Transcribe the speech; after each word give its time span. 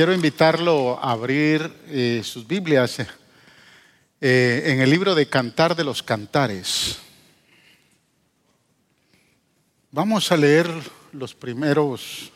quiero 0.00 0.14
invitarlo 0.14 0.98
a 0.98 1.10
abrir 1.10 1.70
eh, 1.88 2.22
sus 2.24 2.46
Biblias 2.46 3.00
eh, 4.18 4.62
en 4.64 4.80
el 4.80 4.88
libro 4.88 5.14
de 5.14 5.28
Cantar 5.28 5.76
de 5.76 5.84
los 5.84 6.02
Cantares. 6.02 7.00
Vamos 9.90 10.32
a 10.32 10.38
leer 10.38 10.70
los 11.12 11.34
primeros 11.34 12.32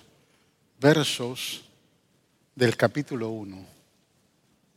versos 0.78 1.64
del 2.54 2.76
capítulo 2.76 3.30
1. 3.30 3.66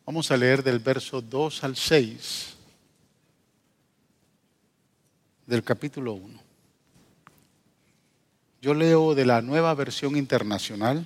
Vamos 0.05 0.31
a 0.31 0.37
leer 0.37 0.63
del 0.63 0.79
verso 0.79 1.21
2 1.21 1.65
al 1.65 1.75
6 1.75 2.55
del 5.45 5.61
capítulo 5.61 6.13
1. 6.13 6.39
Yo 8.61 8.73
leo 8.73 9.13
de 9.13 9.25
la 9.25 9.41
nueva 9.41 9.73
versión 9.73 10.15
internacional. 10.15 11.05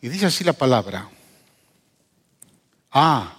Y 0.00 0.08
dice 0.08 0.26
así 0.26 0.44
la 0.44 0.52
palabra. 0.52 1.08
Ah, 2.90 3.34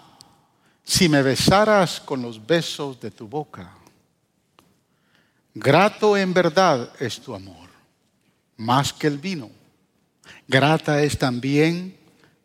si 0.83 1.07
me 1.07 1.21
besaras 1.21 1.99
con 1.99 2.21
los 2.21 2.45
besos 2.45 2.99
de 2.99 3.11
tu 3.11 3.27
boca, 3.27 3.71
grato 5.53 6.17
en 6.17 6.33
verdad 6.33 6.91
es 6.99 7.19
tu 7.19 7.33
amor, 7.33 7.69
más 8.57 8.91
que 8.91 9.07
el 9.07 9.17
vino. 9.17 9.49
Grata 10.47 11.01
es 11.01 11.17
también 11.17 11.97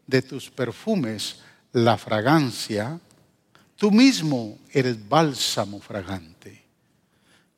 de 0.06 0.22
tus 0.22 0.50
perfumes 0.50 1.41
la 1.72 1.96
fragancia. 1.96 2.98
Tú 3.77 3.91
mismo 3.91 4.58
eres 4.70 5.08
bálsamo 5.08 5.80
fragante. 5.80 6.64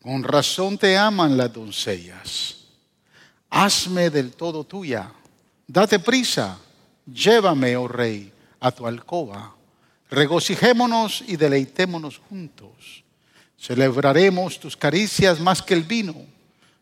Con 0.01 0.23
razón 0.23 0.79
te 0.79 0.97
aman 0.97 1.37
las 1.37 1.53
doncellas. 1.53 2.57
Hazme 3.51 4.11
del 4.11 4.33
todo 4.33 4.65
tuya 4.65 5.13
Date 5.67 5.99
prisa, 5.99 6.59
llévame, 7.07 7.77
oh 7.77 7.89
rey, 7.89 8.33
a 8.61 8.71
tu 8.71 8.87
alcoba. 8.87 9.55
Regocijémonos 10.11 11.25
y 11.27 11.37
deleitémonos 11.37 12.19
juntos. 12.29 13.03
Celebraremos 13.59 14.61
tus 14.61 14.77
caricias 14.77 15.41
más 15.41 15.61
que 15.63 15.75
el 15.75 15.83
vino. 15.83 16.15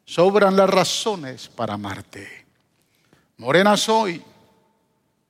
Sobran 0.05 0.57
las 0.57 0.69
razones 0.69 1.49
para 1.49 1.75
amarte. 1.75 2.45
Morena 3.39 3.77
soy, 3.77 4.23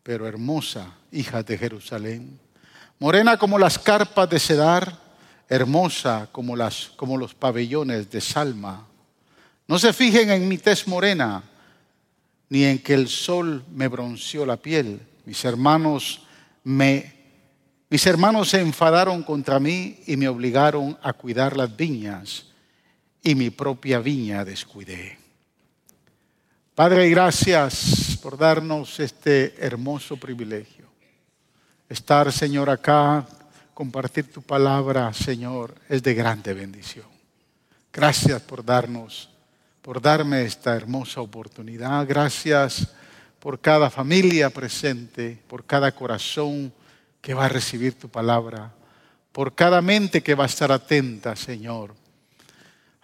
pero 0.03 0.27
hermosa, 0.27 0.93
hija 1.13 1.43
de 1.45 1.57
Jerusalén. 1.57 2.41
Morena 2.99 3.37
como 3.37 3.59
las 3.59 3.79
carpas 3.79 4.29
de 4.29 4.41
Cedar, 4.41 4.99
hermosa 5.49 6.29
como, 6.33 6.57
las, 6.57 6.91
como 6.97 7.17
los 7.17 7.35
pabellones 7.35 8.11
de 8.11 8.21
Salma. 8.21 8.85
No 9.69 9.79
se 9.79 9.93
fijen 9.93 10.31
en 10.31 10.49
mi 10.49 10.59
tez 10.59 10.89
morena 10.89 11.43
ni 12.49 12.65
en 12.65 12.79
que 12.79 12.95
el 12.95 13.09
sol 13.09 13.65
me 13.73 13.89
bronceó 13.89 14.47
la 14.47 14.57
piel. 14.57 15.01
Mis 15.25 15.45
hermanos 15.45 16.23
me 16.63 17.15
mis 17.95 18.07
hermanos 18.07 18.49
se 18.49 18.61
enfadaron 18.61 19.23
contra 19.23 19.61
mí 19.61 20.01
y 20.07 20.17
me 20.17 20.27
obligaron 20.27 20.99
a 21.01 21.13
cuidar 21.13 21.57
las 21.57 21.77
viñas 21.77 22.47
y 23.23 23.37
mi 23.37 23.51
propia 23.51 24.01
viña 24.01 24.45
descuidé. 24.45 25.17
Padre, 26.75 27.09
gracias 27.09 28.19
por 28.21 28.37
darnos 28.37 28.99
este 28.99 29.55
hermoso 29.65 30.17
privilegio. 30.17 30.87
Estar, 31.89 32.33
Señor, 32.33 32.69
acá, 32.69 33.25
compartir 33.73 34.33
tu 34.33 34.43
palabra, 34.43 35.13
Señor, 35.13 35.77
es 35.89 36.03
de 36.03 36.15
grande 36.15 36.53
bendición. 36.53 37.07
Gracias 37.93 38.43
por 38.43 38.65
darnos 38.65 39.31
por 39.85 40.01
darme 40.01 40.45
esta 40.45 40.75
hermosa 40.75 41.21
oportunidad. 41.21 42.07
Gracias 42.09 42.89
por 43.39 43.61
cada 43.61 43.91
familia 43.91 44.49
presente, 44.49 45.39
por 45.47 45.67
cada 45.67 45.93
corazón 45.93 46.73
que 47.21 47.35
va 47.35 47.45
a 47.45 47.51
recibir 47.51 47.99
tu 47.99 48.09
palabra, 48.09 48.73
por 49.31 49.55
cada 49.55 49.83
mente 49.83 50.23
que 50.23 50.35
va 50.35 50.45
a 50.45 50.47
estar 50.47 50.73
atenta, 50.73 51.37
Señor, 51.37 51.95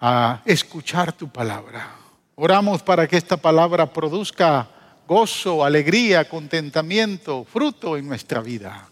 a 0.01 0.41
escuchar 0.47 1.13
tu 1.13 1.29
palabra. 1.29 1.97
Oramos 2.35 2.83
para 2.83 3.07
que 3.07 3.19
esta 3.19 3.37
palabra 3.37 3.93
produzca 3.93 4.67
gozo, 5.07 5.63
alegría, 5.63 6.27
contentamiento, 6.31 7.45
fruto 7.45 7.99
en 7.99 8.09
nuestra 8.09 8.41
vida. 8.41 8.89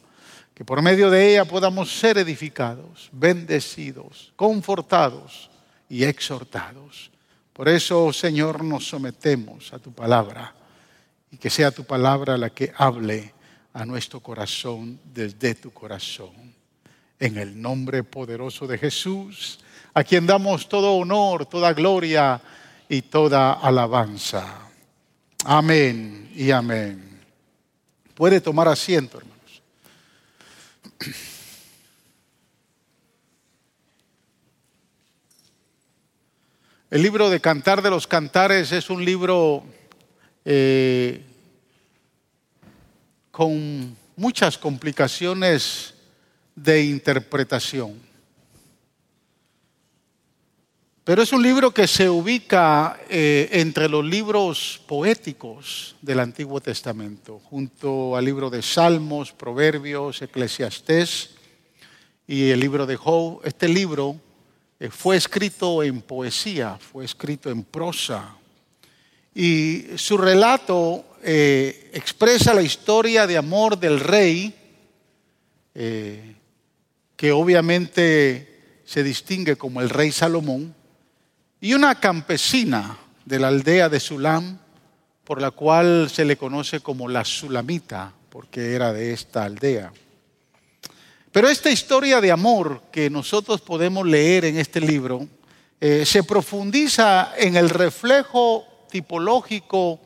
Que 0.53 0.63
por 0.63 0.83
medio 0.83 1.09
de 1.09 1.31
ella 1.31 1.47
podamos 1.47 1.91
ser 1.99 2.19
edificados, 2.19 3.09
bendecidos, 3.13 4.35
confortados 4.37 5.49
y 5.89 6.05
exhortados. 6.05 7.11
Por 7.59 7.69
eso, 7.69 8.13
Señor, 8.13 8.63
nos 8.63 8.87
sometemos 8.87 9.73
a 9.73 9.81
tu 9.81 9.93
palabra 9.93 10.55
y 11.29 11.39
que 11.39 11.51
sea 11.51 11.73
tu 11.73 11.83
palabra 11.83 12.39
la 12.39 12.51
que 12.51 12.73
hable 12.77 13.35
a 13.73 13.85
nuestro 13.85 14.21
corazón 14.21 15.01
desde 15.13 15.57
tu 15.57 15.73
corazón. 15.73 16.55
En 17.19 17.37
el 17.37 17.61
nombre 17.61 18.05
poderoso 18.05 18.69
de 18.69 18.79
Jesús, 18.79 19.59
a 19.93 20.05
quien 20.05 20.25
damos 20.25 20.69
todo 20.69 20.95
honor, 20.95 21.47
toda 21.47 21.73
gloria 21.73 22.41
y 22.89 23.03
toda 23.03 23.55
alabanza. 23.55 24.71
Amén 25.45 26.31
y 26.37 26.53
amén. 26.53 27.21
Puede 28.15 28.41
tomar 28.41 28.69
asiento, 28.69 29.19
hermanos. 29.19 29.63
El 36.91 37.03
libro 37.03 37.29
de 37.29 37.39
Cantar 37.39 37.83
de 37.83 37.91
los 37.91 38.07
Cantares 38.07 38.73
es 38.73 38.89
un 38.89 39.05
libro 39.05 39.63
eh, 40.43 41.23
con 43.31 43.95
muchas 44.17 44.57
complicaciones 44.57 45.93
de 46.55 46.85
interpretación. 46.85 47.93
Pero 51.05 51.21
es 51.21 51.31
un 51.31 51.43
libro 51.43 51.75
que 51.75 51.87
se 51.87 52.09
ubica 52.09 52.99
eh, 53.11 53.51
entre 53.53 53.87
los 53.91 54.03
libros 54.03 54.81
poéticos 54.87 55.95
del 56.01 56.21
Antiguo 56.21 56.59
Testamento, 56.63 57.39
junto 57.39 58.17
al 58.17 58.25
libro 58.25 58.49
de 58.49 58.63
Salmos, 58.63 59.33
Proverbios, 59.33 60.23
Eclesiastés 60.23 61.35
y 62.27 62.49
el 62.49 62.61
libro 62.61 62.87
de 62.87 62.97
Job. 62.97 63.43
Este 63.45 63.69
libro 63.69 64.19
fue 64.91 65.17
escrito 65.17 65.83
en 65.83 66.01
poesía, 66.01 66.79
fue 66.79 67.05
escrito 67.05 67.51
en 67.51 67.65
prosa. 67.65 68.37
Y 69.35 69.87
su 69.97 70.17
relato 70.17 71.05
eh, 71.23 71.91
expresa 71.93 72.55
la 72.55 72.63
historia 72.63 73.27
de 73.27 73.37
amor 73.37 73.79
del 73.79 73.99
rey, 73.99 74.55
eh, 75.75 76.37
que 77.17 77.33
obviamente 77.33 78.81
se 78.85 79.03
distingue 79.03 79.57
como 79.57 79.81
el 79.81 79.91
rey 79.91 80.13
Salomón, 80.13 80.75
y 81.61 81.75
una 81.75 81.99
campesina 81.99 82.99
de 83.25 83.39
la 83.41 83.49
aldea 83.49 83.89
de 83.89 83.99
Sulam, 83.99 84.59
por 85.25 85.43
la 85.43 85.51
cual 85.51 86.09
se 86.09 86.25
le 86.25 86.37
conoce 86.37 86.81
como 86.81 87.09
la 87.09 87.25
Sulamita, 87.25 88.13
porque 88.31 88.75
era 88.75 88.93
de 88.93 89.13
esta 89.13 89.45
aldea. 89.45 89.93
Pero 91.33 91.49
esta 91.49 91.71
historia 91.71 92.21
de 92.21 92.31
amor 92.31 92.83
que 92.91 93.11
nosotros 93.11 93.61
podemos 93.61 94.07
leer 94.07 94.47
en 94.47 94.59
este 94.59 94.81
libro 94.81 95.29
eh, 95.81 96.05
se 96.05 96.25
profundiza 96.25 97.35
en 97.37 97.57
el 97.57 97.69
reflejo 97.69 98.67
tipológico 98.91 100.01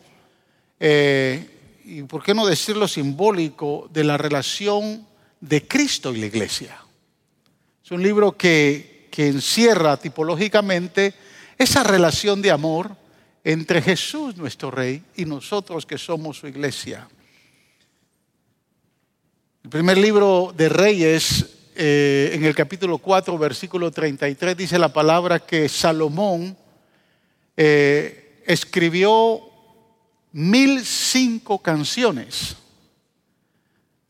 eh, 0.80 1.80
y, 1.84 2.02
por 2.02 2.22
qué 2.22 2.34
no 2.34 2.46
decirlo 2.46 2.88
simbólico, 2.88 3.88
de 3.92 4.04
la 4.04 4.16
relación 4.16 5.06
de 5.40 5.66
Cristo 5.66 6.12
y 6.12 6.18
la 6.18 6.26
iglesia. 6.26 6.78
Es 7.84 7.90
un 7.90 8.02
libro 8.02 8.36
que, 8.36 9.08
que 9.10 9.28
encierra 9.28 9.96
tipológicamente 9.96 11.14
esa 11.56 11.84
relación 11.84 12.42
de 12.42 12.50
amor 12.50 12.96
entre 13.44 13.80
Jesús 13.80 14.36
nuestro 14.36 14.70
Rey 14.70 15.02
y 15.16 15.24
nosotros 15.24 15.86
que 15.86 15.98
somos 15.98 16.38
su 16.38 16.48
iglesia. 16.48 17.08
El 19.64 19.70
primer 19.70 19.96
libro 19.96 20.52
de 20.56 20.68
Reyes, 20.68 21.46
eh, 21.76 22.32
en 22.34 22.44
el 22.44 22.52
capítulo 22.52 22.98
4, 22.98 23.38
versículo 23.38 23.92
33, 23.92 24.56
dice 24.56 24.76
la 24.76 24.92
palabra 24.92 25.38
que 25.38 25.68
Salomón 25.68 26.56
eh, 27.56 28.42
escribió 28.44 29.40
mil 30.32 30.84
cinco 30.84 31.62
canciones. 31.62 32.56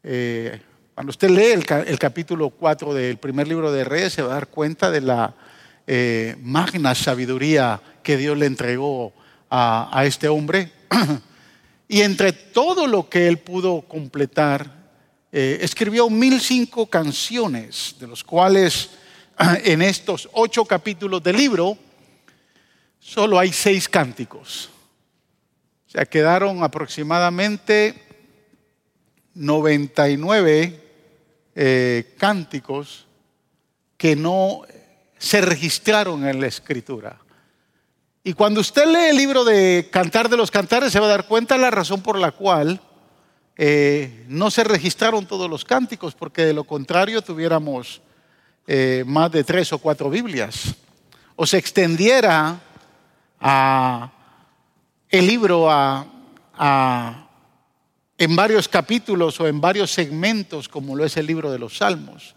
Eh, 0.03 0.59
cuando 0.95 1.11
usted 1.11 1.29
lee 1.29 1.53
el, 1.87 1.99
capítulo 1.99 2.49
4 2.49 2.95
del 2.95 3.19
primer 3.19 3.47
libro 3.47 3.71
de 3.71 3.85
Reyes, 3.85 4.15
se 4.15 4.23
va 4.23 4.31
a 4.31 4.35
dar 4.37 4.49
cuenta 4.49 4.91
de 4.91 5.03
la 5.03 5.35
magna 6.41 6.95
sabiduría 6.95 7.79
que 8.03 8.17
Dios 8.17 8.39
le 8.39 8.47
entregó 8.47 9.13
a, 9.51 9.91
a 9.93 10.07
este 10.07 10.29
hombre. 10.29 10.73
y 11.89 12.01
entre 12.01 12.33
todo 12.33 12.87
lo 12.87 13.11
que 13.11 13.29
él 13.29 13.37
pudo 13.39 13.83
completar, 13.83 14.82
eh, 15.33 15.59
escribió 15.63 16.11
mil 16.11 16.41
cinco 16.41 16.87
canciones, 16.87 17.97
de 17.99 18.07
los 18.07 18.23
cuales 18.23 18.91
en 19.65 19.81
estos 19.81 20.29
ocho 20.33 20.65
capítulos 20.67 21.23
del 21.23 21.37
libro 21.37 21.79
solo 23.01 23.39
hay 23.39 23.53
seis 23.53 23.89
cánticos. 23.89 24.69
O 25.89 25.91
sea, 25.91 26.05
quedaron 26.05 26.63
aproximadamente 26.63 27.95
99 29.35 30.81
eh, 31.55 32.15
cánticos 32.19 33.07
que 33.97 34.17
no 34.17 34.63
se 35.19 35.41
registraron 35.41 36.27
en 36.27 36.41
la 36.41 36.47
escritura. 36.47 37.19
Y 38.25 38.35
cuando 38.35 38.61
usted 38.61 38.87
lee 38.87 39.11
el 39.11 39.17
libro 39.17 39.45
de 39.45 39.89
Cantar 39.91 40.29
de 40.29 40.37
los 40.37 40.51
Cantares, 40.51 40.93
se 40.93 41.01
va 41.01 41.07
a 41.07 41.11
dar 41.11 41.27
cuenta 41.27 41.55
de 41.55 41.61
la 41.61 41.71
razón 41.71 42.03
por 42.03 42.19
la 42.19 42.33
cual 42.33 42.81
eh, 43.57 44.25
no 44.29 44.51
se 44.51 44.65
registraron 44.65 45.27
todos 45.27 45.49
los 45.49 45.65
cánticos, 45.65 46.15
porque 46.15 46.45
de 46.45 46.53
lo 46.53 46.65
contrario 46.65 47.23
tuviéramos 47.23 48.01
eh, 48.67 49.05
más 49.07 49.31
de 49.31 49.45
tres 49.45 49.73
o 49.73 49.79
cuatro 49.79 50.11
Biblias. 50.11 50.75
O 51.37 51.47
se 51.47 51.59
extendiera 51.59 52.61
el 55.11 55.27
libro 55.27 55.69
en 58.19 58.37
varios 58.37 58.69
capítulos 58.69 59.41
o 59.41 59.49
en 59.49 59.61
varios 59.61 59.91
segmentos, 59.91 60.69
como 60.69 60.95
lo 60.95 61.05
es 61.05 61.17
el 61.17 61.27
libro 61.27 61.51
de 61.51 61.59
los 61.59 61.79
Salmos. 61.79 62.35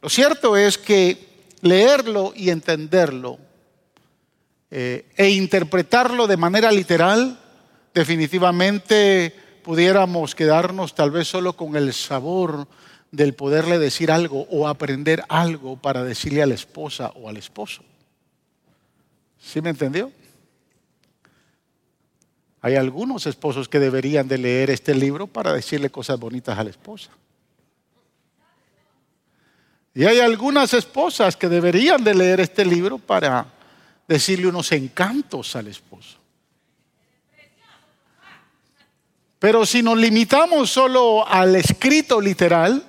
Lo 0.00 0.08
cierto 0.08 0.56
es 0.56 0.78
que 0.78 1.34
leerlo 1.62 2.32
y 2.36 2.50
entenderlo 2.50 3.38
eh, 4.70 5.06
e 5.16 5.30
interpretarlo 5.30 6.26
de 6.26 6.36
manera 6.36 6.70
literal, 6.70 7.38
definitivamente 7.94 9.34
pudiéramos 9.64 10.36
quedarnos 10.36 10.94
tal 10.94 11.10
vez 11.10 11.26
solo 11.26 11.56
con 11.56 11.74
el 11.74 11.92
sabor 11.92 12.68
del 13.10 13.34
poderle 13.34 13.80
decir 13.80 14.12
algo 14.12 14.46
o 14.50 14.68
aprender 14.68 15.24
algo 15.28 15.76
para 15.76 16.04
decirle 16.04 16.42
a 16.42 16.46
la 16.46 16.54
esposa 16.54 17.10
o 17.16 17.28
al 17.28 17.36
esposo. 17.36 17.82
¿Sí 19.40 19.60
me 19.60 19.70
entendió? 19.70 20.12
Hay 22.60 22.76
algunos 22.76 23.26
esposos 23.26 23.68
que 23.68 23.78
deberían 23.78 24.28
de 24.28 24.38
leer 24.38 24.70
este 24.70 24.94
libro 24.94 25.26
para 25.26 25.52
decirle 25.52 25.90
cosas 25.90 26.18
bonitas 26.20 26.56
a 26.58 26.64
la 26.64 26.70
esposa. 26.70 27.10
Y 29.94 30.04
hay 30.04 30.20
algunas 30.20 30.74
esposas 30.74 31.36
que 31.36 31.48
deberían 31.48 32.02
de 32.02 32.14
leer 32.14 32.40
este 32.40 32.64
libro 32.64 32.98
para 32.98 33.46
decirle 34.08 34.48
unos 34.48 34.72
encantos 34.72 35.54
al 35.56 35.68
esposo. 35.68 36.23
Pero 39.44 39.66
si 39.66 39.82
nos 39.82 39.98
limitamos 39.98 40.70
solo 40.70 41.28
al 41.28 41.54
escrito 41.56 42.18
literal, 42.18 42.82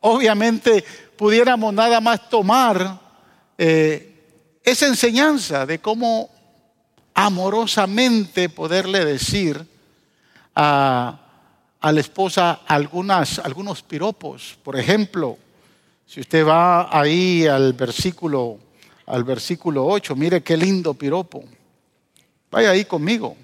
obviamente 0.00 0.84
pudiéramos 1.16 1.72
nada 1.72 2.00
más 2.00 2.28
tomar 2.28 2.98
eh, 3.56 4.58
esa 4.64 4.88
enseñanza 4.88 5.64
de 5.64 5.78
cómo 5.78 6.28
amorosamente 7.14 8.48
poderle 8.48 9.04
decir 9.04 9.64
a, 10.56 11.20
la 11.80 12.00
esposa 12.00 12.62
algunos 12.66 13.84
piropos. 13.86 14.58
Por 14.60 14.76
ejemplo, 14.76 15.38
si 16.04 16.18
usted 16.18 16.44
va 16.44 16.88
ahí 16.90 17.46
al 17.46 17.74
versículo, 17.74 18.58
al 19.06 19.22
versículo 19.22 19.86
8, 19.86 20.16
mire 20.16 20.42
qué 20.42 20.56
lindo 20.56 20.94
piropo. 20.94 21.44
Vaya 22.50 22.70
ahí 22.70 22.86
conmigo. 22.86 23.36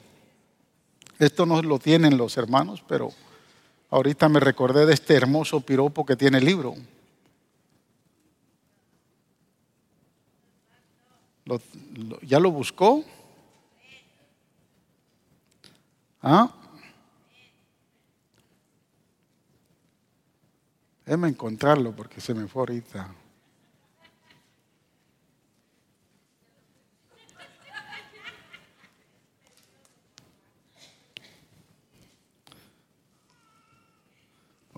Esto 1.19 1.47
no 1.47 1.61
lo 1.63 1.79
tienen 1.79 2.17
los 2.17 2.37
hermanos, 2.37 2.83
pero 2.87 3.11
ahorita 3.91 4.29
me 4.29 4.39
recordé 4.39 4.87
de 4.87 4.95
este 4.95 5.15
hermoso 5.15 5.61
piropo 5.61 6.07
que 6.07 6.17
tiene 6.17 6.39
el 6.39 6.45
libro. 6.45 6.75
¿Ya 12.23 12.39
lo 12.39 12.51
buscó? 12.51 13.05
¿Ah? 16.23 16.53
Déjeme 21.05 21.29
encontrarlo 21.29 21.97
porque 21.97 22.21
se 22.21 22.35
me 22.35 22.47
fue 22.47 22.61
ahorita. 22.61 23.09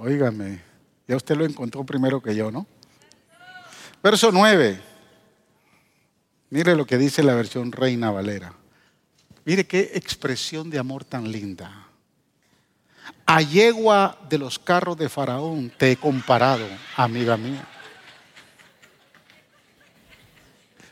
Óigame, 0.01 0.61
ya 1.07 1.17
usted 1.17 1.37
lo 1.37 1.45
encontró 1.45 1.85
primero 1.85 2.21
que 2.21 2.35
yo, 2.35 2.51
¿no? 2.51 2.67
Verso 4.03 4.33
9. 4.33 4.81
Mire 6.51 6.75
lo 6.75 6.87
que 6.87 6.99
dice 6.99 7.23
la 7.23 7.35
versión 7.35 7.71
Reina 7.71 8.11
Valera. 8.11 8.53
Mire 9.45 9.67
qué 9.67 9.93
expresión 9.95 10.71
de 10.71 10.79
amor 10.79 11.05
tan 11.05 11.31
linda 11.31 11.91
a 13.27 13.43
yegua 13.43 14.19
de 14.29 14.39
los 14.39 14.59
carros 14.59 14.97
de 14.97 15.09
Faraón 15.09 15.71
te 15.77 15.93
he 15.93 15.97
comparado, 15.97 16.67
amiga 16.97 17.37
mía. 17.37 17.65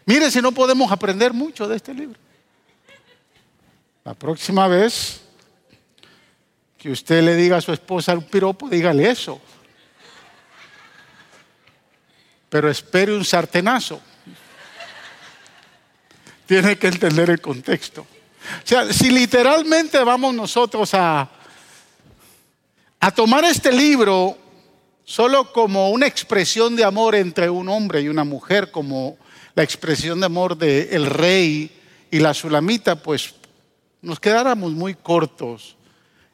Mire 0.06 0.31
si 0.31 0.40
no 0.40 0.52
podemos 0.52 0.93
aprender 0.93 1.32
mucho 1.32 1.66
de 1.66 1.75
este 1.75 1.93
libro. 1.93 2.16
La 4.04 4.14
próxima 4.14 4.69
vez 4.69 5.20
que 6.78 6.90
usted 6.92 7.22
le 7.25 7.34
diga 7.34 7.56
a 7.56 7.60
su 7.60 7.72
esposa 7.72 8.14
un 8.14 8.22
piropo, 8.22 8.69
dígale 8.69 9.10
eso. 9.10 9.40
Pero 12.48 12.70
espere 12.70 13.14
un 13.14 13.25
sartenazo. 13.25 14.00
Tiene 16.46 16.78
que 16.78 16.86
entender 16.86 17.28
el 17.30 17.40
contexto. 17.40 18.02
O 18.02 18.66
sea, 18.66 18.90
si 18.92 19.10
literalmente 19.10 20.02
vamos 20.04 20.32
nosotros 20.34 20.94
a, 20.94 21.28
a 23.00 23.10
tomar 23.10 23.44
este 23.44 23.72
libro 23.72 24.38
solo 25.04 25.52
como 25.52 25.90
una 25.90 26.06
expresión 26.06 26.76
de 26.76 26.84
amor 26.84 27.16
entre 27.16 27.50
un 27.50 27.69
hombre 27.69 28.00
y 28.02 28.08
una 28.08 28.25
mujer, 28.25 28.70
como 28.70 29.19
la 29.54 29.64
expresión 29.64 30.20
de 30.20 30.26
amor 30.26 30.56
del 30.56 31.06
rey 31.06 31.70
y 32.10 32.20
la 32.20 32.32
sulamita, 32.32 33.02
pues 33.02 33.34
nos 34.00 34.20
quedáramos 34.20 34.72
muy 34.72 34.94
cortos 34.94 35.77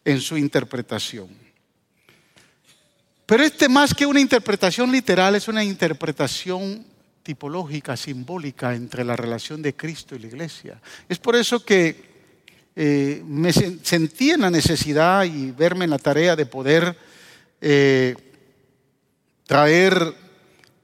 en 0.04 0.20
su 0.20 0.36
interpretación. 0.36 1.28
Pero 3.26 3.42
este 3.42 3.68
más 3.68 3.94
que 3.94 4.06
una 4.06 4.20
interpretación 4.20 4.92
literal 4.92 5.34
es 5.34 5.48
una 5.48 5.64
interpretación 5.64 6.84
tipológica, 7.22 7.96
simbólica 7.96 8.74
entre 8.74 9.02
la 9.02 9.16
relación 9.16 9.62
de 9.62 9.74
Cristo 9.74 10.14
y 10.14 10.18
la 10.18 10.26
iglesia. 10.26 10.80
Es 11.08 11.18
por 11.18 11.34
eso 11.34 11.64
que 11.64 12.12
eh, 12.76 13.22
me 13.24 13.52
sentí 13.52 14.30
en 14.30 14.42
la 14.42 14.50
necesidad 14.50 15.24
y 15.24 15.52
verme 15.52 15.84
en 15.84 15.90
la 15.90 15.98
tarea 15.98 16.36
de 16.36 16.44
poder 16.44 16.96
eh, 17.60 18.14
traer 19.46 20.14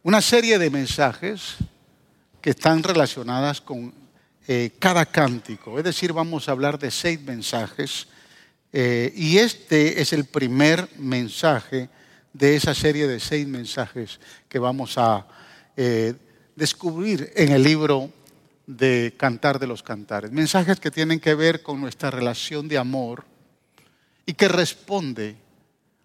una 0.03 0.23
serie 0.23 0.59
de 0.59 0.71
mensajes 0.71 1.57
que 2.41 2.51
están 2.51 2.83
relacionadas 2.83 3.61
con 3.61 3.93
eh, 4.49 4.73
cada 4.79 5.05
cántico. 5.05 5.77
Es 5.77 5.85
decir, 5.85 6.15
vamos 6.15 6.49
a 6.49 6.53
hablar 6.53 6.79
de 6.79 6.91
seis 6.91 7.21
mensajes 7.21 8.07
y 8.73 9.39
este 9.39 10.01
es 10.01 10.13
el 10.13 10.25
primer 10.25 10.89
mensaje 10.97 11.89
de 12.33 12.57
esa 12.57 12.75
serie 12.75 13.09
de 13.09 13.19
seis 13.19 13.47
mensajes 13.47 14.21
que 14.49 14.59
vamos 14.59 14.97
a 14.97 15.27
descubrir 16.55 17.33
en 17.35 17.53
el 17.53 17.63
libro 17.63 18.13
de 18.67 19.15
Cantar 19.17 19.59
de 19.59 19.67
los 19.67 19.83
Cantares. 19.83 20.31
Mensajes 20.31 20.79
que 20.79 20.91
tienen 20.91 21.19
que 21.19 21.35
ver 21.35 21.63
con 21.63 21.81
nuestra 21.81 22.11
relación 22.11 22.69
de 22.69 22.79
amor 22.79 23.25
y 24.25 24.35
que 24.35 24.47
responde 24.47 25.37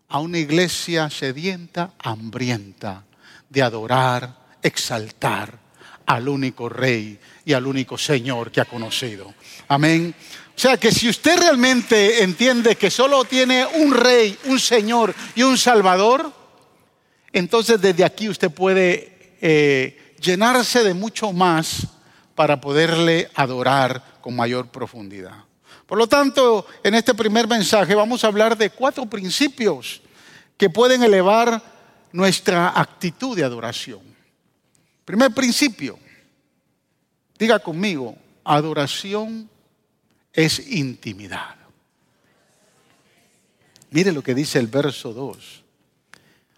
a 0.08 0.20
una 0.20 0.40
iglesia 0.40 1.10
sedienta, 1.10 1.94
hambrienta, 2.00 3.06
de 3.50 3.62
adorar, 3.62 4.46
exaltar 4.62 5.60
al 6.06 6.28
único 6.28 6.70
Rey 6.70 7.20
y 7.44 7.54
al 7.54 7.68
único 7.68 7.98
Señor 7.98 8.52
que 8.52 8.62
ha 8.62 8.66
conocido. 8.66 9.34
Amén. 9.68 10.14
O 10.56 10.60
sea 10.60 10.78
que 10.78 10.92
si 10.92 11.10
usted 11.10 11.38
realmente 11.38 12.24
entiende 12.24 12.78
que 12.78 12.90
solo 12.90 13.26
tiene 13.26 13.66
un 13.66 13.94
Rey, 13.94 14.38
un 14.46 14.58
Señor 14.58 15.14
y 15.36 15.44
un 15.44 15.58
Salvador, 15.58 16.32
entonces 17.34 17.82
desde 17.82 18.06
aquí 18.06 18.30
usted 18.30 18.50
puede 18.50 19.36
eh, 19.42 20.16
llenarse 20.22 20.82
de 20.82 20.94
mucho 20.94 21.34
más 21.34 21.88
para 22.36 22.62
poderle 22.62 23.30
adorar 23.36 24.02
con 24.22 24.34
mayor 24.34 24.68
profundidad. 24.68 25.44
Por 25.86 25.98
lo 25.98 26.08
tanto, 26.08 26.66
en 26.84 26.96
este 26.96 27.14
primer 27.14 27.50
mensaje 27.50 27.94
vamos 27.94 28.24
a 28.24 28.28
hablar 28.28 28.58
de 28.58 28.70
cuatro 28.70 29.06
principios 29.06 30.02
que 30.58 30.70
pueden 30.70 31.04
elevar 31.04 31.62
nuestra 32.14 32.80
actitud 32.80 33.36
de 33.36 33.44
adoración. 33.44 34.00
Primer 35.04 35.32
principio, 35.32 36.00
diga 37.38 37.60
conmigo, 37.60 38.16
adoración 38.46 39.50
es 40.36 40.60
intimidad. 40.72 41.56
Mire 43.92 44.12
lo 44.12 44.22
que 44.22 44.36
dice 44.36 44.60
el 44.60 44.68
verso 44.68 45.14
2. 45.14 45.64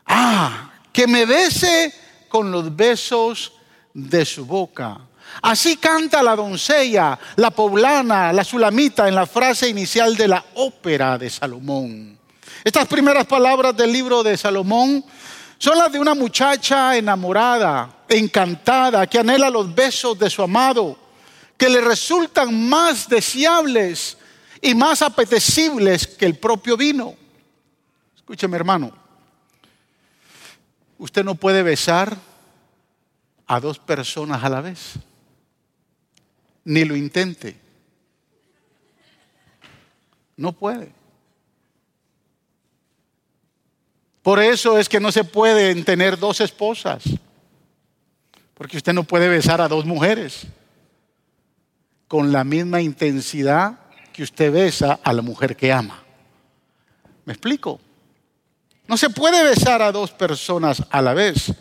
Ah, 0.08 0.72
que 0.92 1.08
me 1.08 1.26
bese 1.26 1.94
con 2.28 2.52
los 2.52 2.76
besos 2.76 3.54
de 3.94 4.26
su 4.26 4.46
boca 4.46 5.08
Así 5.42 5.78
canta 5.78 6.24
la 6.24 6.36
doncella, 6.36 7.18
la 7.36 7.52
poblana, 7.52 8.34
la 8.34 8.44
sulamita 8.44 9.08
en 9.08 9.16
la 9.16 9.26
frase 9.26 9.70
inicial 9.70 10.16
de 10.16 10.28
la 10.28 10.44
ópera 10.56 11.18
de 11.18 11.30
Salomón. 11.30 12.18
Estas 12.64 12.88
primeras 12.88 13.26
palabras 13.26 13.76
del 13.76 13.92
libro 13.92 14.24
de 14.24 14.36
Salomón 14.36 15.04
son 15.58 15.78
las 15.78 15.92
de 15.92 16.00
una 16.00 16.16
muchacha 16.16 16.98
enamorada, 16.98 17.90
encantada, 18.10 19.08
que 19.08 19.20
anhela 19.20 19.50
los 19.50 19.74
besos 19.74 20.18
de 20.18 20.30
su 20.30 20.42
amado, 20.42 20.98
que 21.58 21.70
le 21.70 21.82
resultan 21.82 22.70
más 22.70 23.10
deseables 23.10 24.18
y 24.62 24.76
más 24.76 25.02
apetecibles 25.02 26.08
que 26.08 26.26
el 26.26 26.36
propio 26.36 26.78
vino. 26.78 27.16
Escúcheme 28.16 28.56
hermano, 28.56 28.92
usted 30.98 31.24
no 31.24 31.36
puede 31.36 31.64
besar 31.64 32.16
a 33.48 33.60
dos 33.60 33.80
personas 33.80 34.44
a 34.44 34.50
la 34.50 34.62
vez 34.62 34.96
ni 36.66 36.84
lo 36.84 36.96
intente. 36.96 37.56
No 40.36 40.52
puede. 40.52 40.92
Por 44.22 44.40
eso 44.40 44.78
es 44.78 44.90
que 44.90 45.00
no 45.00 45.12
se 45.14 45.24
pueden 45.24 45.86
tener 45.86 46.20
dos 46.20 46.42
esposas. 46.42 47.04
Porque 48.54 48.76
usted 48.76 48.92
no 48.92 49.06
puede 49.06 49.30
besar 49.30 49.62
a 49.62 49.70
dos 49.70 49.86
mujeres 49.86 50.46
con 52.08 52.32
la 52.32 52.44
misma 52.44 52.82
intensidad 52.82 53.80
que 54.14 54.24
usted 54.24 54.52
besa 54.52 55.00
a 55.04 55.14
la 55.14 55.22
mujer 55.22 55.56
que 55.56 55.72
ama. 55.72 56.04
¿Me 57.26 57.34
explico? 57.34 57.80
No 58.88 58.96
se 58.96 59.10
puede 59.10 59.44
besar 59.44 59.82
a 59.82 59.92
dos 59.92 60.12
personas 60.12 60.82
a 60.90 61.02
la 61.02 61.14
vez. 61.14 61.54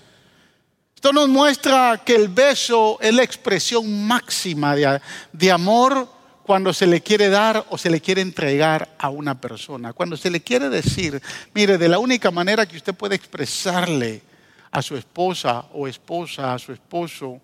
Esto 0.95 1.13
nos 1.13 1.29
muestra 1.29 2.01
que 2.05 2.15
el 2.15 2.29
beso 2.29 2.99
es 3.01 3.13
la 3.13 3.23
expresión 3.23 4.07
máxima 4.07 4.75
de, 4.77 5.53
amor 5.53 6.09
cuando 6.45 6.73
se 6.73 6.87
le 6.87 7.01
quiere 7.01 7.29
dar 7.29 7.67
o 7.69 7.77
se 7.77 7.91
le 7.91 8.01
quiere 8.01 8.23
entregar 8.23 8.95
a 8.99 9.11
una 9.11 9.39
persona. 9.41 9.93
Cuando 9.93 10.17
se 10.17 10.31
le 10.31 10.41
quiere 10.41 10.69
decir, 10.69 11.21
mire, 11.53 11.77
de 11.79 11.89
la 11.89 11.99
única 11.99 12.31
manera 12.31 12.65
que 12.65 12.77
usted 12.77 12.95
puede 12.95 13.17
expresarle 13.17 14.23
a 14.71 14.81
su 14.81 14.97
esposa 14.97 15.67
o 15.75 15.87
esposa, 15.89 16.55
a 16.55 16.59
su 16.59 16.73
esposo, 16.73 17.41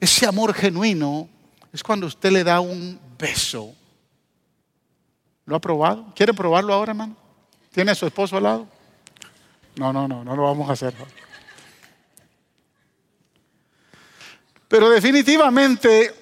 ese 0.00 0.26
amor 0.26 0.52
genuino 0.52 1.28
es 1.72 1.82
cuando 1.82 2.06
usted 2.06 2.30
le 2.30 2.44
da 2.44 2.60
un 2.60 2.98
beso. 3.18 3.74
¿Lo 5.44 5.56
ha 5.56 5.60
probado? 5.60 6.12
¿Quiere 6.14 6.34
probarlo 6.34 6.72
ahora, 6.72 6.92
hermano? 6.92 7.16
¿Tiene 7.72 7.92
a 7.92 7.94
su 7.94 8.06
esposo 8.06 8.36
al 8.36 8.42
lado? 8.42 8.68
No, 9.76 9.92
no, 9.92 10.08
no, 10.08 10.24
no 10.24 10.36
lo 10.36 10.42
vamos 10.42 10.68
a 10.68 10.72
hacer. 10.72 10.94
Pero 14.68 14.90
definitivamente, 14.90 16.14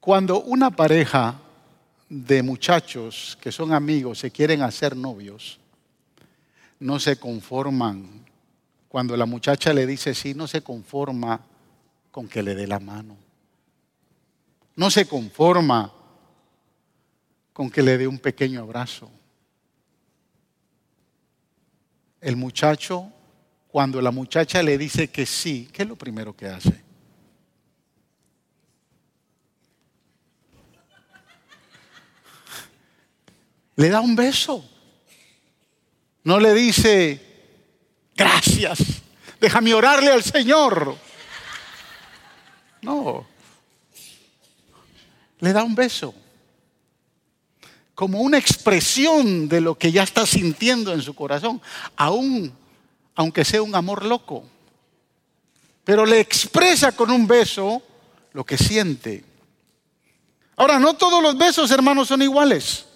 cuando 0.00 0.40
una 0.42 0.70
pareja 0.70 1.36
de 2.08 2.42
muchachos 2.42 3.38
que 3.40 3.52
son 3.52 3.72
amigos 3.72 4.18
se 4.18 4.32
quieren 4.32 4.62
hacer 4.62 4.96
novios, 4.96 5.60
no 6.80 6.98
se 6.98 7.16
conforman. 7.16 8.24
Cuando 8.88 9.16
la 9.16 9.26
muchacha 9.26 9.72
le 9.72 9.86
dice 9.86 10.14
sí, 10.14 10.34
no 10.34 10.48
se 10.48 10.62
conforma 10.62 11.40
con 12.10 12.28
que 12.28 12.42
le 12.42 12.54
dé 12.54 12.66
la 12.66 12.80
mano. 12.80 13.16
No 14.76 14.90
se 14.90 15.06
conforma 15.06 15.92
con 17.52 17.70
que 17.70 17.82
le 17.82 17.98
dé 17.98 18.06
un 18.06 18.18
pequeño 18.18 18.62
abrazo. 18.62 19.10
El 22.20 22.36
muchacho 22.36 23.12
cuando 23.68 24.00
la 24.00 24.10
muchacha 24.10 24.62
le 24.62 24.76
dice 24.76 25.08
que 25.08 25.24
sí, 25.24 25.68
¿qué 25.72 25.82
es 25.82 25.88
lo 25.88 25.96
primero 25.96 26.36
que 26.36 26.46
hace? 26.46 26.82
Le 33.76 33.88
da 33.88 34.00
un 34.00 34.16
beso. 34.16 34.68
No 36.24 36.38
le 36.38 36.52
dice, 36.52 37.18
gracias, 38.14 38.80
déjame 39.40 39.72
orarle 39.72 40.10
al 40.10 40.22
Señor. 40.22 40.96
No. 42.82 43.26
Le 45.40 45.52
da 45.52 45.64
un 45.64 45.74
beso. 45.74 46.14
Como 47.94 48.20
una 48.20 48.38
expresión 48.38 49.48
de 49.48 49.60
lo 49.60 49.76
que 49.76 49.92
ya 49.92 50.02
está 50.02 50.24
sintiendo 50.24 50.92
en 50.92 51.02
su 51.02 51.14
corazón. 51.14 51.60
Aún 51.96 52.52
aunque 53.20 53.44
sea 53.44 53.60
un 53.60 53.74
amor 53.74 54.04
loco. 54.06 54.44
Pero 55.84 56.06
le 56.06 56.20
expresa 56.20 56.92
con 56.92 57.10
un 57.10 57.26
beso 57.26 57.82
lo 58.32 58.44
que 58.44 58.56
siente. 58.56 59.22
Ahora, 60.56 60.78
no 60.78 60.94
todos 60.94 61.22
los 61.22 61.36
besos, 61.36 61.70
hermanos, 61.70 62.08
son 62.08 62.22
iguales. 62.22 62.86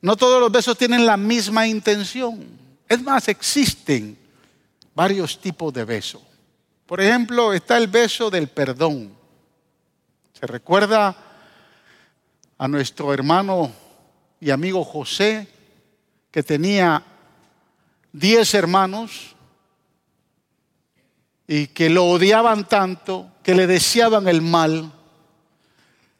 No 0.00 0.16
todos 0.16 0.40
los 0.40 0.50
besos 0.50 0.78
tienen 0.78 1.04
la 1.04 1.18
misma 1.18 1.66
intención. 1.66 2.46
Es 2.88 3.02
más, 3.02 3.28
existen 3.28 4.16
varios 4.94 5.38
tipos 5.38 5.72
de 5.74 5.84
besos. 5.84 6.22
Por 6.90 7.00
ejemplo, 7.00 7.52
está 7.52 7.76
el 7.76 7.86
beso 7.86 8.30
del 8.30 8.48
perdón. 8.48 9.16
Se 10.32 10.44
recuerda 10.44 11.16
a 12.58 12.66
nuestro 12.66 13.14
hermano 13.14 13.70
y 14.40 14.50
amigo 14.50 14.82
José, 14.82 15.46
que 16.32 16.42
tenía 16.42 17.04
diez 18.12 18.54
hermanos 18.54 19.36
y 21.46 21.68
que 21.68 21.88
lo 21.90 22.06
odiaban 22.06 22.66
tanto, 22.66 23.34
que 23.44 23.54
le 23.54 23.68
deseaban 23.68 24.26
el 24.26 24.42
mal, 24.42 24.90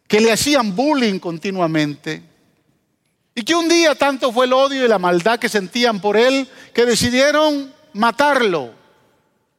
que 0.07 0.21
le 0.21 0.31
hacían 0.31 0.77
bullying 0.77 1.19
continuamente, 1.19 2.23
y 3.35 3.43
que 3.43 3.57
un 3.57 3.69
día 3.69 3.97
tanto 3.97 4.31
fue 4.31 4.47
el 4.47 4.53
odio 4.53 4.85
y 4.85 4.89
la 4.89 5.01
maldad 5.01 5.41
que 5.41 5.49
sentían 5.49 6.01
por 6.01 6.17
él 6.17 6.49
que 6.73 6.87
decidieron 6.87 7.75
matarlo. 7.93 8.79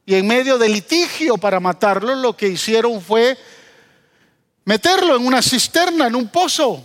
Y 0.05 0.15
en 0.15 0.27
medio 0.27 0.57
del 0.57 0.73
litigio 0.73 1.37
para 1.37 1.59
matarlo, 1.59 2.15
lo 2.15 2.35
que 2.35 2.47
hicieron 2.47 3.01
fue 3.01 3.37
meterlo 4.65 5.15
en 5.15 5.25
una 5.25 5.41
cisterna, 5.41 6.07
en 6.07 6.15
un 6.15 6.27
pozo 6.29 6.83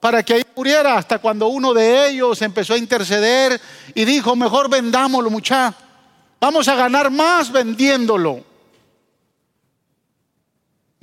para 0.00 0.22
que 0.22 0.34
ahí 0.34 0.44
muriera 0.54 0.98
hasta 0.98 1.18
cuando 1.18 1.48
uno 1.48 1.72
de 1.72 2.10
ellos 2.10 2.42
empezó 2.42 2.74
a 2.74 2.78
interceder 2.78 3.58
y 3.94 4.04
dijo, 4.04 4.36
mejor 4.36 4.68
vendámoslo 4.68 5.30
muchacho, 5.30 5.74
vamos 6.38 6.68
a 6.68 6.74
ganar 6.74 7.10
más 7.10 7.50
vendiéndolo. 7.50 8.44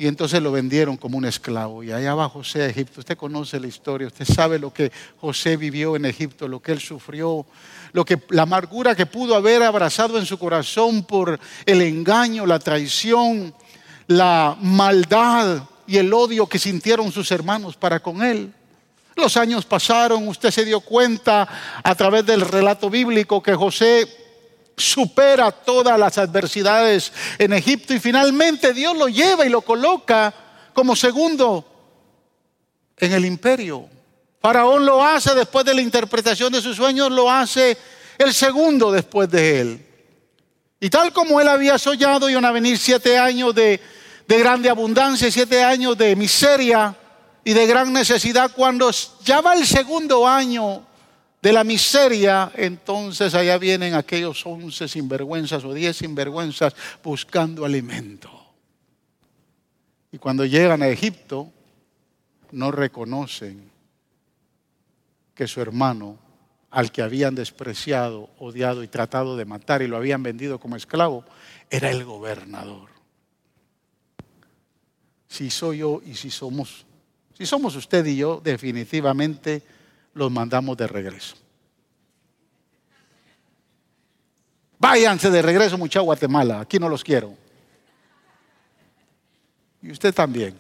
Y 0.02 0.08
entonces 0.08 0.42
lo 0.42 0.52
vendieron 0.52 0.98
como 0.98 1.16
un 1.20 1.26
esclavo. 1.26 1.84
Y 1.84 1.92
allá 1.92 2.16
va 2.16 2.28
José 2.28 2.64
a 2.64 2.66
Egipto. 2.66 3.02
Usted 3.02 3.16
conoce 3.16 3.60
la 3.60 3.68
historia, 3.68 4.08
usted 4.08 4.26
sabe 4.26 4.58
lo 4.58 4.74
que 4.74 4.92
José 5.20 5.58
vivió 5.58 5.96
en 5.96 6.06
Egipto, 6.06 6.48
lo 6.48 6.60
que 6.60 6.72
él 6.72 6.80
sufrió, 6.80 7.46
lo 7.94 8.04
que, 8.04 8.20
la 8.30 8.42
amargura 8.42 8.96
que 8.96 9.06
pudo 9.06 9.36
haber 9.36 9.62
abrazado 9.62 10.18
en 10.18 10.26
su 10.26 10.40
corazón 10.40 11.04
por 11.04 11.40
el 11.68 11.84
engaño, 11.84 12.48
la 12.48 12.58
traición, 12.58 13.54
la 14.08 14.58
maldad 14.60 15.66
y 15.86 15.98
el 15.98 16.12
odio 16.12 16.48
que 16.48 16.58
sintieron 16.58 17.12
sus 17.12 17.30
hermanos 17.30 17.78
para 17.78 18.00
con 18.00 18.24
él. 18.24 18.52
Los 19.16 19.38
años 19.38 19.66
pasaron, 19.66 20.28
usted 20.28 20.50
se 20.50 20.66
dio 20.66 20.80
cuenta 20.80 21.48
a 21.84 21.94
través 21.94 22.26
del 22.26 22.42
relato 22.42 22.90
bíblico 22.90 23.44
que 23.44 23.54
José 23.54 24.21
supera 24.78 25.52
todas 25.52 26.00
las 26.00 26.18
adversidades 26.18 27.12
en 27.38 27.54
Egipto 27.54 27.94
y 27.94 28.00
finalmente 28.00 28.74
Dios 28.74 28.98
lo 28.98 29.08
lleva 29.08 29.46
y 29.46 29.50
lo 29.50 29.62
coloca 29.62 30.34
como 30.74 30.96
segundo 30.96 31.66
en 32.98 33.12
el 33.14 33.26
imperio. 33.26 33.88
Faraón 34.42 34.86
lo 34.86 35.04
hace 35.04 35.36
después 35.36 35.66
de 35.66 35.74
la 35.74 35.82
interpretación 35.82 36.52
de 36.52 36.62
sus 36.62 36.76
sueños, 36.78 37.12
lo 37.12 37.30
hace 37.30 37.78
el 38.18 38.34
segundo 38.34 38.92
después 38.92 39.30
de 39.30 39.62
él. 39.62 39.86
Y 40.80 40.90
tal 40.90 41.14
como 41.14 41.40
él 41.40 41.48
había 41.48 41.78
soñado, 41.78 42.30
iban 42.30 42.46
a 42.46 42.52
venir 42.52 42.78
siete 42.78 43.18
años 43.20 43.54
de, 43.54 43.80
de 44.28 44.40
grande 44.40 44.70
abundancia, 44.70 45.32
siete 45.32 45.64
años 45.64 45.96
de 45.96 46.16
miseria, 46.16 46.98
y 47.44 47.54
de 47.54 47.66
gran 47.66 47.92
necesidad, 47.92 48.52
cuando 48.56 48.92
ya 49.24 49.42
va 49.42 49.54
el 49.54 49.66
segundo 49.66 50.28
año 50.28 50.86
de 51.42 51.52
la 51.52 51.64
miseria, 51.64 52.52
entonces 52.56 53.34
allá 53.34 53.58
vienen 53.58 53.96
aquellos 53.96 54.46
once 54.46 54.88
sinvergüenzas 54.88 55.64
o 55.64 55.74
diez 55.74 55.98
sinvergüenzas 55.98 56.76
buscando 57.04 57.66
alimento. 57.66 58.30
Y 60.12 60.18
cuando 60.18 60.46
llegan 60.46 60.84
a 60.84 60.90
Egipto, 60.90 61.52
no 62.52 62.72
reconocen 62.72 63.72
que 65.34 65.48
su 65.48 65.62
hermano, 65.62 66.20
al 66.70 66.92
que 66.92 67.02
habían 67.02 67.34
despreciado, 67.34 68.30
odiado 68.38 68.84
y 68.84 68.88
tratado 68.88 69.36
de 69.36 69.46
matar 69.46 69.82
y 69.82 69.88
lo 69.88 69.98
habían 69.98 70.22
vendido 70.22 70.60
como 70.60 70.76
esclavo, 70.76 71.26
era 71.70 71.90
el 71.90 72.04
gobernador. 72.04 72.90
Si 75.28 75.50
soy 75.50 75.80
yo 75.80 76.02
y 76.06 76.16
si 76.16 76.30
somos 76.30 76.86
si 77.42 77.48
somos 77.48 77.76
usted 77.76 78.06
y 78.06 78.18
yo, 78.18 78.40
definitivamente 78.44 79.64
los 80.14 80.32
mandamos 80.32 80.78
de 80.78 80.88
regreso. 80.88 81.36
Váyanse 84.80 85.30
de 85.30 85.42
regreso 85.42 85.78
muchachos 85.78 86.02
a 86.02 86.06
Guatemala, 86.06 86.60
aquí 86.60 86.80
no 86.80 86.90
los 86.90 87.04
quiero. 87.04 87.36
Y 89.82 89.92
usted 89.92 90.14
también. 90.14 90.60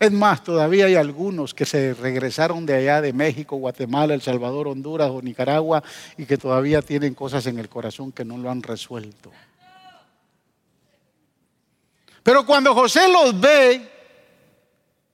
Es 0.00 0.10
más, 0.10 0.42
todavía 0.42 0.86
hay 0.86 0.94
algunos 0.94 1.52
que 1.52 1.66
se 1.66 1.92
regresaron 1.92 2.64
de 2.64 2.74
allá 2.74 3.02
de 3.02 3.12
México, 3.12 3.56
Guatemala, 3.56 4.14
El 4.14 4.22
Salvador, 4.22 4.66
Honduras 4.66 5.10
o 5.10 5.20
Nicaragua 5.20 5.82
y 6.16 6.24
que 6.24 6.38
todavía 6.38 6.80
tienen 6.80 7.14
cosas 7.14 7.46
en 7.46 7.58
el 7.58 7.68
corazón 7.68 8.10
que 8.10 8.24
no 8.24 8.38
lo 8.38 8.50
han 8.50 8.62
resuelto. 8.62 9.30
Pero 12.22 12.46
cuando 12.46 12.74
José 12.74 13.08
los 13.08 13.38
ve, 13.38 13.89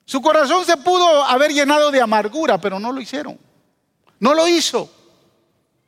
su 0.06 0.22
corazón 0.22 0.64
se 0.64 0.76
pudo 0.76 1.25
haber 1.25 1.52
llenado 1.52 1.90
de 1.90 2.00
amargura, 2.00 2.58
pero 2.58 2.78
no 2.78 2.92
lo 2.92 3.00
hicieron. 3.00 3.36
No 4.20 4.34
lo 4.34 4.46
hizo. 4.46 4.88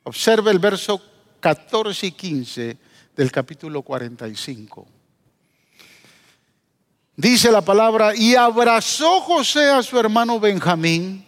Observe 0.03 0.51
el 0.51 0.59
verso 0.59 1.01
14 1.39 2.07
y 2.09 2.13
15 2.13 2.79
del 3.15 3.31
capítulo 3.31 3.83
45. 3.83 4.87
Dice 7.15 7.53
la 7.53 7.63
palabra, 7.63 8.15
y 8.15 8.35
abrazó 8.35 9.21
José 9.21 9.71
a 9.71 9.85
su 9.85 9.99
hermano 9.99 10.41
Benjamín 10.41 11.25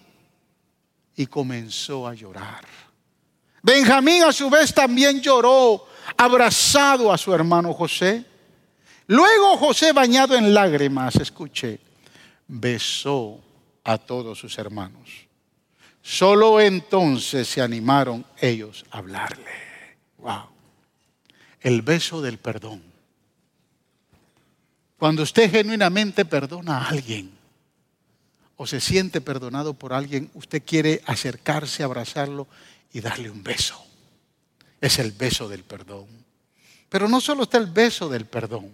y 1.14 1.26
comenzó 1.26 2.09
a 2.09 2.14
llorar. 2.14 2.64
Benjamín 3.62 4.25
a 4.25 4.32
su 4.32 4.50
vez 4.50 4.75
también 4.75 5.20
lloró, 5.20 5.87
abrazado 6.16 7.12
a 7.12 7.18
su 7.18 7.32
hermano 7.32 7.73
José. 7.73 8.25
Luego 9.06 9.56
José, 9.59 9.92
bañado 9.92 10.35
en 10.35 10.52
lágrimas, 10.52 11.14
escuche, 11.16 11.80
besó 12.50 13.40
a 13.85 13.97
todos 13.97 14.38
sus 14.38 14.59
hermanos. 14.59 15.09
Solo 16.02 16.61
entonces 16.61 17.47
se 17.47 17.62
animaron 17.62 18.26
ellos 18.40 18.85
a 18.90 18.99
hablarle. 18.99 19.52
Wow. 20.19 20.49
El 21.61 21.83
beso 21.83 22.21
del 22.21 22.38
perdón. 22.38 22.83
Cuando 24.99 25.23
usted 25.23 25.50
genuinamente 25.50 26.25
perdona 26.25 26.78
a 26.78 26.88
alguien 26.88 27.30
o 28.57 28.66
se 28.66 28.80
siente 28.80 29.21
perdonado 29.21 29.75
por 29.75 29.92
alguien, 29.92 30.30
usted 30.35 30.62
quiere 30.66 31.02
acercarse, 31.07 31.83
abrazarlo 31.83 32.49
y 32.92 33.00
darle 33.00 33.30
un 33.30 33.42
beso. 33.42 33.83
Es 34.80 34.99
el 34.99 35.12
beso 35.12 35.49
del 35.49 35.62
perdón. 35.62 36.07
Pero 36.88 37.09
no 37.09 37.21
solo 37.21 37.45
está 37.45 37.59
el 37.59 37.66
beso 37.66 38.09
del 38.09 38.26
perdón, 38.26 38.73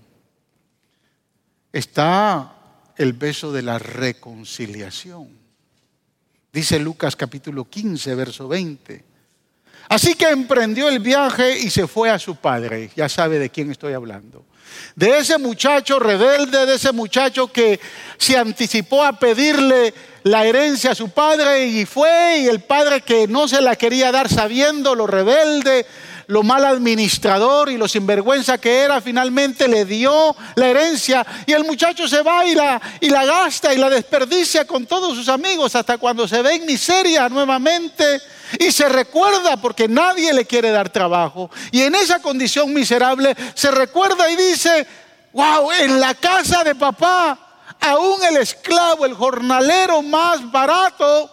está 1.70 2.55
el 2.96 3.12
beso 3.12 3.52
de 3.52 3.62
la 3.62 3.78
reconciliación. 3.78 5.28
Dice 6.52 6.78
Lucas 6.78 7.16
capítulo 7.16 7.68
15, 7.68 8.14
verso 8.14 8.48
20. 8.48 9.04
Así 9.88 10.14
que 10.14 10.28
emprendió 10.30 10.88
el 10.88 10.98
viaje 10.98 11.58
y 11.58 11.70
se 11.70 11.86
fue 11.86 12.10
a 12.10 12.18
su 12.18 12.36
padre. 12.36 12.90
Ya 12.96 13.08
sabe 13.08 13.38
de 13.38 13.50
quién 13.50 13.70
estoy 13.70 13.92
hablando 13.92 14.44
de 14.94 15.18
ese 15.18 15.38
muchacho 15.38 15.98
rebelde, 15.98 16.66
de 16.66 16.74
ese 16.74 16.92
muchacho 16.92 17.50
que 17.52 17.80
se 18.16 18.36
anticipó 18.36 19.04
a 19.04 19.18
pedirle 19.18 19.92
la 20.22 20.44
herencia 20.44 20.92
a 20.92 20.94
su 20.94 21.10
padre 21.10 21.66
y 21.66 21.86
fue, 21.86 22.38
y 22.40 22.46
el 22.46 22.60
padre 22.60 23.00
que 23.02 23.28
no 23.28 23.46
se 23.48 23.60
la 23.60 23.76
quería 23.76 24.10
dar 24.10 24.28
sabiendo 24.28 24.94
lo 24.94 25.06
rebelde, 25.06 25.86
lo 26.28 26.42
mal 26.42 26.64
administrador 26.64 27.70
y 27.70 27.76
lo 27.76 27.86
sinvergüenza 27.86 28.58
que 28.58 28.80
era, 28.80 29.00
finalmente 29.00 29.68
le 29.68 29.84
dio 29.84 30.34
la 30.56 30.68
herencia 30.68 31.24
y 31.46 31.52
el 31.52 31.64
muchacho 31.64 32.08
se 32.08 32.22
va 32.22 32.44
y 32.44 32.54
la, 32.54 32.80
y 33.00 33.08
la 33.08 33.24
gasta 33.24 33.72
y 33.72 33.78
la 33.78 33.88
desperdicia 33.88 34.66
con 34.66 34.86
todos 34.86 35.16
sus 35.16 35.28
amigos 35.28 35.74
hasta 35.76 35.98
cuando 35.98 36.26
se 36.26 36.42
ve 36.42 36.54
en 36.54 36.66
miseria 36.66 37.28
nuevamente 37.28 38.20
y 38.58 38.72
se 38.72 38.88
recuerda 38.88 39.56
porque 39.56 39.88
nadie 39.88 40.32
le 40.32 40.44
quiere 40.44 40.70
dar 40.70 40.90
trabajo. 40.90 41.50
Y 41.70 41.82
en 41.82 41.94
esa 41.94 42.20
condición 42.20 42.72
miserable 42.72 43.34
se 43.54 43.70
recuerda 43.70 44.30
y 44.30 44.36
dice, 44.36 44.86
wow, 45.32 45.70
en 45.72 46.00
la 46.00 46.14
casa 46.14 46.64
de 46.64 46.74
papá, 46.74 47.38
aún 47.80 48.22
el 48.24 48.38
esclavo, 48.38 49.06
el 49.06 49.14
jornalero 49.14 50.02
más 50.02 50.50
barato, 50.50 51.30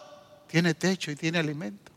tiene 0.47 0.75
techo 0.75 1.09
y 1.09 1.15
tiene 1.15 1.39
alimento. 1.39 1.91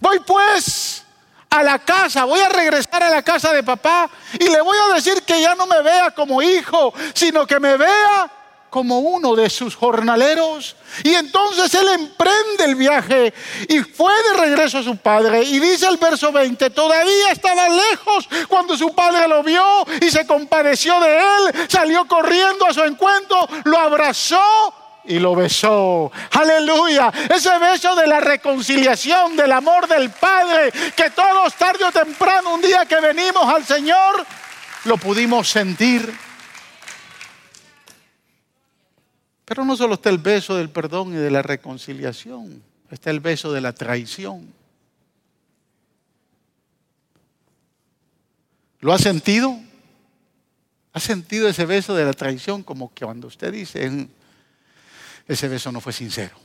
Voy 0.00 0.20
pues 0.20 1.04
a 1.50 1.62
la 1.62 1.78
casa, 1.78 2.24
voy 2.24 2.40
a 2.40 2.48
regresar 2.48 3.02
a 3.02 3.10
la 3.10 3.22
casa 3.22 3.52
de 3.52 3.62
papá 3.62 4.08
y 4.38 4.48
le 4.48 4.60
voy 4.60 4.76
a 4.78 4.94
decir 4.94 5.22
que 5.22 5.40
ya 5.40 5.54
no 5.54 5.66
me 5.66 5.80
vea 5.82 6.10
como 6.10 6.42
hijo, 6.42 6.92
sino 7.14 7.46
que 7.46 7.58
me 7.58 7.76
vea 7.76 8.30
como 8.70 8.98
uno 8.98 9.34
de 9.34 9.48
sus 9.48 9.74
jornaleros. 9.74 10.76
Y 11.02 11.14
entonces 11.14 11.72
él 11.74 11.88
emprende 11.88 12.64
el 12.64 12.74
viaje 12.74 13.32
y 13.68 13.80
fue 13.80 14.12
de 14.24 14.40
regreso 14.40 14.78
a 14.78 14.82
su 14.82 14.96
padre. 14.96 15.42
Y 15.42 15.58
dice 15.58 15.86
el 15.86 15.96
verso 15.96 16.32
20, 16.32 16.70
todavía 16.70 17.32
estaba 17.32 17.68
lejos 17.68 18.28
cuando 18.48 18.76
su 18.76 18.94
padre 18.94 19.26
lo 19.28 19.42
vio 19.42 19.64
y 20.00 20.10
se 20.10 20.26
compadeció 20.26 21.00
de 21.00 21.18
él, 21.18 21.68
salió 21.68 22.06
corriendo 22.06 22.66
a 22.66 22.74
su 22.74 22.82
encuentro, 22.82 23.48
lo 23.64 23.78
abrazó 23.78 24.74
y 25.08 25.18
lo 25.18 25.34
besó. 25.34 26.12
Aleluya. 26.32 27.12
Ese 27.34 27.58
beso 27.58 27.96
de 27.96 28.06
la 28.06 28.20
reconciliación, 28.20 29.36
del 29.36 29.50
amor 29.52 29.88
del 29.88 30.10
Padre, 30.10 30.70
que 30.94 31.10
todos 31.10 31.54
tarde 31.54 31.84
o 31.84 31.90
temprano, 31.90 32.54
un 32.54 32.60
día 32.60 32.86
que 32.86 33.00
venimos 33.00 33.44
al 33.44 33.64
Señor, 33.64 34.24
lo 34.84 34.96
pudimos 34.98 35.48
sentir. 35.48 36.14
Pero 39.44 39.64
no 39.64 39.76
solo 39.76 39.94
está 39.94 40.10
el 40.10 40.18
beso 40.18 40.56
del 40.56 40.68
perdón 40.68 41.14
y 41.14 41.16
de 41.16 41.30
la 41.30 41.40
reconciliación, 41.40 42.62
está 42.90 43.10
el 43.10 43.20
beso 43.20 43.50
de 43.50 43.62
la 43.62 43.72
traición. 43.72 44.52
¿Lo 48.80 48.92
ha 48.92 48.98
sentido? 48.98 49.58
¿Ha 50.92 51.00
sentido 51.00 51.48
ese 51.48 51.64
beso 51.64 51.94
de 51.94 52.04
la 52.04 52.12
traición 52.12 52.62
como 52.62 52.92
que 52.92 53.06
cuando 53.06 53.26
usted 53.26 53.52
dice, 53.52 54.08
ese 55.28 55.46
beso 55.46 55.70
no 55.70 55.80
fue 55.80 55.92
sincero? 55.92 56.36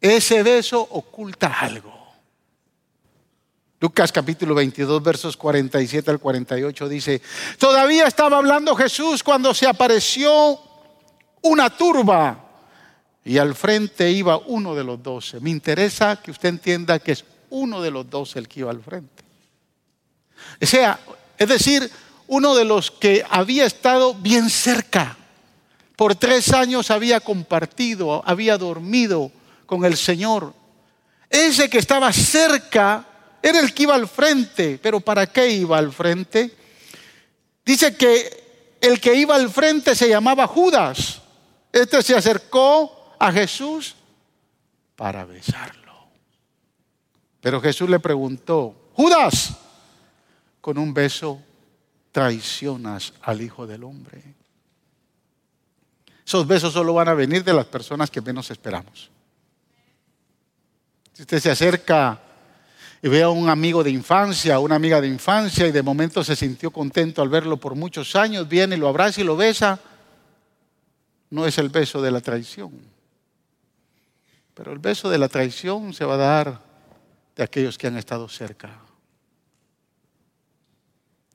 Ese 0.00 0.42
beso 0.42 0.80
oculta 0.80 1.58
algo. 1.60 1.94
Lucas 3.80 4.10
capítulo 4.10 4.54
22, 4.54 5.02
versos 5.02 5.36
47 5.36 6.10
al 6.10 6.18
48 6.18 6.88
dice, 6.88 7.20
todavía 7.58 8.06
estaba 8.06 8.38
hablando 8.38 8.74
Jesús 8.74 9.22
cuando 9.22 9.52
se 9.52 9.66
apareció 9.66 10.58
una 11.42 11.68
turba 11.70 12.42
y 13.24 13.38
al 13.38 13.54
frente 13.54 14.10
iba 14.10 14.38
uno 14.38 14.74
de 14.74 14.84
los 14.84 15.02
doce. 15.02 15.40
Me 15.40 15.50
interesa 15.50 16.16
que 16.22 16.30
usted 16.30 16.48
entienda 16.48 16.98
que 16.98 17.12
es 17.12 17.24
uno 17.50 17.82
de 17.82 17.90
los 17.90 18.08
doce 18.08 18.38
el 18.38 18.48
que 18.48 18.60
iba 18.60 18.70
al 18.70 18.82
frente. 18.82 19.24
O 20.62 20.66
sea, 20.66 20.98
es 21.36 21.48
decir, 21.48 21.90
uno 22.28 22.54
de 22.54 22.64
los 22.64 22.90
que 22.90 23.24
había 23.28 23.66
estado 23.66 24.14
bien 24.14 24.50
cerca. 24.50 25.16
Por 25.96 26.14
tres 26.14 26.52
años 26.52 26.90
había 26.90 27.20
compartido, 27.20 28.22
había 28.26 28.58
dormido 28.58 29.30
con 29.64 29.84
el 29.84 29.96
Señor. 29.96 30.52
Ese 31.30 31.70
que 31.70 31.78
estaba 31.78 32.12
cerca 32.12 33.04
era 33.42 33.60
el 33.60 33.72
que 33.72 33.84
iba 33.84 33.94
al 33.94 34.08
frente, 34.08 34.78
pero 34.82 35.00
¿para 35.00 35.26
qué 35.26 35.48
iba 35.50 35.78
al 35.78 35.92
frente? 35.92 36.54
Dice 37.64 37.96
que 37.96 38.76
el 38.80 39.00
que 39.00 39.14
iba 39.14 39.34
al 39.34 39.50
frente 39.50 39.94
se 39.94 40.08
llamaba 40.08 40.46
Judas. 40.46 41.20
Este 41.72 42.02
se 42.02 42.14
acercó 42.14 43.14
a 43.18 43.32
Jesús 43.32 43.94
para 44.94 45.24
besarlo. 45.24 45.86
Pero 47.40 47.60
Jesús 47.60 47.88
le 47.88 48.00
preguntó, 48.00 48.90
Judas, 48.94 49.54
con 50.60 50.78
un 50.78 50.92
beso 50.92 51.40
traicionas 52.16 53.12
al 53.20 53.42
Hijo 53.42 53.66
del 53.66 53.84
Hombre. 53.84 54.22
Esos 56.26 56.46
besos 56.46 56.72
solo 56.72 56.94
van 56.94 57.08
a 57.08 57.12
venir 57.12 57.44
de 57.44 57.52
las 57.52 57.66
personas 57.66 58.10
que 58.10 58.22
menos 58.22 58.50
esperamos. 58.50 59.10
Si 61.12 61.20
usted 61.20 61.40
se 61.40 61.50
acerca 61.50 62.18
y 63.02 63.08
ve 63.08 63.22
a 63.22 63.28
un 63.28 63.50
amigo 63.50 63.84
de 63.84 63.90
infancia, 63.90 64.58
una 64.60 64.76
amiga 64.76 64.98
de 65.02 65.08
infancia 65.08 65.66
y 65.66 65.72
de 65.72 65.82
momento 65.82 66.24
se 66.24 66.34
sintió 66.34 66.70
contento 66.70 67.20
al 67.20 67.28
verlo 67.28 67.58
por 67.58 67.74
muchos 67.74 68.16
años, 68.16 68.48
viene, 68.48 68.78
lo 68.78 68.88
abraza 68.88 69.20
y 69.20 69.24
lo 69.24 69.36
besa, 69.36 69.78
no 71.28 71.46
es 71.46 71.58
el 71.58 71.68
beso 71.68 72.00
de 72.00 72.12
la 72.12 72.22
traición. 72.22 72.72
Pero 74.54 74.72
el 74.72 74.78
beso 74.78 75.10
de 75.10 75.18
la 75.18 75.28
traición 75.28 75.92
se 75.92 76.06
va 76.06 76.14
a 76.14 76.16
dar 76.16 76.62
de 77.36 77.42
aquellos 77.42 77.76
que 77.76 77.88
han 77.88 77.98
estado 77.98 78.26
cerca, 78.26 78.85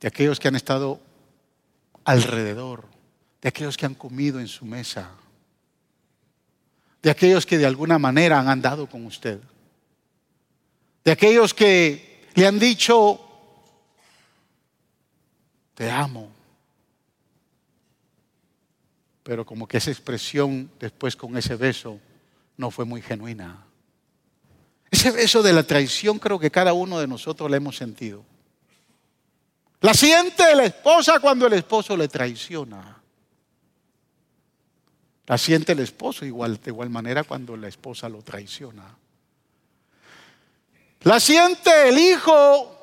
de 0.02 0.08
aquellos 0.10 0.40
que 0.40 0.50
han 0.50 0.56
estado 0.56 1.00
alrededor, 2.04 2.86
de 3.42 3.48
aquellos 3.48 3.78
que 3.78 3.86
han 3.86 3.96
comido 3.96 4.42
en 4.42 4.50
su 4.50 4.66
mesa, 4.66 5.12
de 7.02 7.10
aquellos 7.10 7.46
que 7.46 7.58
de 7.58 7.66
alguna 7.66 7.98
manera 7.98 8.40
han 8.40 8.50
andado 8.50 8.88
con 8.88 9.06
usted 9.06 9.40
de 11.04 11.12
aquellos 11.12 11.54
que 11.54 12.28
le 12.36 12.48
han 12.48 12.60
dicho, 12.60 13.20
te 15.74 15.90
amo. 15.90 16.32
Pero 19.24 19.46
como 19.46 19.68
que 19.68 19.78
esa 19.78 19.92
expresión 19.92 20.72
después 20.80 21.16
con 21.16 21.38
ese 21.38 21.56
beso 21.56 22.00
no 22.58 22.72
fue 22.72 22.86
muy 22.86 23.02
genuina. 23.02 23.66
Ese 24.90 25.12
beso 25.12 25.42
de 25.42 25.54
la 25.54 25.64
traición 25.64 26.20
creo 26.20 26.38
que 26.38 26.52
cada 26.52 26.74
uno 26.74 27.00
de 27.00 27.08
nosotros 27.08 27.50
lo 27.50 27.56
hemos 27.56 27.78
sentido. 27.78 28.24
La 29.82 29.94
siente 29.94 30.56
la 30.56 30.66
esposa 30.66 31.20
cuando 31.20 31.48
el 31.48 31.54
esposo 31.54 31.98
le 31.98 32.08
traiciona. 32.08 32.98
La 35.26 35.38
siente 35.38 35.72
el 35.72 35.80
esposo 35.80 36.24
igual, 36.24 36.60
de 36.62 36.70
igual 36.72 36.90
manera 36.90 37.24
cuando 37.24 37.58
la 37.58 37.68
esposa 37.68 38.08
lo 38.08 38.22
traiciona. 38.22 38.84
La 41.02 41.20
siente 41.20 41.90
el 41.90 41.98
hijo 41.98 42.78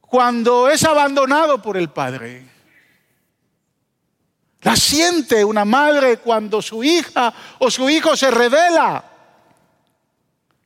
cuando 0.00 0.70
es 0.70 0.84
abandonado 0.84 1.60
por 1.60 1.76
el 1.76 1.90
padre. 1.90 2.46
La 4.62 4.74
siente 4.74 5.44
una 5.44 5.66
madre 5.66 6.16
cuando 6.16 6.62
su 6.62 6.82
hija 6.82 7.32
o 7.58 7.70
su 7.70 7.90
hijo 7.90 8.16
se 8.16 8.30
revela 8.30 9.04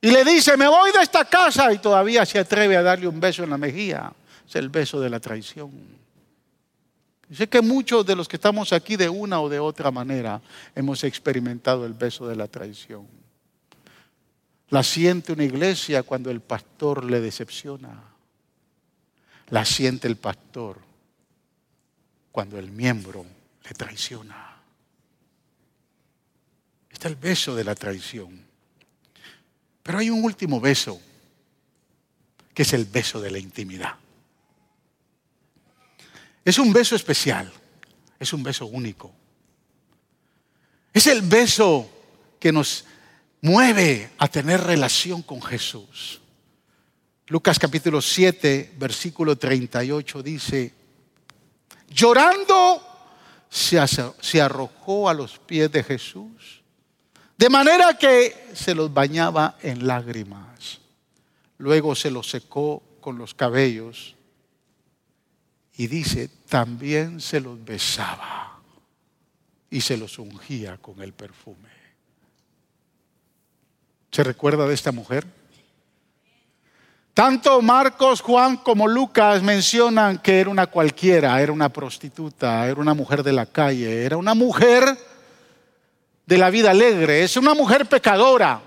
y 0.01 0.11
le 0.11 0.25
dice, 0.25 0.57
me 0.57 0.69
voy 0.69 0.93
de 0.93 1.03
esta 1.03 1.25
casa 1.25 1.73
y 1.73 1.79
todavía 1.79 2.25
se 2.25 2.38
atreve 2.38 2.77
a 2.77 2.83
darle 2.83 3.09
un 3.09 3.19
beso 3.19 3.43
en 3.43 3.51
la 3.51 3.59
mejilla. 3.59 4.12
Es 4.53 4.57
el 4.57 4.69
beso 4.69 5.01
de 5.01 5.09
la 5.09 5.19
traición. 5.19 5.71
sé 7.33 7.49
que 7.49 7.62
muchos 7.62 8.05
de 8.05 8.15
los 8.15 8.29
que 8.29 8.37
estamos 8.37 8.75
aquí 8.75 8.97
de 8.97 9.09
una 9.09 9.41
o 9.41 9.49
de 9.49 9.59
otra 9.59 9.91
manera 9.91 10.43
hemos 10.75 11.05
experimentado 11.05 11.87
el 11.87 11.95
beso 11.95 12.29
de 12.29 12.37
la 12.37 12.49
traición. 12.49 13.07
La 14.69 14.83
siente 14.83 15.33
una 15.33 15.45
iglesia 15.45 16.03
cuando 16.03 16.31
el 16.31 16.43
pastor 16.43 17.03
le 17.03 17.23
decepciona. 17.23 17.99
La 19.49 19.65
siente 19.65 20.07
el 20.07 20.17
pastor 20.17 20.81
cuando 22.31 22.59
el 22.59 22.71
miembro 22.71 23.25
le 23.65 23.71
traiciona. 23.71 24.61
Está 26.91 27.09
el 27.09 27.17
beso 27.17 27.57
de 27.57 27.65
la 27.65 27.75
traición. 27.75 28.45
Pero 29.83 29.97
hay 29.97 30.11
un 30.11 30.23
último 30.23 30.61
beso, 30.61 31.01
que 32.53 32.65
es 32.65 32.75
el 32.75 32.85
beso 32.85 33.19
de 33.19 33.31
la 33.31 33.38
intimidad. 33.38 34.02
Es 36.44 36.59
un 36.59 36.72
beso 36.72 36.96
especial, 36.96 37.52
es 38.18 38.33
un 38.33 38.42
beso 38.42 38.66
único. 38.66 39.12
Es 40.92 41.07
el 41.07 41.22
beso 41.22 41.88
que 42.38 42.52
nos 42.52 42.85
mueve 43.40 44.11
a 44.18 44.28
tener 44.28 44.61
relación 44.61 45.22
con 45.22 45.40
Jesús. 45.40 46.20
Lucas 47.28 47.59
capítulo 47.59 48.02
7, 48.02 48.74
versículo 48.76 49.37
38 49.37 50.22
dice, 50.22 50.74
llorando 51.88 52.83
se 53.48 54.40
arrojó 54.40 55.09
a 55.09 55.14
los 55.14 55.38
pies 55.38 55.70
de 55.70 55.83
Jesús, 55.85 56.62
de 57.37 57.48
manera 57.48 57.96
que 57.96 58.48
se 58.55 58.74
los 58.74 58.92
bañaba 58.92 59.57
en 59.62 59.87
lágrimas. 59.87 60.81
Luego 61.59 61.94
se 61.94 62.11
los 62.11 62.28
secó 62.28 62.83
con 63.00 63.18
los 63.18 63.35
cabellos 63.35 64.16
y 65.77 65.87
dice, 65.87 66.29
también 66.49 67.21
se 67.21 67.41
los 67.41 67.63
besaba 67.65 68.61
y 69.71 69.81
se 69.81 69.97
los 69.97 70.19
ungía 70.19 70.77
con 70.77 71.01
el 71.03 71.13
perfume. 71.13 71.71
¿Se 74.11 74.23
recuerda 74.23 74.67
de 74.67 74.75
esta 74.75 74.93
mujer? 74.93 75.27
Tanto 77.15 77.61
Marcos, 77.63 78.21
Juan 78.21 78.59
como 78.59 78.87
Lucas 78.87 79.43
mencionan 79.43 80.19
que 80.19 80.41
era 80.41 80.51
una 80.51 80.67
cualquiera, 80.67 81.41
era 81.41 81.53
una 81.53 81.71
prostituta, 81.71 82.67
era 82.67 82.81
una 82.81 82.95
mujer 82.95 83.23
de 83.23 83.33
la 83.33 83.47
calle, 83.47 84.05
era 84.05 84.17
una 84.17 84.35
mujer 84.35 84.97
de 86.27 86.39
la 86.39 86.51
vida 86.51 86.71
alegre, 86.71 87.23
es 87.23 87.37
una 87.37 87.55
mujer 87.55 87.87
pecadora. 87.87 88.61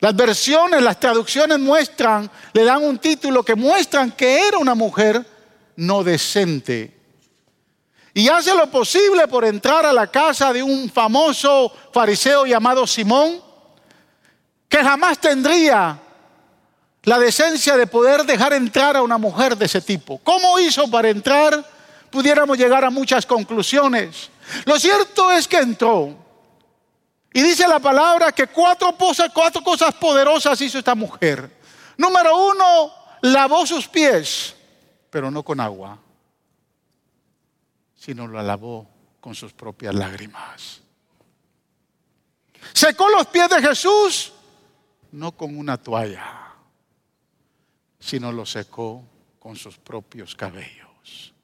Las 0.00 0.14
versiones, 0.14 0.82
las 0.82 1.00
traducciones 1.00 1.58
muestran, 1.58 2.30
le 2.52 2.64
dan 2.64 2.84
un 2.84 2.98
título 2.98 3.42
que 3.42 3.54
muestran 3.54 4.12
que 4.12 4.46
era 4.46 4.58
una 4.58 4.74
mujer 4.74 5.37
no 5.78 6.02
decente. 6.02 6.92
Y 8.12 8.28
hace 8.28 8.54
lo 8.54 8.68
posible 8.68 9.28
por 9.28 9.44
entrar 9.44 9.86
a 9.86 9.92
la 9.92 10.08
casa 10.08 10.52
de 10.52 10.62
un 10.62 10.90
famoso 10.90 11.72
fariseo 11.92 12.46
llamado 12.46 12.84
Simón, 12.84 13.40
que 14.68 14.78
jamás 14.78 15.18
tendría 15.20 15.98
la 17.04 17.18
decencia 17.18 17.76
de 17.76 17.86
poder 17.86 18.24
dejar 18.24 18.54
entrar 18.54 18.96
a 18.96 19.02
una 19.02 19.18
mujer 19.18 19.56
de 19.56 19.66
ese 19.66 19.80
tipo. 19.80 20.18
¿Cómo 20.24 20.58
hizo 20.58 20.90
para 20.90 21.10
entrar? 21.10 21.64
Pudiéramos 22.10 22.58
llegar 22.58 22.84
a 22.84 22.90
muchas 22.90 23.24
conclusiones. 23.24 24.30
Lo 24.64 24.80
cierto 24.80 25.30
es 25.30 25.46
que 25.46 25.58
entró. 25.58 26.12
Y 27.32 27.40
dice 27.40 27.68
la 27.68 27.78
palabra 27.78 28.32
que 28.32 28.48
cuatro 28.48 28.96
cosas, 28.96 29.30
cuatro 29.32 29.62
cosas 29.62 29.94
poderosas 29.94 30.60
hizo 30.60 30.78
esta 30.78 30.96
mujer. 30.96 31.48
Número 31.96 32.48
uno, 32.48 32.92
lavó 33.20 33.64
sus 33.64 33.86
pies, 33.86 34.56
pero 35.10 35.30
no 35.30 35.42
con 35.42 35.60
agua, 35.60 35.98
sino 37.94 38.26
lo 38.26 38.42
lavó 38.42 38.88
con 39.20 39.34
sus 39.34 39.52
propias 39.52 39.94
lágrimas. 39.94 40.82
Secó 42.72 43.08
los 43.08 43.26
pies 43.26 43.48
de 43.48 43.62
Jesús, 43.62 44.32
no 45.12 45.32
con 45.32 45.56
una 45.56 45.76
toalla 45.76 46.48
sino 47.98 48.32
lo 48.32 48.46
secó 48.46 49.04
con 49.38 49.56
sus 49.56 49.76
propios 49.76 50.34
cabellos. 50.34 51.34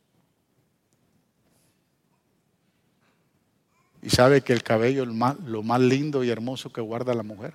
¿Y 4.03 4.11
sabe 4.11 4.42
que 4.42 4.53
el 4.53 4.62
cabello 4.62 5.05
es 5.05 5.09
lo 5.46 5.62
más 5.62 5.81
lindo 5.81 6.22
y 6.22 6.31
hermoso 6.31 6.70
que 6.70 6.81
guarda 6.81 7.14
la 7.14 7.22
mujer? 7.22 7.55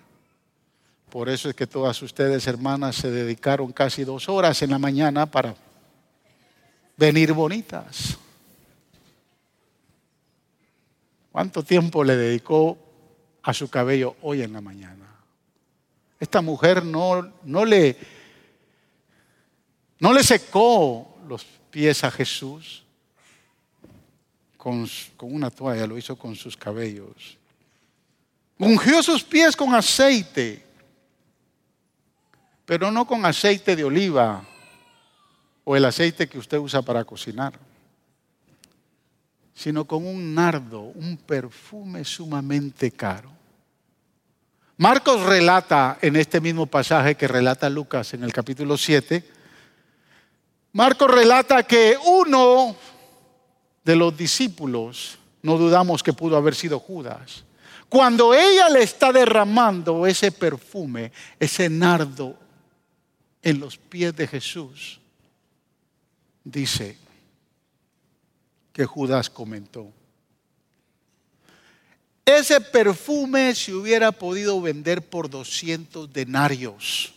Por 1.10 1.30
eso 1.30 1.50
es 1.50 1.56
que 1.56 1.68
todas 1.68 2.02
ustedes, 2.02 2.48
hermanas, 2.48 2.96
se 2.96 3.10
dedicaron 3.10 3.72
casi 3.72 4.04
dos 4.04 4.30
horas 4.30 4.62
en 4.62 4.72
la 4.72 4.80
mañana 4.80 5.26
para 5.28 5.56
venir 7.00 7.32
bonitas. 7.32 8.18
¿Cuánto 11.32 11.64
tiempo 11.64 12.04
le 12.04 12.18
dedicó 12.18 12.78
a 13.42 13.54
su 13.54 13.70
cabello 13.70 14.18
hoy 14.22 14.42
en 14.42 14.52
la 14.52 14.60
mañana? 14.60 15.06
Esta 16.20 16.42
mujer 16.42 16.84
no, 16.84 17.32
no 17.46 17.64
le 17.64 17.96
no 20.00 20.14
le 20.14 20.24
secó 20.24 21.18
los 21.28 21.46
pies 21.72 22.04
a 22.04 22.12
Jesús 22.12 22.84
con, 24.58 24.90
una 25.22 25.50
toalla, 25.50 25.88
lo 25.88 25.98
hizo 25.98 26.18
con 26.18 26.36
sus 26.36 26.58
cabellos. 26.58 27.38
Ungió 28.58 29.02
sus 29.02 29.24
pies 29.24 29.56
con 29.56 29.74
aceite, 29.74 30.66
pero 32.66 32.92
no 32.92 33.06
con 33.08 33.26
aceite 33.26 33.76
de 33.76 33.86
oliva 33.86 34.44
o 35.72 35.76
el 35.76 35.86
aceite 35.86 36.28
que 36.28 36.40
usted 36.40 36.58
usa 36.58 36.82
para 36.82 37.06
cocinar, 37.06 37.54
sino 39.54 39.86
con 39.86 40.04
un 40.04 40.34
nardo, 40.34 40.80
un 40.80 41.16
perfume 41.16 42.04
sumamente 42.04 42.90
caro. 42.90 43.30
Marcos 44.78 45.22
relata 45.22 46.00
en 46.02 46.16
este 46.16 46.42
mismo 46.42 46.66
pasaje 46.66 47.14
que 47.14 47.28
relata 47.28 47.70
Lucas 47.70 48.16
en 48.16 48.24
el 48.24 48.34
capítulo 48.34 48.78
7, 48.78 49.24
Marcos 50.72 51.12
relata 51.12 51.62
que 51.62 51.96
uno 52.04 52.76
de 53.84 53.96
los 53.96 54.18
discípulos, 54.18 55.20
no 55.44 55.56
dudamos 55.56 56.02
que 56.02 56.14
pudo 56.14 56.36
haber 56.36 56.56
sido 56.56 56.80
Judas, 56.80 57.44
cuando 57.88 58.34
ella 58.34 58.70
le 58.70 58.82
está 58.82 59.14
derramando 59.14 60.08
ese 60.08 60.32
perfume, 60.32 61.12
ese 61.40 61.70
nardo 61.70 62.36
en 63.44 63.60
los 63.60 63.78
pies 63.78 64.16
de 64.16 64.26
Jesús, 64.26 64.99
dice 66.52 66.98
que 68.74 68.86
Judas 68.86 69.30
comentó, 69.30 69.92
ese 72.26 72.62
perfume 72.62 73.56
se 73.56 73.74
hubiera 73.74 74.12
podido 74.12 74.62
vender 74.62 75.10
por 75.10 75.30
200 75.30 76.14
denarios. 76.14 77.14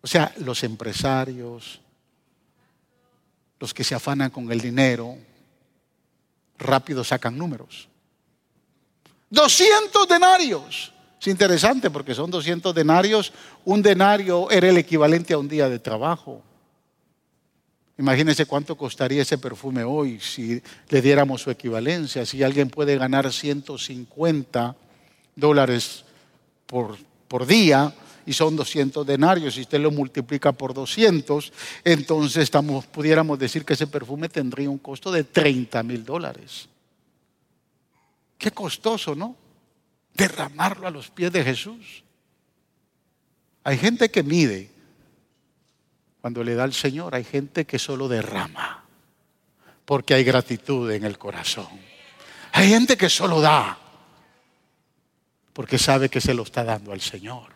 O 0.00 0.06
sea, 0.06 0.32
los 0.38 0.62
empresarios, 0.64 1.80
los 3.60 3.74
que 3.74 3.84
se 3.84 3.94
afanan 3.94 4.30
con 4.30 4.50
el 4.50 4.60
dinero, 4.60 5.18
rápido 6.56 7.04
sacan 7.04 7.36
números. 7.36 7.88
200 9.30 10.08
denarios. 10.08 10.92
Es 11.20 11.26
interesante 11.26 11.90
porque 11.90 12.14
son 12.14 12.30
200 12.30 12.74
denarios. 12.74 13.32
Un 13.64 13.82
denario 13.82 14.50
era 14.50 14.68
el 14.68 14.78
equivalente 14.78 15.34
a 15.34 15.38
un 15.38 15.48
día 15.48 15.68
de 15.68 15.78
trabajo. 15.78 16.42
Imagínense 17.98 18.46
cuánto 18.46 18.76
costaría 18.76 19.22
ese 19.22 19.38
perfume 19.38 19.82
hoy 19.84 20.20
si 20.20 20.62
le 20.88 21.02
diéramos 21.02 21.42
su 21.42 21.50
equivalencia. 21.50 22.24
Si 22.24 22.42
alguien 22.42 22.70
puede 22.70 22.96
ganar 22.96 23.32
150 23.32 24.76
dólares 25.34 26.04
por, 26.66 26.96
por 27.26 27.46
día, 27.46 27.92
y 28.24 28.34
son 28.34 28.56
200 28.56 29.06
denarios. 29.06 29.54
Si 29.54 29.62
usted 29.62 29.80
lo 29.80 29.90
multiplica 29.90 30.52
por 30.52 30.74
200, 30.74 31.50
entonces 31.82 32.42
estamos, 32.42 32.84
pudiéramos 32.86 33.38
decir 33.38 33.64
que 33.64 33.72
ese 33.72 33.86
perfume 33.86 34.28
tendría 34.28 34.68
un 34.68 34.76
costo 34.76 35.10
de 35.10 35.24
30 35.24 35.82
mil 35.82 36.04
dólares. 36.04 36.68
Qué 38.36 38.50
costoso, 38.50 39.14
¿no? 39.14 39.34
derramarlo 40.18 40.88
a 40.88 40.90
los 40.90 41.10
pies 41.10 41.32
de 41.32 41.44
Jesús. 41.44 42.02
Hay 43.62 43.78
gente 43.78 44.10
que 44.10 44.22
mide 44.22 44.70
cuando 46.28 46.44
le 46.44 46.54
da 46.54 46.64
al 46.64 46.74
Señor, 46.74 47.14
hay 47.14 47.24
gente 47.24 47.64
que 47.64 47.78
solo 47.78 48.06
derrama 48.06 48.84
porque 49.86 50.12
hay 50.12 50.24
gratitud 50.24 50.90
en 50.90 51.04
el 51.04 51.16
corazón. 51.16 51.68
Hay 52.52 52.68
gente 52.68 52.98
que 52.98 53.08
solo 53.08 53.40
da 53.40 53.78
porque 55.54 55.78
sabe 55.78 56.10
que 56.10 56.20
se 56.20 56.34
lo 56.34 56.42
está 56.42 56.64
dando 56.64 56.92
al 56.92 57.00
Señor. 57.00 57.54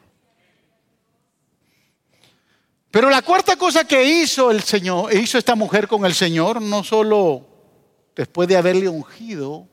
Pero 2.90 3.10
la 3.10 3.20
cuarta 3.20 3.56
cosa 3.56 3.86
que 3.86 4.02
hizo 4.02 4.50
el 4.50 4.62
Señor, 4.62 5.14
hizo 5.14 5.36
esta 5.36 5.54
mujer 5.54 5.86
con 5.86 6.06
el 6.06 6.14
Señor, 6.14 6.62
no 6.62 6.82
solo 6.82 7.46
después 8.16 8.48
de 8.48 8.56
haberle 8.56 8.88
ungido 8.88 9.68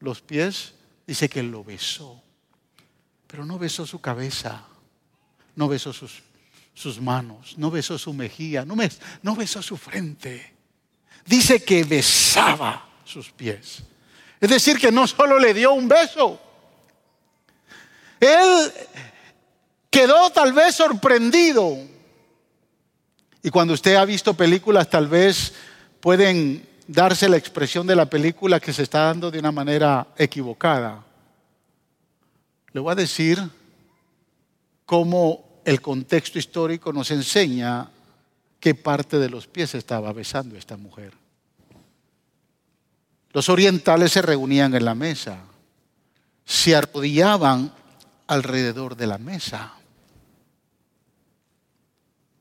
los 0.00 0.22
pies, 0.22 0.74
dice 1.06 1.28
que 1.28 1.44
lo 1.44 1.62
besó. 1.62 2.20
Pero 3.28 3.44
no 3.44 3.60
besó 3.60 3.86
su 3.86 4.00
cabeza, 4.00 4.64
no 5.54 5.68
besó 5.68 5.92
sus, 5.92 6.24
sus 6.78 7.00
manos, 7.00 7.54
no 7.58 7.72
besó 7.72 7.98
su 7.98 8.12
mejilla, 8.12 8.64
no, 8.64 8.76
no 9.22 9.34
besó 9.34 9.60
su 9.60 9.76
frente. 9.76 10.54
Dice 11.26 11.64
que 11.64 11.82
besaba 11.82 12.88
sus 13.04 13.30
pies. 13.32 13.82
Es 14.40 14.48
decir, 14.48 14.78
que 14.78 14.92
no 14.92 15.08
solo 15.08 15.40
le 15.40 15.52
dio 15.52 15.72
un 15.72 15.88
beso. 15.88 16.40
Él 18.20 18.72
quedó 19.90 20.30
tal 20.30 20.52
vez 20.52 20.76
sorprendido. 20.76 21.76
Y 23.42 23.50
cuando 23.50 23.74
usted 23.74 23.96
ha 23.96 24.04
visto 24.04 24.34
películas, 24.34 24.88
tal 24.88 25.08
vez 25.08 25.52
pueden 25.98 26.64
darse 26.86 27.28
la 27.28 27.38
expresión 27.38 27.88
de 27.88 27.96
la 27.96 28.06
película 28.06 28.60
que 28.60 28.72
se 28.72 28.84
está 28.84 29.00
dando 29.00 29.32
de 29.32 29.40
una 29.40 29.50
manera 29.50 30.06
equivocada. 30.16 31.04
Le 32.72 32.80
voy 32.80 32.92
a 32.92 32.94
decir 32.94 33.42
cómo 34.86 35.47
el 35.68 35.82
contexto 35.82 36.38
histórico 36.38 36.94
nos 36.94 37.10
enseña 37.10 37.90
qué 38.58 38.74
parte 38.74 39.18
de 39.18 39.28
los 39.28 39.46
pies 39.46 39.74
estaba 39.74 40.10
besando 40.14 40.56
esta 40.56 40.78
mujer. 40.78 41.12
Los 43.34 43.50
orientales 43.50 44.12
se 44.12 44.22
reunían 44.22 44.74
en 44.74 44.86
la 44.86 44.94
mesa, 44.94 45.40
se 46.42 46.74
arrodillaban 46.74 47.70
alrededor 48.28 48.96
de 48.96 49.08
la 49.08 49.18
mesa 49.18 49.74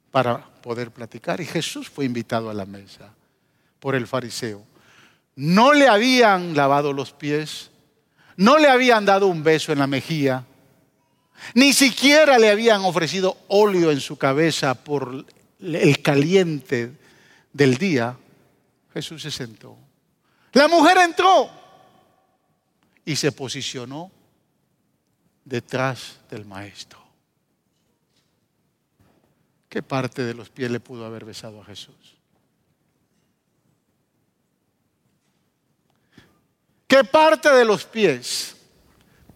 para 0.09 0.37
poder 0.61 0.91
platicar. 0.91 1.41
Y 1.41 1.45
Jesús 1.45 1.89
fue 1.89 2.05
invitado 2.05 2.49
a 2.49 2.53
la 2.53 2.65
mesa 2.65 3.13
por 3.81 3.93
el 3.93 4.07
fariseo. 4.07 4.63
No 5.35 5.73
le 5.73 5.89
habían 5.89 6.55
lavado 6.55 6.93
los 6.93 7.11
pies, 7.11 7.71
no 8.37 8.57
le 8.57 8.69
habían 8.69 9.03
dado 9.03 9.27
un 9.27 9.43
beso 9.43 9.73
en 9.73 9.79
la 9.79 9.87
mejilla, 9.87 10.45
ni 11.53 11.73
siquiera 11.73 12.37
le 12.37 12.49
habían 12.49 12.81
ofrecido 12.81 13.37
óleo 13.47 13.91
en 13.91 13.99
su 13.99 14.17
cabeza 14.17 14.75
por 14.75 15.25
el 15.59 16.01
caliente 16.01 16.91
del 17.53 17.77
día. 17.77 18.17
Jesús 18.93 19.21
se 19.21 19.31
sentó. 19.31 19.77
La 20.53 20.67
mujer 20.67 20.97
entró 20.97 21.49
y 23.05 23.15
se 23.15 23.31
posicionó 23.31 24.11
detrás 25.45 26.19
del 26.29 26.45
maestro. 26.45 26.99
¿Qué 29.69 29.83
parte 29.83 30.23
de 30.23 30.33
los 30.33 30.49
pies 30.49 30.71
le 30.71 30.79
pudo 30.79 31.05
haber 31.05 31.25
besado 31.25 31.61
a 31.61 31.65
Jesús? 31.65 32.17
¿Qué 36.87 37.03
parte 37.03 37.49
de 37.49 37.65
los 37.65 37.83
pies 37.83 38.55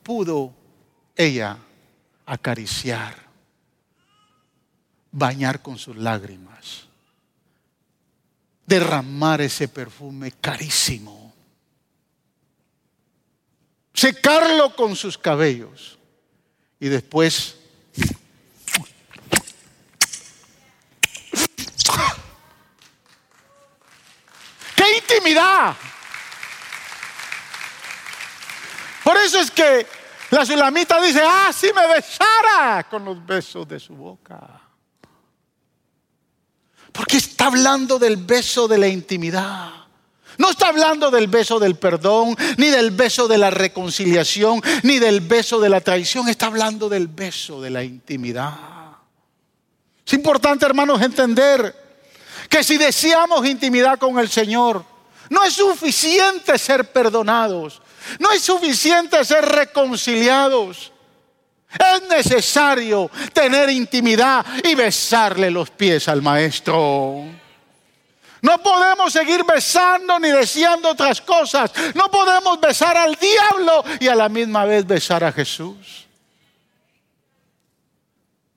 pudo 0.03 0.53
ella 1.15 1.57
acariciar, 2.31 3.13
bañar 5.11 5.61
con 5.61 5.77
sus 5.77 5.97
lágrimas, 5.97 6.87
derramar 8.65 9.41
ese 9.41 9.67
perfume 9.67 10.31
carísimo, 10.39 11.33
secarlo 13.93 14.73
con 14.77 14.95
sus 14.95 15.17
cabellos 15.17 15.99
y 16.79 16.87
después 16.87 17.57
¡Qué 24.73 24.97
intimidad! 24.97 25.75
Por 29.03 29.17
eso 29.17 29.41
es 29.41 29.51
que 29.51 30.00
la 30.31 30.45
sulamita 30.45 31.01
dice, 31.01 31.21
ah, 31.23 31.51
si 31.53 31.67
me 31.73 31.87
besara 31.87 32.87
con 32.89 33.03
los 33.03 33.25
besos 33.25 33.67
de 33.67 33.79
su 33.79 33.93
boca. 33.93 34.61
Porque 36.91 37.17
está 37.17 37.47
hablando 37.47 37.99
del 37.99 38.17
beso 38.17 38.67
de 38.67 38.77
la 38.77 38.87
intimidad. 38.87 39.71
No 40.37 40.49
está 40.49 40.69
hablando 40.69 41.11
del 41.11 41.27
beso 41.27 41.59
del 41.59 41.75
perdón, 41.75 42.35
ni 42.57 42.67
del 42.67 42.91
beso 42.91 43.27
de 43.27 43.37
la 43.37 43.51
reconciliación, 43.51 44.61
ni 44.83 44.99
del 44.99 45.21
beso 45.21 45.59
de 45.59 45.69
la 45.69 45.81
traición. 45.81 46.29
Está 46.29 46.47
hablando 46.47 46.89
del 46.89 47.07
beso 47.07 47.61
de 47.61 47.69
la 47.69 47.83
intimidad. 47.83 48.55
Es 50.05 50.13
importante, 50.13 50.65
hermanos, 50.65 51.01
entender 51.01 51.75
que 52.49 52.63
si 52.63 52.77
deseamos 52.77 53.45
intimidad 53.45 53.99
con 53.99 54.17
el 54.19 54.29
Señor, 54.29 54.83
no 55.29 55.43
es 55.43 55.53
suficiente 55.53 56.57
ser 56.57 56.91
perdonados, 56.91 57.81
no 58.19 58.31
es 58.31 58.41
suficiente 58.41 59.23
ser 59.25 59.45
reconciliados. 59.45 60.91
Es 61.73 62.03
necesario 62.09 63.09
tener 63.33 63.69
intimidad 63.69 64.45
y 64.63 64.75
besarle 64.75 65.49
los 65.49 65.69
pies 65.69 66.07
al 66.07 66.21
Maestro. 66.21 67.23
No 68.41 68.57
podemos 68.63 69.13
seguir 69.13 69.43
besando 69.45 70.19
ni 70.19 70.29
deseando 70.29 70.89
otras 70.89 71.21
cosas. 71.21 71.71
No 71.95 72.09
podemos 72.09 72.59
besar 72.59 72.97
al 72.97 73.15
diablo 73.15 73.83
y 73.99 74.07
a 74.07 74.15
la 74.15 74.29
misma 74.29 74.65
vez 74.65 74.85
besar 74.85 75.23
a 75.23 75.31
Jesús. 75.31 76.07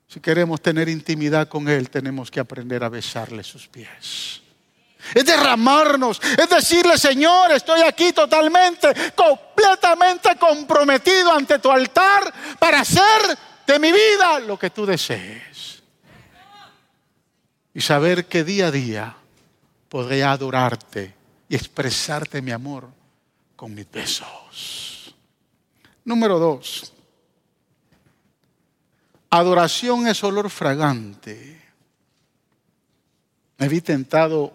Si 0.09 0.21
queremos 0.21 0.61
tener 0.61 0.89
intimidad 0.89 1.49
con 1.49 1.69
Él, 1.69 1.91
tenemos 1.91 2.31
que 2.31 2.41
aprender 2.41 2.83
a 2.83 2.89
besarle 2.89 3.43
sus 3.43 3.69
pies. 3.69 4.44
Es 5.13 5.25
derramarnos, 5.25 6.21
es 6.23 6.49
decirle, 6.49 6.97
Señor, 6.97 7.53
estoy 7.53 7.83
aquí 7.83 8.13
totalmente, 8.13 9.13
completamente 9.15 10.37
comprometido 10.37 11.33
ante 11.33 11.59
tu 11.59 11.71
altar 11.71 12.33
para 12.59 12.81
hacer 12.81 13.39
de 13.67 13.79
mi 13.79 13.93
vida 13.93 14.41
lo 14.41 14.59
que 14.59 14.71
tú 14.71 14.87
desees. 14.87 15.83
Y 17.75 17.81
saber 17.81 18.27
que 18.27 18.45
día 18.45 18.69
a 18.69 18.71
día 18.71 19.17
podré 19.89 20.23
adorarte 20.23 21.15
y 21.49 21.57
expresarte 21.57 22.41
mi 22.41 22.53
amor 22.53 22.89
con 23.57 23.75
mis 23.75 23.91
besos. 23.91 25.15
Número 26.05 26.39
dos, 26.39 26.93
adoración 29.31 30.07
es 30.07 30.23
olor 30.23 30.51
fragante. 30.51 31.63
Me 33.59 33.69
vi 33.69 33.81
tentado 33.81 34.53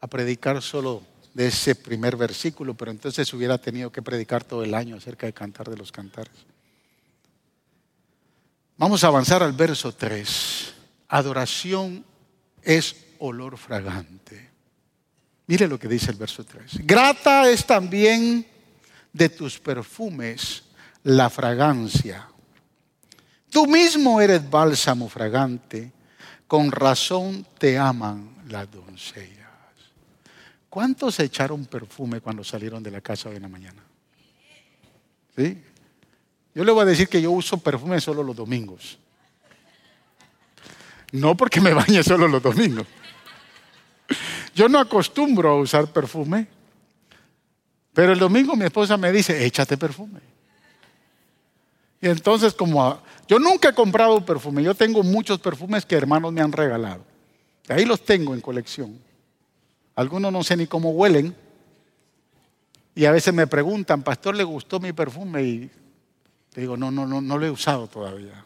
a 0.00 0.06
predicar 0.06 0.62
solo 0.62 1.02
de 1.34 1.48
ese 1.48 1.74
primer 1.74 2.16
versículo, 2.16 2.74
pero 2.74 2.90
entonces 2.90 3.32
hubiera 3.34 3.58
tenido 3.58 3.92
que 3.92 4.02
predicar 4.02 4.42
todo 4.42 4.64
el 4.64 4.74
año 4.74 4.96
acerca 4.96 5.26
de 5.26 5.32
cantar 5.32 5.68
de 5.68 5.76
los 5.76 5.92
cantares. 5.92 6.32
Vamos 8.78 9.04
a 9.04 9.08
avanzar 9.08 9.42
al 9.42 9.52
verso 9.52 9.92
3. 9.92 10.74
Adoración 11.08 12.04
es 12.62 12.96
olor 13.18 13.56
fragante. 13.56 14.50
Mire 15.46 15.68
lo 15.68 15.78
que 15.78 15.88
dice 15.88 16.10
el 16.10 16.16
verso 16.16 16.44
3. 16.44 16.86
Grata 16.86 17.48
es 17.48 17.64
también 17.64 18.46
de 19.12 19.28
tus 19.28 19.58
perfumes 19.58 20.64
la 21.04 21.30
fragancia. 21.30 22.28
Tú 23.50 23.66
mismo 23.66 24.20
eres 24.20 24.48
bálsamo 24.50 25.08
fragante, 25.08 25.92
con 26.46 26.70
razón 26.70 27.46
te 27.58 27.78
aman 27.78 28.36
las 28.48 28.70
doncellas. 28.70 29.45
¿Cuántos 30.76 31.18
echaron 31.20 31.64
perfume 31.64 32.20
cuando 32.20 32.44
salieron 32.44 32.82
de 32.82 32.90
la 32.90 33.00
casa 33.00 33.30
hoy 33.30 33.36
en 33.36 33.42
la 33.42 33.48
mañana? 33.48 33.82
¿Sí? 35.34 35.58
Yo 36.54 36.64
le 36.64 36.70
voy 36.70 36.82
a 36.82 36.84
decir 36.84 37.08
que 37.08 37.22
yo 37.22 37.30
uso 37.30 37.56
perfume 37.56 37.98
solo 37.98 38.22
los 38.22 38.36
domingos. 38.36 38.98
No 41.12 41.34
porque 41.34 41.62
me 41.62 41.72
bañe 41.72 42.02
solo 42.02 42.28
los 42.28 42.42
domingos. 42.42 42.86
Yo 44.54 44.68
no 44.68 44.78
acostumbro 44.78 45.48
a 45.48 45.60
usar 45.62 45.90
perfume, 45.90 46.46
pero 47.94 48.12
el 48.12 48.18
domingo 48.18 48.54
mi 48.54 48.66
esposa 48.66 48.98
me 48.98 49.10
dice, 49.10 49.46
échate 49.46 49.78
perfume. 49.78 50.20
Y 52.02 52.08
entonces 52.08 52.52
como 52.52 53.00
yo 53.26 53.38
nunca 53.38 53.70
he 53.70 53.74
comprado 53.74 54.22
perfume, 54.26 54.62
yo 54.62 54.74
tengo 54.74 55.02
muchos 55.02 55.40
perfumes 55.40 55.86
que 55.86 55.96
hermanos 55.96 56.34
me 56.34 56.42
han 56.42 56.52
regalado. 56.52 57.02
Ahí 57.66 57.86
los 57.86 58.04
tengo 58.04 58.34
en 58.34 58.42
colección. 58.42 59.05
Algunos 59.96 60.30
no 60.30 60.44
sé 60.44 60.56
ni 60.56 60.66
cómo 60.66 60.90
huelen, 60.90 61.34
Y 62.94 63.04
a 63.04 63.12
veces 63.12 63.34
me 63.34 63.46
preguntan, 63.46 64.02
pastor, 64.02 64.34
¿le 64.36 64.44
gustó 64.44 64.80
mi 64.80 64.92
perfume? 64.92 65.42
Y 65.42 65.70
digo, 66.54 66.78
no, 66.78 66.90
no, 66.90 67.06
no, 67.06 67.20
no 67.20 67.36
lo 67.36 67.44
he 67.44 67.50
usado 67.50 67.88
todavía. 67.88 68.42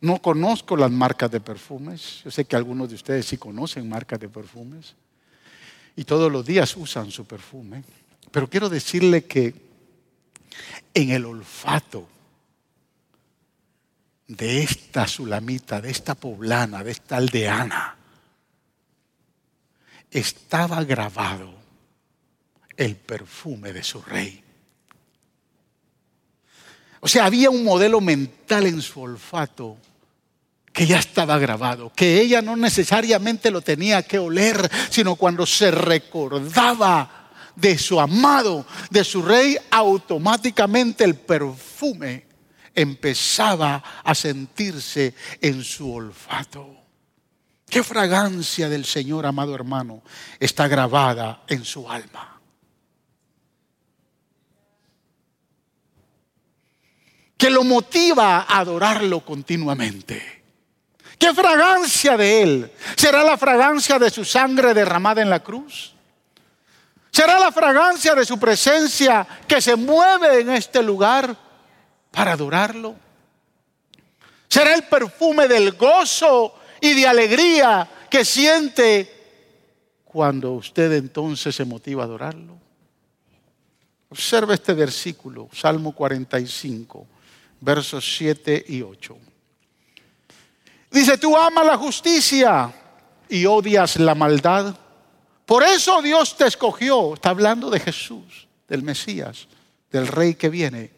No 0.00 0.22
conozco 0.22 0.76
las 0.76 0.90
marcas 0.90 1.30
de 1.30 1.40
perfumes. 1.40 2.22
Yo 2.24 2.30
sé 2.30 2.44
que 2.44 2.54
algunos 2.54 2.88
de 2.88 2.94
ustedes 2.94 3.26
sí 3.26 3.38
conocen 3.38 3.88
marcas 3.88 4.20
de 4.20 4.28
perfumes. 4.28 4.94
Y 5.96 6.04
todos 6.04 6.30
los 6.30 6.46
días 6.46 6.76
usan 6.76 7.10
su 7.10 7.24
perfume. 7.24 7.82
Pero 8.30 8.48
quiero 8.48 8.68
decirle 8.68 9.24
que 9.24 9.54
en 10.94 11.10
el 11.10 11.24
olfato 11.24 12.08
de 14.28 14.62
esta 14.62 15.06
sulamita, 15.06 15.80
de 15.80 15.90
esta 15.90 16.14
poblana, 16.14 16.84
de 16.84 16.92
esta 16.92 17.16
aldeana, 17.16 17.96
estaba 20.12 20.84
grabado 20.84 21.54
el 22.76 22.96
perfume 22.96 23.72
de 23.72 23.82
su 23.82 24.00
rey. 24.02 24.42
O 27.00 27.08
sea, 27.08 27.24
había 27.24 27.50
un 27.50 27.64
modelo 27.64 28.00
mental 28.00 28.66
en 28.66 28.80
su 28.80 29.00
olfato 29.00 29.76
que 30.72 30.86
ya 30.86 30.98
estaba 30.98 31.38
grabado, 31.38 31.92
que 31.94 32.20
ella 32.20 32.40
no 32.40 32.56
necesariamente 32.56 33.50
lo 33.50 33.60
tenía 33.60 34.02
que 34.02 34.18
oler, 34.18 34.70
sino 34.88 35.16
cuando 35.16 35.44
se 35.44 35.70
recordaba 35.70 37.30
de 37.56 37.76
su 37.76 38.00
amado, 38.00 38.64
de 38.90 39.04
su 39.04 39.22
rey, 39.22 39.58
automáticamente 39.70 41.04
el 41.04 41.16
perfume 41.16 42.26
empezaba 42.74 43.82
a 44.02 44.14
sentirse 44.14 45.14
en 45.40 45.62
su 45.62 45.92
olfato. 45.92 46.81
¿Qué 47.72 47.82
fragancia 47.82 48.68
del 48.68 48.84
Señor, 48.84 49.24
amado 49.24 49.54
hermano, 49.54 50.02
está 50.38 50.68
grabada 50.68 51.42
en 51.46 51.64
su 51.64 51.90
alma? 51.90 52.38
Que 57.34 57.48
lo 57.48 57.64
motiva 57.64 58.40
a 58.40 58.58
adorarlo 58.58 59.24
continuamente. 59.24 60.44
¿Qué 61.18 61.32
fragancia 61.32 62.18
de 62.18 62.42
Él? 62.42 62.72
¿Será 62.94 63.24
la 63.24 63.38
fragancia 63.38 63.98
de 63.98 64.10
su 64.10 64.22
sangre 64.22 64.74
derramada 64.74 65.22
en 65.22 65.30
la 65.30 65.42
cruz? 65.42 65.94
¿Será 67.10 67.40
la 67.40 67.50
fragancia 67.52 68.14
de 68.14 68.26
su 68.26 68.38
presencia 68.38 69.26
que 69.48 69.62
se 69.62 69.76
mueve 69.76 70.42
en 70.42 70.50
este 70.50 70.82
lugar 70.82 71.34
para 72.10 72.32
adorarlo? 72.32 72.96
¿Será 74.46 74.74
el 74.74 74.82
perfume 74.82 75.48
del 75.48 75.72
gozo 75.72 76.58
y 76.82 76.94
de 76.94 77.06
alegría 77.06 77.88
que 78.10 78.24
siente 78.24 79.10
cuando 80.04 80.52
usted 80.52 80.92
entonces 80.92 81.54
se 81.54 81.64
motiva 81.64 82.02
a 82.02 82.06
adorarlo? 82.06 82.58
Observe 84.10 84.54
este 84.54 84.74
versículo, 84.74 85.48
Salmo 85.52 85.92
45, 85.92 87.06
versos 87.60 88.04
7 88.18 88.66
y 88.68 88.82
8. 88.82 89.16
Dice, 90.90 91.16
tú 91.16 91.34
amas 91.36 91.64
la 91.64 91.78
justicia 91.78 92.70
y 93.28 93.46
odias 93.46 93.96
la 93.96 94.14
maldad. 94.14 94.76
Por 95.46 95.62
eso 95.62 96.02
Dios 96.02 96.36
te 96.36 96.46
escogió. 96.46 97.14
Está 97.14 97.30
hablando 97.30 97.70
de 97.70 97.80
Jesús, 97.80 98.48
del 98.68 98.82
Mesías, 98.82 99.46
del 99.90 100.08
Rey 100.08 100.34
que 100.34 100.50
viene. 100.50 100.90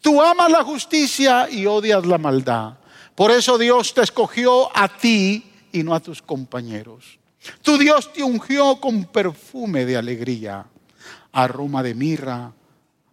Tú 0.00 0.22
amas 0.22 0.50
la 0.50 0.62
justicia 0.62 1.48
y 1.50 1.66
odias 1.66 2.06
la 2.06 2.18
maldad. 2.18 2.74
Por 3.20 3.32
eso 3.32 3.58
Dios 3.58 3.92
te 3.92 4.00
escogió 4.00 4.74
a 4.74 4.88
ti 4.88 5.44
y 5.72 5.82
no 5.82 5.94
a 5.94 6.00
tus 6.00 6.22
compañeros. 6.22 7.18
Tu 7.60 7.76
Dios 7.76 8.10
te 8.14 8.22
ungió 8.22 8.80
con 8.80 9.04
perfume 9.04 9.84
de 9.84 9.98
alegría. 9.98 10.64
Aroma 11.30 11.82
de 11.82 11.94
mirra, 11.94 12.50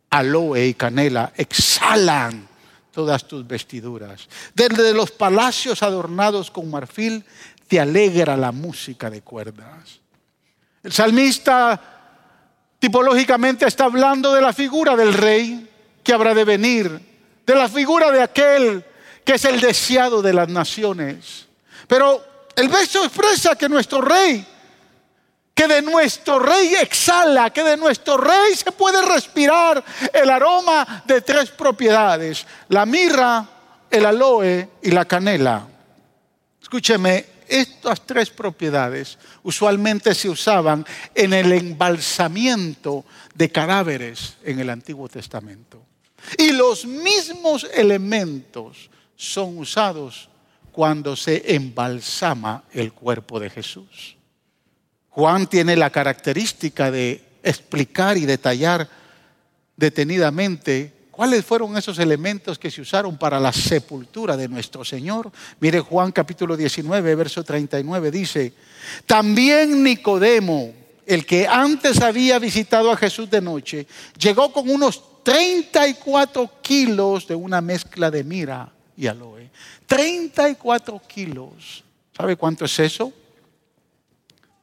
aloe 0.10 0.68
y 0.68 0.74
canela 0.76 1.34
exhalan 1.36 2.48
todas 2.94 3.28
tus 3.28 3.46
vestiduras. 3.46 4.30
Desde 4.56 4.94
los 4.94 5.12
palacios 5.12 5.84
adornados 5.84 6.52
con 6.52 6.72
marfil 6.72 7.26
te 7.68 7.78
alegra 7.78 8.38
la 8.38 8.54
música 8.54 9.10
de 9.10 9.24
cuerdas. 9.24 10.00
El 10.84 10.94
salmista 10.94 11.82
tipológicamente 12.80 13.68
está 13.68 13.84
hablando 13.84 14.34
de 14.34 14.40
la 14.40 14.54
figura 14.54 14.96
del 14.96 15.14
rey 15.14 15.70
que 16.02 16.14
habrá 16.14 16.34
de 16.34 16.46
venir, 16.46 16.98
de 17.46 17.56
la 17.56 17.68
figura 17.68 18.10
de 18.10 18.22
aquel 18.22 18.86
que 19.28 19.34
es 19.34 19.44
el 19.44 19.60
deseado 19.60 20.22
de 20.22 20.32
las 20.32 20.48
naciones. 20.48 21.48
Pero 21.86 22.24
el 22.56 22.70
verso 22.70 23.04
expresa 23.04 23.58
que 23.58 23.68
nuestro 23.68 24.00
rey 24.00 24.48
que 25.54 25.68
de 25.68 25.82
nuestro 25.82 26.38
rey 26.38 26.76
exhala, 26.76 27.50
que 27.50 27.64
de 27.64 27.76
nuestro 27.76 28.16
rey 28.16 28.56
se 28.56 28.72
puede 28.72 29.02
respirar 29.02 29.84
el 30.14 30.30
aroma 30.30 31.04
de 31.04 31.20
tres 31.22 31.50
propiedades, 31.50 32.46
la 32.70 32.86
mirra, 32.86 33.44
el 33.90 34.06
aloe 34.06 34.70
y 34.84 34.92
la 34.92 35.06
canela. 35.06 35.68
Escúcheme, 36.62 37.26
estas 37.48 38.06
tres 38.06 38.30
propiedades 38.30 39.18
usualmente 39.42 40.14
se 40.14 40.30
usaban 40.30 40.86
en 41.16 41.34
el 41.34 41.52
embalsamiento 41.52 43.04
de 43.34 43.52
cadáveres 43.52 44.38
en 44.44 44.60
el 44.60 44.70
Antiguo 44.70 45.10
Testamento. 45.10 45.82
Y 46.38 46.52
los 46.52 46.86
mismos 46.86 47.68
elementos 47.74 48.92
son 49.18 49.58
usados 49.58 50.30
cuando 50.72 51.16
se 51.16 51.56
embalsama 51.56 52.64
el 52.72 52.94
cuerpo 52.94 53.40
de 53.40 53.50
Jesús. 53.50 54.16
Juan 55.10 55.48
tiene 55.48 55.76
la 55.76 55.90
característica 55.90 56.92
de 56.92 57.24
explicar 57.42 58.16
y 58.16 58.28
detallar 58.28 58.88
detenidamente 59.76 60.94
cuáles 61.10 61.44
fueron 61.44 61.76
esos 61.76 61.98
elementos 61.98 62.60
que 62.60 62.70
se 62.70 62.82
usaron 62.82 63.18
para 63.18 63.40
la 63.40 63.52
sepultura 63.52 64.38
de 64.38 64.48
nuestro 64.48 64.86
Señor. 64.86 65.32
Mire 65.60 65.80
Juan 65.80 66.12
capítulo 66.12 66.56
19, 66.56 67.16
verso 67.16 67.44
39 67.44 68.12
dice, 68.12 68.54
también 69.08 69.84
Nicodemo, 69.84 70.72
el 71.08 71.26
que 71.26 71.48
antes 71.48 72.02
había 72.02 72.38
visitado 72.38 72.92
a 72.92 72.98
Jesús 72.98 73.28
de 73.32 73.42
noche, 73.42 73.88
llegó 74.20 74.54
con 74.54 74.70
unos 74.70 75.24
34 75.24 76.52
kilos 76.62 77.28
de 77.28 77.34
una 77.34 77.62
mezcla 77.62 78.12
de 78.12 78.24
mira 78.24 78.77
y 78.98 79.08
aloe. 79.08 79.50
34 79.86 81.02
kilos. 81.08 81.84
¿Sabe 82.16 82.36
cuánto 82.36 82.66
es 82.66 82.80
eso? 82.80 83.14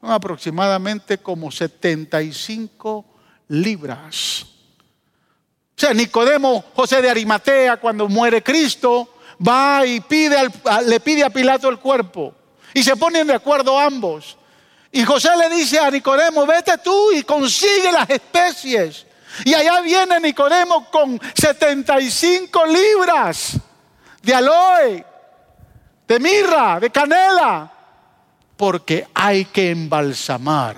aproximadamente 0.06 1.16
como 1.16 1.50
75 1.50 3.04
libras. 3.48 4.44
O 5.76 5.80
sea, 5.80 5.94
Nicodemo, 5.94 6.62
José 6.74 7.00
de 7.00 7.08
Arimatea, 7.08 7.78
cuando 7.78 8.06
muere 8.06 8.42
Cristo, 8.42 9.14
va 9.46 9.86
y 9.86 10.00
pide 10.00 10.36
le 10.86 11.00
pide 11.00 11.24
a 11.24 11.30
Pilato 11.30 11.70
el 11.70 11.78
cuerpo. 11.78 12.34
Y 12.74 12.82
se 12.82 12.96
ponen 12.96 13.26
de 13.26 13.34
acuerdo 13.34 13.78
ambos. 13.78 14.36
Y 14.92 15.04
José 15.04 15.30
le 15.36 15.48
dice 15.56 15.78
a 15.78 15.90
Nicodemo, 15.90 16.46
vete 16.46 16.78
tú 16.78 17.10
y 17.12 17.22
consigue 17.22 17.90
las 17.90 18.08
especies. 18.10 19.06
Y 19.44 19.54
allá 19.54 19.80
viene 19.80 20.20
Nicodemo 20.20 20.90
con 20.90 21.18
75 21.34 22.66
libras 22.66 23.58
de 24.24 24.34
aloe, 24.34 25.04
de 26.08 26.20
mirra, 26.20 26.80
de 26.80 26.90
canela 26.90 27.70
porque 28.56 29.08
hay 29.14 29.46
que 29.46 29.70
embalsamar. 29.70 30.76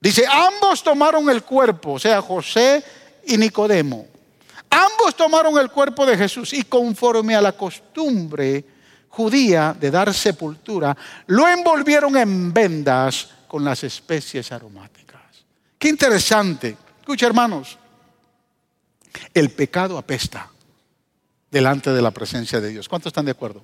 Dice, 0.00 0.24
ambos 0.28 0.82
tomaron 0.82 1.28
el 1.30 1.42
cuerpo, 1.42 1.92
o 1.92 1.98
sea, 1.98 2.20
José 2.22 2.82
y 3.26 3.36
Nicodemo. 3.36 4.06
Ambos 4.70 5.14
tomaron 5.14 5.58
el 5.58 5.70
cuerpo 5.70 6.06
de 6.06 6.16
Jesús 6.16 6.52
y 6.54 6.62
conforme 6.64 7.36
a 7.36 7.40
la 7.40 7.52
costumbre 7.52 8.64
judía 9.08 9.76
de 9.78 9.90
dar 9.90 10.12
sepultura, 10.14 10.96
lo 11.26 11.46
envolvieron 11.46 12.16
en 12.16 12.52
vendas 12.52 13.28
con 13.46 13.64
las 13.64 13.84
especies 13.84 14.50
aromáticas. 14.50 15.20
Qué 15.78 15.88
interesante. 15.88 16.76
Escucha, 17.00 17.26
hermanos, 17.26 17.76
el 19.34 19.50
pecado 19.50 19.98
apesta 19.98 20.51
delante 21.52 21.90
de 21.92 22.02
la 22.02 22.10
presencia 22.10 22.60
de 22.60 22.70
Dios. 22.70 22.88
¿Cuántos 22.88 23.10
están 23.10 23.26
de 23.26 23.32
acuerdo? 23.32 23.62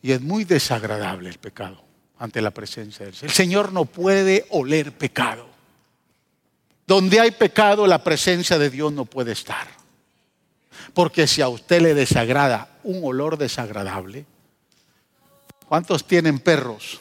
Y 0.00 0.12
es 0.12 0.20
muy 0.20 0.44
desagradable 0.44 1.28
el 1.28 1.38
pecado 1.38 1.82
ante 2.16 2.40
la 2.40 2.52
presencia 2.52 3.04
del 3.04 3.14
Señor. 3.14 3.30
El 3.30 3.36
Señor 3.36 3.72
no 3.72 3.84
puede 3.84 4.46
oler 4.50 4.92
pecado. 4.92 5.48
Donde 6.86 7.18
hay 7.18 7.32
pecado, 7.32 7.86
la 7.88 8.02
presencia 8.02 8.56
de 8.56 8.70
Dios 8.70 8.92
no 8.92 9.04
puede 9.04 9.32
estar. 9.32 9.66
Porque 10.94 11.26
si 11.26 11.42
a 11.42 11.48
usted 11.48 11.82
le 11.82 11.94
desagrada 11.94 12.78
un 12.84 13.04
olor 13.04 13.36
desagradable, 13.36 14.26
¿cuántos 15.66 16.06
tienen 16.06 16.38
perros? 16.38 17.00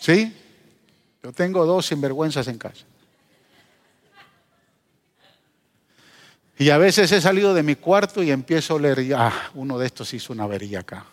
¿Sí? 0.00 0.36
Yo 1.22 1.32
tengo 1.32 1.64
dos 1.64 1.86
sinvergüenzas 1.86 2.48
en 2.48 2.58
casa. 2.58 2.84
Y 6.56 6.70
a 6.70 6.78
veces 6.78 7.10
he 7.10 7.20
salido 7.20 7.52
de 7.52 7.62
mi 7.62 7.74
cuarto 7.74 8.22
y 8.22 8.30
empiezo 8.30 8.74
a 8.74 8.76
oler, 8.76 9.14
ah, 9.16 9.50
uno 9.54 9.78
de 9.78 9.86
estos 9.86 10.14
hizo 10.14 10.32
una 10.32 10.44
avería 10.44 10.80
acá. 10.80 11.04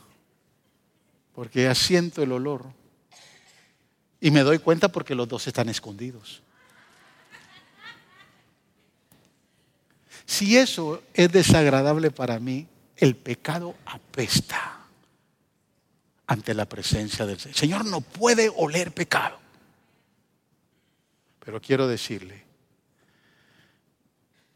Porque 1.33 1.63
ya 1.63 1.73
siento 1.73 2.21
el 2.21 2.31
olor. 2.31 2.65
Y 4.19 4.29
me 4.29 4.41
doy 4.41 4.59
cuenta 4.59 4.89
porque 4.89 5.15
los 5.15 5.27
dos 5.27 5.47
están 5.47 5.69
escondidos. 5.69 6.43
Si 10.25 10.57
eso 10.57 11.01
es 11.13 11.31
desagradable 11.31 12.11
para 12.11 12.39
mí, 12.39 12.67
el 12.95 13.15
pecado 13.15 13.75
apesta 13.85 14.77
ante 16.27 16.53
la 16.53 16.65
presencia 16.65 17.25
del 17.25 17.39
Señor. 17.39 17.55
El 17.55 17.59
Señor 17.59 17.85
no 17.85 18.01
puede 18.01 18.51
oler 18.55 18.93
pecado. 18.93 19.39
Pero 21.43 21.59
quiero 21.59 21.87
decirle 21.87 22.50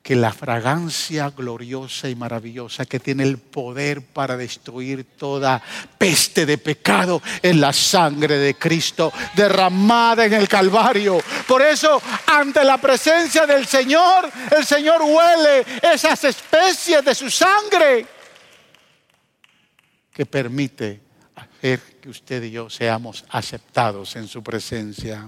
que 0.06 0.16
la 0.16 0.32
fragancia 0.32 1.32
gloriosa 1.32 2.08
y 2.08 2.14
maravillosa 2.14 2.86
que 2.86 3.00
tiene 3.00 3.24
el 3.24 3.40
poder 3.40 4.04
para 4.04 4.38
destruir 4.38 5.04
toda 5.18 5.60
peste 5.98 6.46
de 6.46 6.60
pecado 6.60 7.24
es 7.42 7.56
la 7.56 7.74
sangre 7.74 8.38
de 8.38 8.54
Cristo 8.54 9.12
derramada 9.36 10.26
en 10.26 10.34
el 10.34 10.48
Calvario. 10.48 11.18
Por 11.48 11.64
eso, 11.64 12.00
ante 12.28 12.64
la 12.64 12.78
presencia 12.78 13.48
del 13.48 13.66
Señor, 13.66 14.32
el 14.56 14.64
Señor 14.64 15.02
huele 15.02 15.66
esas 15.82 16.24
especies 16.24 17.04
de 17.04 17.16
su 17.16 17.32
sangre 17.32 18.06
que 20.14 20.28
permite 20.28 21.02
hacer 21.36 21.80
que 22.00 22.10
usted 22.10 22.44
y 22.44 22.52
yo 22.52 22.70
seamos 22.70 23.26
aceptados 23.30 24.16
en 24.18 24.28
su 24.28 24.44
presencia. 24.44 25.28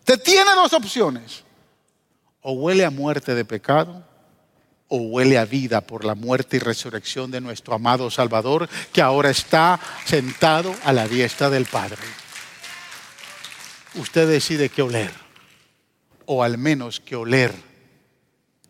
Usted 0.00 0.22
tiene 0.22 0.50
dos 0.54 0.74
opciones. 0.74 1.45
O 2.48 2.52
huele 2.52 2.84
a 2.84 2.90
muerte 2.90 3.34
de 3.34 3.44
pecado 3.44 4.04
o 4.86 4.98
huele 4.98 5.36
a 5.36 5.44
vida 5.44 5.80
por 5.80 6.04
la 6.04 6.14
muerte 6.14 6.58
y 6.58 6.60
resurrección 6.60 7.32
de 7.32 7.40
nuestro 7.40 7.74
amado 7.74 8.08
Salvador 8.08 8.68
que 8.92 9.02
ahora 9.02 9.30
está 9.30 9.80
sentado 10.04 10.72
a 10.84 10.92
la 10.92 11.08
diestra 11.08 11.50
del 11.50 11.64
Padre. 11.64 11.98
Usted 13.96 14.28
decide 14.28 14.68
qué 14.68 14.82
oler, 14.82 15.10
o 16.26 16.44
al 16.44 16.56
menos 16.56 17.00
qué 17.00 17.16
oler, 17.16 17.52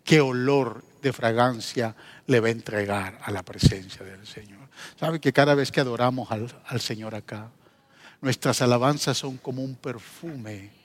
qué 0.04 0.22
olor 0.22 0.82
de 1.02 1.12
fragancia 1.12 1.94
le 2.26 2.40
va 2.40 2.48
a 2.48 2.52
entregar 2.52 3.18
a 3.22 3.30
la 3.30 3.42
presencia 3.42 4.06
del 4.06 4.26
Señor. 4.26 4.70
¿Sabe 4.98 5.20
que 5.20 5.34
cada 5.34 5.54
vez 5.54 5.70
que 5.70 5.82
adoramos 5.82 6.30
al, 6.30 6.50
al 6.64 6.80
Señor 6.80 7.14
acá, 7.14 7.50
nuestras 8.22 8.62
alabanzas 8.62 9.18
son 9.18 9.36
como 9.36 9.62
un 9.62 9.74
perfume 9.74 10.75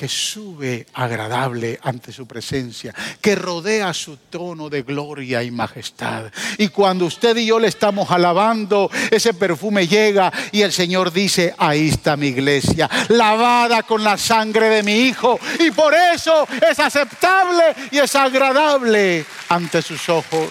que 0.00 0.08
sube 0.08 0.86
agradable 0.94 1.78
ante 1.82 2.10
su 2.10 2.26
presencia, 2.26 2.94
que 3.20 3.34
rodea 3.34 3.92
su 3.92 4.16
trono 4.16 4.70
de 4.70 4.82
gloria 4.82 5.42
y 5.42 5.50
majestad. 5.50 6.32
Y 6.56 6.68
cuando 6.68 7.04
usted 7.04 7.36
y 7.36 7.44
yo 7.44 7.60
le 7.60 7.68
estamos 7.68 8.10
alabando, 8.10 8.90
ese 9.10 9.34
perfume 9.34 9.86
llega 9.86 10.32
y 10.52 10.62
el 10.62 10.72
Señor 10.72 11.12
dice, 11.12 11.54
ahí 11.58 11.90
está 11.90 12.16
mi 12.16 12.28
iglesia, 12.28 12.88
lavada 13.08 13.82
con 13.82 14.02
la 14.02 14.16
sangre 14.16 14.70
de 14.70 14.82
mi 14.82 15.00
Hijo. 15.00 15.38
Y 15.58 15.70
por 15.70 15.92
eso 15.92 16.48
es 16.70 16.78
aceptable 16.78 17.64
y 17.90 17.98
es 17.98 18.16
agradable 18.16 19.26
ante 19.50 19.82
sus 19.82 20.08
ojos. 20.08 20.48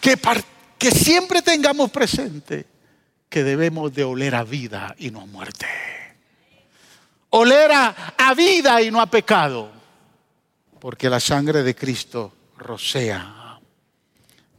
Que, 0.00 0.18
que 0.76 0.90
siempre 0.90 1.42
tengamos 1.42 1.88
presente 1.92 2.66
que 3.28 3.44
debemos 3.44 3.94
de 3.94 4.02
oler 4.02 4.34
a 4.34 4.42
vida 4.42 4.96
y 4.98 5.12
no 5.12 5.20
a 5.20 5.26
muerte 5.26 5.68
oler 7.30 7.70
a, 7.72 8.34
vida 8.34 8.80
y 8.82 8.90
no 8.90 9.00
a 9.00 9.06
pecado, 9.06 9.70
porque 10.80 11.10
la 11.10 11.20
sangre 11.20 11.62
de 11.62 11.74
Cristo 11.74 12.32
rocea 12.56 13.58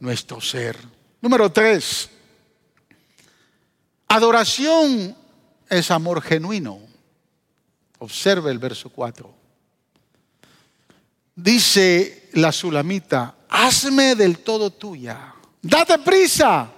nuestro 0.00 0.40
ser. 0.40 0.76
Número 1.20 1.50
tres, 1.50 2.10
adoración 4.08 5.16
es 5.68 5.90
amor 5.90 6.22
genuino. 6.22 6.80
Observe 7.98 8.50
el 8.50 8.58
verso 8.58 8.88
4. 8.88 9.34
Dice 11.34 12.30
la 12.32 12.50
sulamita, 12.50 13.34
hazme 13.48 14.14
del 14.14 14.38
todo 14.38 14.70
tuya, 14.70 15.34
date 15.60 15.98
prisa, 15.98 16.70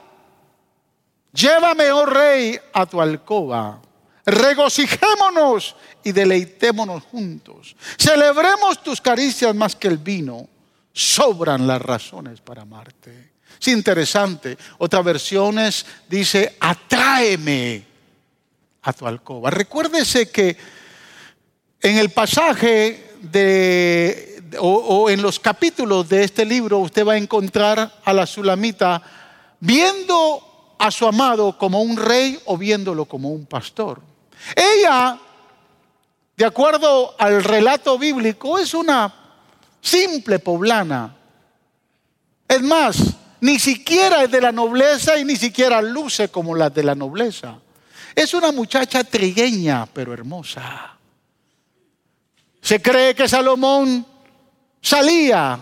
llévame, 1.32 1.90
oh 1.93 2.07
rey, 2.07 2.59
a 2.72 2.86
tu 2.86 3.01
alcoba 3.01 3.80
regocijémonos 4.25 5.77
y 6.05 6.12
deleitémonos 6.12 7.05
juntos. 7.05 7.77
Celebremos 7.99 8.83
tus 8.83 9.01
caricias 9.01 9.55
más 9.55 9.77
que 9.77 9.89
el 9.89 9.99
vino. 9.99 10.49
Sobran 10.93 11.66
las 11.66 11.81
razones 11.81 12.41
para 12.41 12.62
amarte. 12.62 13.33
Es 13.61 13.68
interesante. 13.68 14.57
Otras 14.79 15.05
versiones 15.05 15.87
dice, 16.09 16.57
atráeme 16.61 17.85
a 18.83 18.93
tu 18.93 19.07
alcoba. 19.07 19.51
Recuérdese 19.51 20.31
que 20.31 20.57
en 21.81 21.99
el 21.99 22.11
pasaje 22.11 23.16
de, 23.23 24.43
o, 24.59 24.68
o 24.68 25.11
en 25.11 25.23
los 25.23 25.39
capítulos 25.39 26.09
de 26.09 26.25
este 26.25 26.45
libro 26.45 26.79
usted 26.79 27.07
va 27.07 27.14
a 27.14 27.18
encontrar 27.18 28.01
a 28.05 28.12
la 28.12 28.27
sulamita 28.27 29.03
viendo 29.61 30.75
a 30.79 30.91
su 30.91 31.07
amado 31.07 31.57
como 31.57 31.81
un 31.81 31.97
rey 31.97 32.39
o 32.47 32.59
viéndolo 32.59 33.05
como 33.05 33.31
un 33.31 33.47
pastor. 33.47 34.12
Ella, 34.55 35.18
de 36.37 36.45
acuerdo 36.45 37.14
al 37.18 37.43
relato 37.43 37.99
bíblico, 37.99 38.59
es 38.59 38.74
una 38.74 39.14
simple 39.80 40.39
poblana. 40.39 41.16
Es 42.49 42.62
más, 42.62 42.99
ni 43.41 43.59
siquiera 43.59 44.24
es 44.24 44.30
de 44.30 44.41
la 44.41 44.53
nobleza 44.53 45.18
y 45.18 45.24
ni 45.24 45.37
siquiera 45.37 45.83
luce 45.83 46.28
como 46.28 46.55
la 46.55 46.70
de 46.70 46.85
la 46.85 46.95
nobleza. 46.95 47.59
Es 48.14 48.35
una 48.35 48.53
muchacha 48.53 49.05
trigueña, 49.05 49.87
pero 49.87 50.12
hermosa. 50.12 50.97
Se 52.61 52.80
cree 52.80 53.14
que 53.14 53.28
Salomón 53.28 54.07
salía 54.80 55.59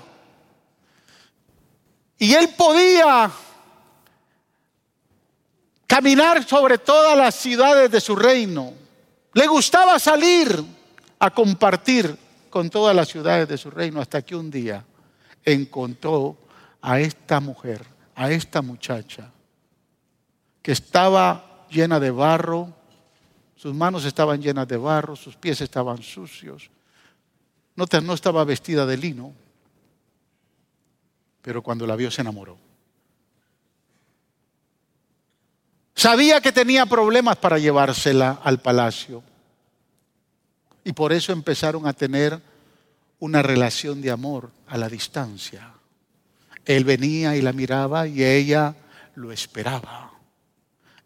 y 2.18 2.34
él 2.34 2.50
podía 2.50 3.30
caminar 5.90 6.46
sobre 6.46 6.78
todas 6.78 7.18
las 7.18 7.34
ciudades 7.34 7.90
de 7.90 8.00
su 8.00 8.14
reino. 8.14 8.72
Le 9.34 9.48
gustaba 9.48 9.98
salir 9.98 10.64
a 11.18 11.30
compartir 11.30 12.16
con 12.48 12.70
todas 12.70 12.94
las 12.94 13.08
ciudades 13.08 13.48
de 13.48 13.58
su 13.58 13.72
reino 13.72 14.00
hasta 14.00 14.22
que 14.22 14.36
un 14.36 14.52
día 14.52 14.84
encontró 15.44 16.36
a 16.80 17.00
esta 17.00 17.40
mujer, 17.40 17.84
a 18.14 18.30
esta 18.30 18.62
muchacha, 18.62 19.32
que 20.62 20.70
estaba 20.70 21.66
llena 21.68 21.98
de 21.98 22.12
barro, 22.12 22.72
sus 23.56 23.74
manos 23.74 24.04
estaban 24.04 24.40
llenas 24.40 24.68
de 24.68 24.76
barro, 24.76 25.16
sus 25.16 25.34
pies 25.34 25.60
estaban 25.60 26.00
sucios, 26.04 26.70
no, 27.74 28.14
estaba 28.14 28.44
vestida 28.44 28.86
de 28.86 28.96
lino, 28.96 29.32
pero 31.42 31.64
cuando 31.64 31.84
la 31.84 31.96
vio 31.96 32.12
se 32.12 32.20
enamoró. 32.20 32.69
Sabía 36.00 36.40
que 36.40 36.50
tenía 36.50 36.86
problemas 36.86 37.36
para 37.36 37.58
llevársela 37.58 38.40
al 38.42 38.58
palacio. 38.58 39.22
Y 40.82 40.94
por 40.94 41.12
eso 41.12 41.30
empezaron 41.30 41.86
a 41.86 41.92
tener 41.92 42.40
una 43.18 43.42
relación 43.42 44.00
de 44.00 44.10
amor 44.10 44.50
a 44.66 44.78
la 44.78 44.88
distancia. 44.88 45.74
Él 46.64 46.84
venía 46.84 47.36
y 47.36 47.42
la 47.42 47.52
miraba 47.52 48.06
y 48.08 48.24
ella 48.24 48.74
lo 49.16 49.30
esperaba. 49.30 50.10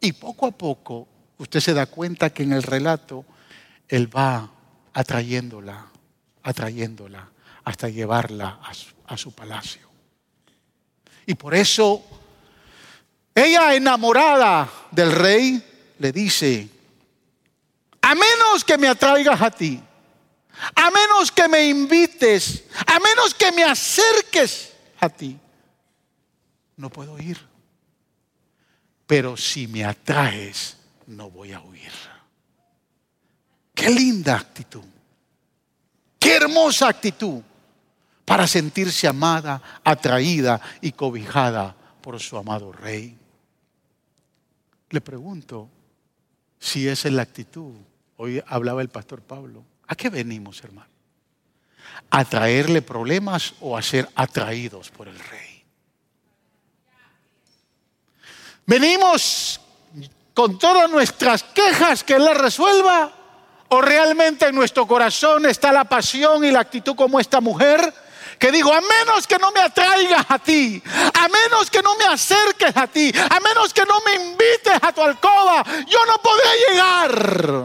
Y 0.00 0.12
poco 0.12 0.46
a 0.46 0.52
poco 0.52 1.08
usted 1.38 1.58
se 1.58 1.74
da 1.74 1.86
cuenta 1.86 2.30
que 2.30 2.44
en 2.44 2.52
el 2.52 2.62
relato 2.62 3.24
él 3.88 4.16
va 4.16 4.48
atrayéndola, 4.92 5.86
atrayéndola 6.44 7.30
hasta 7.64 7.88
llevarla 7.88 8.60
a 8.62 8.72
su, 8.72 8.94
a 9.08 9.16
su 9.16 9.32
palacio. 9.32 9.88
Y 11.26 11.34
por 11.34 11.52
eso 11.52 12.23
ella 13.34 13.74
enamorada 13.74 14.70
del 14.90 15.12
rey 15.12 15.62
le 15.98 16.12
dice, 16.12 16.68
a 18.00 18.14
menos 18.14 18.64
que 18.64 18.78
me 18.78 18.88
atraigas 18.88 19.40
a 19.40 19.50
ti, 19.50 19.82
a 20.74 20.90
menos 20.90 21.32
que 21.32 21.48
me 21.48 21.66
invites, 21.66 22.64
a 22.86 23.00
menos 23.00 23.34
que 23.34 23.50
me 23.50 23.64
acerques 23.64 24.72
a 25.00 25.08
ti, 25.08 25.38
no 26.76 26.90
puedo 26.90 27.18
ir. 27.18 27.38
Pero 29.06 29.36
si 29.36 29.66
me 29.66 29.84
atraes, 29.84 30.76
no 31.06 31.30
voy 31.30 31.52
a 31.52 31.60
huir. 31.60 31.92
Qué 33.74 33.90
linda 33.90 34.36
actitud. 34.36 34.84
Qué 36.18 36.36
hermosa 36.36 36.88
actitud 36.88 37.42
para 38.24 38.46
sentirse 38.46 39.06
amada, 39.06 39.60
atraída 39.84 40.60
y 40.80 40.92
cobijada 40.92 41.76
por 42.00 42.18
su 42.20 42.38
amado 42.38 42.72
rey. 42.72 43.18
Le 44.94 45.00
pregunto 45.00 45.68
si 46.56 46.86
esa 46.86 47.08
es 47.08 47.14
la 47.14 47.22
actitud. 47.22 47.72
Hoy 48.16 48.40
hablaba 48.46 48.80
el 48.80 48.90
pastor 48.90 49.22
Pablo. 49.22 49.64
¿A 49.88 49.96
qué 49.96 50.08
venimos, 50.08 50.62
hermano? 50.62 50.88
¿A 52.10 52.24
traerle 52.24 52.80
problemas 52.80 53.54
o 53.60 53.76
a 53.76 53.82
ser 53.82 54.08
atraídos 54.14 54.90
por 54.90 55.08
el 55.08 55.18
rey? 55.18 55.64
Venimos 58.66 59.60
con 60.32 60.60
todas 60.60 60.88
nuestras 60.88 61.42
quejas 61.42 62.04
que 62.04 62.16
las 62.16 62.38
resuelva? 62.38 63.12
¿O 63.70 63.80
realmente 63.80 64.46
en 64.46 64.54
nuestro 64.54 64.86
corazón 64.86 65.44
está 65.46 65.72
la 65.72 65.86
pasión 65.86 66.44
y 66.44 66.52
la 66.52 66.60
actitud 66.60 66.94
como 66.94 67.18
esta 67.18 67.40
mujer? 67.40 67.92
Que 68.38 68.50
digo, 68.50 68.72
a 68.72 68.80
menos 68.80 69.26
que 69.26 69.38
no 69.38 69.50
me 69.52 69.60
atraigas 69.60 70.26
a 70.28 70.38
ti, 70.38 70.82
a 70.86 71.28
menos 71.28 71.70
que 71.70 71.82
no 71.82 71.94
me 71.96 72.04
acerques 72.04 72.76
a 72.76 72.86
ti, 72.86 73.12
a 73.30 73.40
menos 73.40 73.72
que 73.72 73.84
no 73.84 74.00
me 74.00 74.14
invites 74.14 74.78
a 74.82 74.92
tu 74.92 75.02
alcoba, 75.02 75.64
yo 75.86 76.04
no 76.06 76.18
podré 76.18 76.48
llegar. 76.68 77.64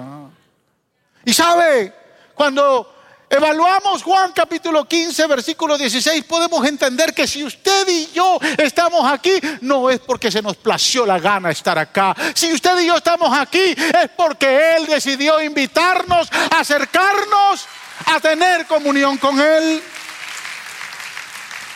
Y 1.26 1.34
sabe, 1.34 1.94
cuando 2.34 2.96
evaluamos 3.30 4.02
Juan 4.02 4.32
capítulo 4.32 4.86
15, 4.86 5.28
versículo 5.28 5.78
16, 5.78 6.24
podemos 6.24 6.66
entender 6.66 7.14
que 7.14 7.28
si 7.28 7.44
usted 7.44 7.88
y 7.88 8.10
yo 8.14 8.40
estamos 8.58 9.10
aquí, 9.12 9.34
no 9.62 9.90
es 9.90 10.00
porque 10.00 10.32
se 10.32 10.42
nos 10.42 10.58
plació 10.58 11.06
la 11.06 11.20
gana 11.20 11.52
estar 11.52 11.78
acá. 11.78 12.16
Si 12.34 12.52
usted 12.52 12.80
y 12.80 12.88
yo 12.88 12.96
estamos 12.96 13.38
aquí, 13.38 13.60
es 13.60 14.10
porque 14.16 14.76
Él 14.78 14.88
decidió 14.88 15.42
invitarnos, 15.42 16.30
acercarnos, 16.52 17.68
a 18.06 18.20
tener 18.20 18.66
comunión 18.66 19.18
con 19.18 19.40
Él. 19.40 19.84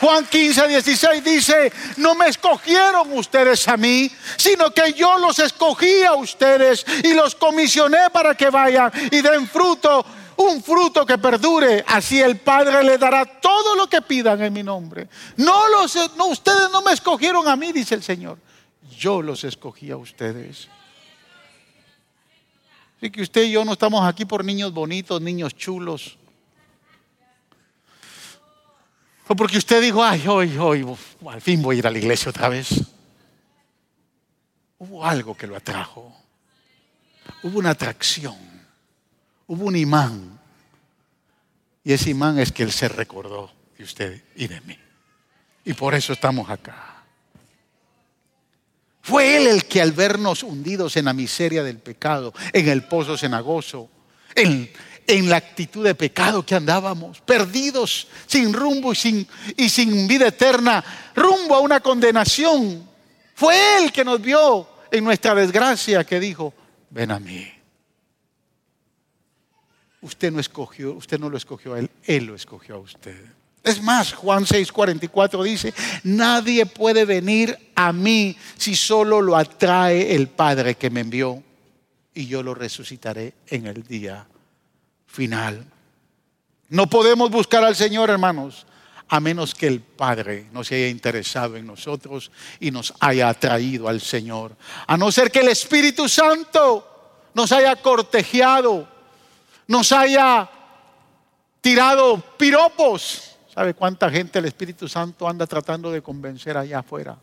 Juan 0.04 0.26
15, 0.26 0.68
16 0.68 1.24
dice, 1.24 1.72
no 1.96 2.14
me 2.14 2.28
escogieron 2.28 3.10
ustedes 3.16 3.66
a 3.68 3.78
mí, 3.78 4.10
sino 4.36 4.70
que 4.70 4.92
yo 4.92 5.16
los 5.16 5.38
escogí 5.38 6.02
a 6.02 6.12
ustedes 6.12 6.84
y 7.02 7.14
los 7.14 7.34
comisioné 7.34 8.10
para 8.12 8.34
que 8.34 8.50
vayan 8.50 8.92
y 9.10 9.22
den 9.22 9.48
fruto, 9.48 10.04
un 10.36 10.62
fruto 10.62 11.06
que 11.06 11.16
perdure. 11.16 11.82
Así 11.88 12.20
el 12.20 12.36
Padre 12.36 12.84
le 12.84 12.98
dará 12.98 13.24
todo 13.24 13.74
lo 13.76 13.86
que 13.88 14.02
pidan 14.02 14.42
en 14.42 14.52
mi 14.52 14.62
nombre. 14.62 15.08
No, 15.38 15.70
los, 15.70 15.96
no 16.18 16.26
ustedes 16.26 16.70
no 16.70 16.82
me 16.82 16.92
escogieron 16.92 17.48
a 17.48 17.56
mí, 17.56 17.72
dice 17.72 17.94
el 17.94 18.02
Señor. 18.02 18.36
Yo 18.98 19.22
los 19.22 19.42
escogí 19.42 19.90
a 19.90 19.96
ustedes. 19.96 20.68
Así 22.98 23.10
que 23.10 23.22
usted 23.22 23.44
y 23.44 23.52
yo 23.52 23.64
no 23.64 23.72
estamos 23.72 24.06
aquí 24.06 24.26
por 24.26 24.44
niños 24.44 24.70
bonitos, 24.70 25.22
niños 25.22 25.56
chulos 25.56 26.18
o 29.26 29.34
porque 29.34 29.58
usted 29.58 29.80
dijo, 29.80 30.04
ay, 30.04 30.26
hoy, 30.28 30.56
hoy, 30.58 30.86
al 31.28 31.40
fin 31.40 31.62
voy 31.62 31.76
a 31.76 31.78
ir 31.78 31.86
a 31.86 31.90
la 31.90 31.98
iglesia 31.98 32.30
otra 32.30 32.48
vez. 32.48 32.68
Hubo 34.78 35.04
algo 35.04 35.34
que 35.34 35.46
lo 35.46 35.56
atrajo. 35.56 36.14
Hubo 37.42 37.58
una 37.58 37.70
atracción. 37.70 38.36
Hubo 39.46 39.64
un 39.64 39.76
imán. 39.76 40.38
Y 41.82 41.92
ese 41.92 42.10
imán 42.10 42.38
es 42.38 42.52
que 42.52 42.62
Él 42.62 42.72
se 42.72 42.88
recordó 42.88 43.50
de 43.78 43.84
usted 43.84 44.24
y 44.36 44.46
de 44.46 44.60
mí. 44.62 44.78
Y 45.64 45.72
por 45.72 45.94
eso 45.94 46.12
estamos 46.12 46.50
acá. 46.50 47.02
Fue 49.00 49.36
Él 49.36 49.46
el 49.46 49.64
que 49.64 49.80
al 49.80 49.92
vernos 49.92 50.42
hundidos 50.42 50.96
en 50.96 51.06
la 51.06 51.12
miseria 51.12 51.62
del 51.62 51.78
pecado, 51.78 52.32
en 52.52 52.68
el 52.68 52.84
pozo 52.84 53.16
cenagoso, 53.16 53.90
en, 54.34 54.70
en 55.06 55.28
la 55.28 55.36
actitud 55.36 55.84
de 55.84 55.94
pecado 55.94 56.44
que 56.44 56.54
andábamos, 56.54 57.20
perdidos, 57.20 58.08
sin 58.26 58.52
rumbo 58.52 58.92
y 58.92 58.96
sin, 58.96 59.28
y 59.56 59.68
sin 59.68 60.06
vida 60.08 60.28
eterna, 60.28 60.84
rumbo 61.14 61.54
a 61.54 61.60
una 61.60 61.80
condenación. 61.80 62.88
Fue 63.34 63.54
Él 63.78 63.92
que 63.92 64.04
nos 64.04 64.20
vio 64.20 64.68
en 64.90 65.04
nuestra 65.04 65.34
desgracia, 65.34 66.04
que 66.04 66.20
dijo, 66.20 66.54
ven 66.90 67.10
a 67.10 67.18
mí. 67.18 67.50
Usted 70.00 70.30
no 70.30 70.40
escogió, 70.40 70.92
usted 70.92 71.18
no 71.18 71.30
lo 71.30 71.36
escogió 71.36 71.74
a 71.74 71.78
Él, 71.78 71.90
Él 72.04 72.26
lo 72.26 72.34
escogió 72.34 72.76
a 72.76 72.78
usted. 72.78 73.16
Es 73.62 73.80
más, 73.82 74.12
Juan 74.12 74.44
6:44 74.44 75.42
dice, 75.42 75.72
nadie 76.04 76.66
puede 76.66 77.06
venir 77.06 77.58
a 77.74 77.92
mí 77.92 78.36
si 78.58 78.76
solo 78.76 79.22
lo 79.22 79.36
atrae 79.36 80.14
el 80.14 80.28
Padre 80.28 80.74
que 80.74 80.90
me 80.90 81.00
envió 81.00 81.42
y 82.12 82.26
yo 82.26 82.42
lo 82.42 82.54
resucitaré 82.54 83.32
en 83.48 83.66
el 83.66 83.82
día 83.82 84.26
final. 85.14 85.64
No 86.68 86.88
podemos 86.88 87.30
buscar 87.30 87.62
al 87.62 87.76
Señor, 87.76 88.10
hermanos, 88.10 88.66
a 89.08 89.20
menos 89.20 89.54
que 89.54 89.68
el 89.68 89.80
Padre 89.80 90.48
no 90.52 90.64
se 90.64 90.74
haya 90.74 90.88
interesado 90.88 91.56
en 91.56 91.66
nosotros 91.66 92.32
y 92.58 92.70
nos 92.72 92.92
haya 92.98 93.28
atraído 93.28 93.88
al 93.88 94.00
Señor. 94.00 94.56
A 94.86 94.96
no 94.96 95.12
ser 95.12 95.30
que 95.30 95.40
el 95.40 95.48
Espíritu 95.48 96.08
Santo 96.08 96.90
nos 97.32 97.52
haya 97.52 97.76
cortejeado, 97.76 98.88
nos 99.68 99.92
haya 99.92 100.50
tirado 101.60 102.20
piropos. 102.36 103.36
¿Sabe 103.54 103.74
cuánta 103.74 104.10
gente 104.10 104.40
el 104.40 104.46
Espíritu 104.46 104.88
Santo 104.88 105.28
anda 105.28 105.46
tratando 105.46 105.92
de 105.92 106.02
convencer 106.02 106.56
allá 106.56 106.80
afuera? 106.80 107.16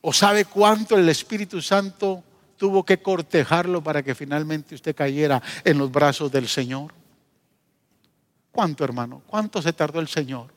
¿O 0.00 0.12
sabe 0.12 0.44
cuánto 0.44 0.96
el 0.96 1.08
Espíritu 1.08 1.62
Santo 1.62 2.24
tuvo 2.58 2.84
que 2.84 3.00
cortejarlo 3.00 3.82
para 3.82 4.02
que 4.02 4.14
finalmente 4.14 4.74
usted 4.74 4.94
cayera 4.94 5.40
en 5.64 5.78
los 5.78 5.90
brazos 5.90 6.30
del 6.30 6.48
Señor? 6.48 6.92
¿Cuánto, 8.52 8.84
hermano? 8.84 9.22
¿Cuánto 9.26 9.62
se 9.62 9.72
tardó 9.72 10.00
el 10.00 10.08
Señor? 10.08 10.52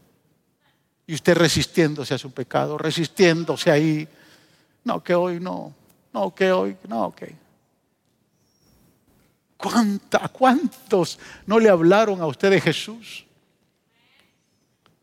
Y 1.08 1.14
usted 1.14 1.36
resistiéndose 1.36 2.14
a 2.14 2.18
su 2.18 2.32
pecado, 2.32 2.78
resistiéndose 2.78 3.70
ahí. 3.72 4.08
No, 4.84 5.04
que 5.04 5.14
hoy 5.14 5.40
no. 5.40 5.74
No, 6.12 6.34
que 6.34 6.52
hoy 6.52 6.76
no, 6.88 7.14
que. 7.16 7.36
¿Cuánta, 9.56 10.28
¿Cuántos 10.30 11.20
no 11.46 11.60
le 11.60 11.70
hablaron 11.70 12.20
a 12.22 12.26
usted 12.26 12.50
de 12.50 12.60
Jesús? 12.60 13.26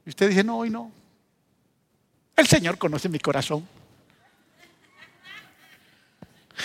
Y 0.05 0.09
usted 0.09 0.29
dice, 0.31 0.43
no, 0.43 0.59
hoy 0.59 0.71
no. 0.71 0.91
El 2.37 2.47
Señor 2.47 2.79
conoce 2.79 3.09
mi 3.09 3.21
corazón. 3.21 3.78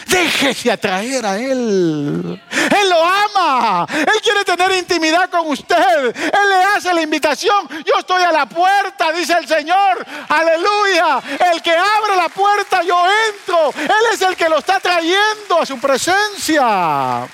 Déjese 0.07 0.71
atraer 0.71 1.25
a 1.25 1.37
Él. 1.37 2.41
Él 2.51 2.89
lo 2.89 3.03
ama. 3.03 3.87
Él 3.89 4.21
quiere 4.21 4.43
tener 4.43 4.71
intimidad 4.71 5.29
con 5.29 5.47
usted. 5.47 6.15
Él 6.15 6.49
le 6.49 6.63
hace 6.75 6.93
la 6.93 7.01
invitación. 7.01 7.67
Yo 7.69 7.93
estoy 7.99 8.23
a 8.23 8.31
la 8.31 8.45
puerta, 8.45 9.11
dice 9.11 9.33
el 9.33 9.47
Señor. 9.47 10.05
Aleluya. 10.27 11.21
El 11.51 11.61
que 11.61 11.71
abre 11.71 12.15
la 12.15 12.29
puerta, 12.29 12.81
yo 12.83 13.03
entro. 13.29 13.69
Él 13.81 14.05
es 14.13 14.21
el 14.21 14.35
que 14.35 14.49
lo 14.49 14.59
está 14.59 14.79
trayendo 14.79 15.59
a 15.61 15.65
su 15.65 15.79
presencia. 15.79 17.27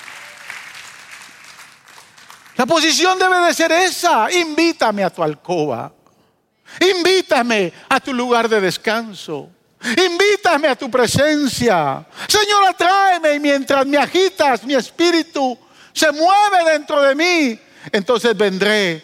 La 2.56 2.66
posición 2.66 3.18
debe 3.18 3.38
de 3.40 3.54
ser 3.54 3.72
esa. 3.72 4.30
Invítame 4.30 5.02
a 5.02 5.10
tu 5.10 5.22
alcoba. 5.22 5.92
Invítame 6.78 7.72
a 7.88 8.00
tu 8.00 8.12
lugar 8.12 8.48
de 8.48 8.60
descanso. 8.60 9.50
Invítame 9.82 10.68
a 10.68 10.76
tu 10.76 10.90
presencia. 10.90 12.06
Señor, 12.28 12.64
atráeme 12.68 13.34
y 13.34 13.40
mientras 13.40 13.86
me 13.86 13.96
agitas, 13.96 14.64
mi 14.64 14.74
espíritu 14.74 15.58
se 15.92 16.12
mueve 16.12 16.72
dentro 16.72 17.00
de 17.00 17.14
mí. 17.14 17.58
Entonces 17.90 18.36
vendré, 18.36 19.02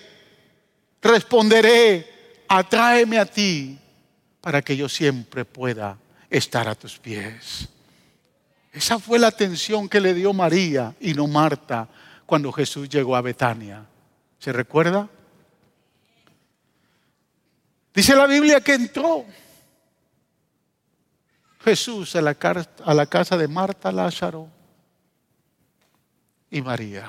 responderé, 1.00 2.44
atráeme 2.48 3.18
a 3.18 3.24
ti 3.24 3.78
para 4.40 4.60
que 4.60 4.76
yo 4.76 4.88
siempre 4.88 5.44
pueda 5.46 5.96
estar 6.28 6.68
a 6.68 6.74
tus 6.74 6.98
pies. 6.98 7.68
Esa 8.70 8.98
fue 8.98 9.18
la 9.18 9.28
atención 9.28 9.88
que 9.88 10.00
le 10.00 10.12
dio 10.12 10.34
María 10.34 10.94
y 11.00 11.14
no 11.14 11.26
Marta 11.26 11.88
cuando 12.26 12.52
Jesús 12.52 12.90
llegó 12.90 13.16
a 13.16 13.22
Betania. 13.22 13.82
¿Se 14.38 14.52
recuerda? 14.52 15.08
Dice 17.94 18.14
la 18.14 18.26
Biblia 18.26 18.60
que 18.60 18.74
entró 18.74 19.24
Jesús 21.66 22.14
a 22.14 22.22
la, 22.22 22.36
casa 23.06 23.36
de 23.36 23.48
Marta, 23.48 23.90
Lázaro 23.90 24.48
y 26.48 26.62
María. 26.62 27.08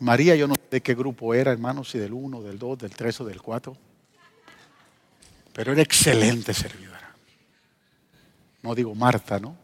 María, 0.00 0.34
yo 0.34 0.48
no 0.48 0.56
sé 0.56 0.62
de 0.72 0.80
qué 0.80 0.92
grupo 0.96 1.34
era, 1.34 1.52
hermano, 1.52 1.84
si 1.84 2.00
del 2.00 2.12
1, 2.12 2.42
del 2.42 2.58
2, 2.58 2.78
del 2.78 2.90
3 2.90 3.20
o 3.20 3.24
del 3.26 3.40
4. 3.40 3.76
Pero 5.52 5.70
era 5.70 5.82
excelente 5.82 6.52
servidora. 6.52 7.14
No 8.62 8.74
digo 8.74 8.92
Marta, 8.96 9.38
¿no? 9.38 9.56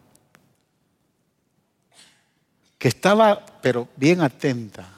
Que 2.79 2.87
estaba, 2.87 3.45
pero 3.61 3.89
bien 3.97 4.21
atenta 4.21 4.89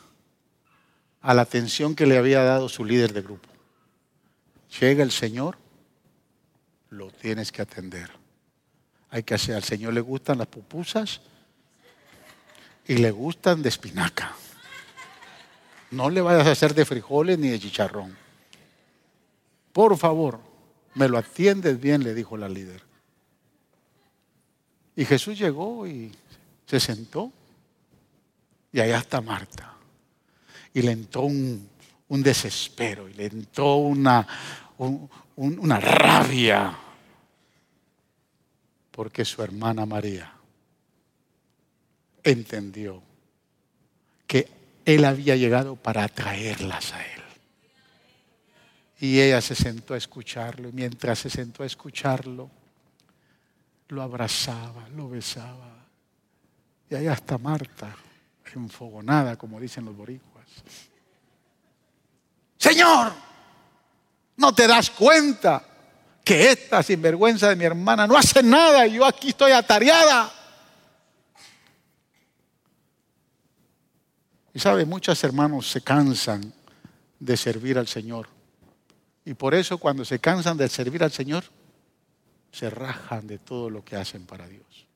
a 1.22 1.32
la 1.32 1.40
atención 1.40 1.94
que 1.94 2.04
le 2.04 2.18
había 2.18 2.44
dado 2.44 2.68
su 2.68 2.84
líder 2.84 3.14
de 3.14 3.22
grupo. 3.22 3.48
Llega 4.78 5.02
el 5.02 5.10
Señor 5.12 5.61
lo 6.92 7.10
tienes 7.10 7.50
que 7.50 7.62
atender. 7.62 8.10
Hay 9.10 9.22
que 9.22 9.34
hacer, 9.34 9.56
al 9.56 9.64
Señor 9.64 9.94
le 9.94 10.00
gustan 10.00 10.38
las 10.38 10.46
pupusas 10.46 11.22
y 12.86 12.96
le 12.96 13.10
gustan 13.10 13.62
de 13.62 13.70
espinaca. 13.70 14.34
No 15.90 16.10
le 16.10 16.20
vayas 16.20 16.46
a 16.46 16.52
hacer 16.52 16.74
de 16.74 16.84
frijoles 16.84 17.38
ni 17.38 17.48
de 17.48 17.58
chicharrón. 17.58 18.14
Por 19.72 19.96
favor, 19.96 20.40
me 20.94 21.08
lo 21.08 21.16
atiendes 21.16 21.80
bien, 21.80 22.04
le 22.04 22.14
dijo 22.14 22.36
la 22.36 22.48
líder. 22.48 22.82
Y 24.94 25.06
Jesús 25.06 25.38
llegó 25.38 25.86
y 25.86 26.12
se 26.66 26.78
sentó. 26.78 27.32
Y 28.70 28.80
allá 28.80 28.98
está 28.98 29.22
Marta. 29.22 29.76
Y 30.74 30.82
le 30.82 30.92
entró 30.92 31.22
un, 31.22 31.68
desespero, 32.08 33.08
y 33.08 33.14
le 33.14 33.26
entró 33.26 33.76
una, 33.76 34.26
una 35.42 35.80
rabia. 35.80 36.78
porque 38.90 39.24
su 39.24 39.42
hermana 39.42 39.86
María 39.86 40.30
entendió 42.22 43.02
que 44.26 44.48
él 44.84 45.06
había 45.06 45.34
llegado 45.34 45.76
para 45.76 46.04
atraerlas 46.04 46.92
a 46.92 47.02
él. 47.02 47.22
Y 49.00 49.18
ella 49.18 49.40
se 49.40 49.54
sentó 49.54 49.94
a 49.94 49.96
escucharlo 49.96 50.68
y 50.68 50.72
mientras 50.72 51.20
se 51.20 51.30
sentó 51.30 51.62
a 51.62 51.66
escucharlo, 51.66 52.50
lo 53.88 54.02
abrazaba, 54.02 54.88
lo 54.90 55.08
besaba. 55.08 55.86
Y 56.90 56.94
ahí 56.94 57.06
hasta 57.06 57.38
Marta, 57.38 57.96
enfogonada, 58.54 59.36
como 59.36 59.58
dicen 59.58 59.86
los 59.86 59.96
boricuas. 59.96 60.46
Señor, 62.58 63.12
¿no 64.36 64.54
te 64.54 64.66
das 64.66 64.90
cuenta 64.90 65.62
que 66.24 66.50
esta 66.50 66.82
sinvergüenza 66.82 67.48
de 67.48 67.56
mi 67.56 67.64
hermana 67.64 68.06
no 68.06 68.16
hace 68.16 68.42
nada 68.42 68.86
y 68.86 68.94
yo 68.94 69.04
aquí 69.04 69.30
estoy 69.30 69.52
atareada? 69.52 70.32
Y 74.54 74.58
sabe, 74.58 74.84
muchos 74.84 75.22
hermanos 75.24 75.70
se 75.70 75.80
cansan 75.80 76.52
de 77.18 77.36
servir 77.36 77.78
al 77.78 77.88
Señor. 77.88 78.28
Y 79.24 79.34
por 79.34 79.54
eso 79.54 79.78
cuando 79.78 80.04
se 80.04 80.18
cansan 80.18 80.56
de 80.56 80.68
servir 80.68 81.02
al 81.02 81.12
Señor, 81.12 81.44
se 82.50 82.68
rajan 82.68 83.26
de 83.26 83.38
todo 83.38 83.70
lo 83.70 83.84
que 83.84 83.96
hacen 83.96 84.26
para 84.26 84.46
Dios. 84.46 84.86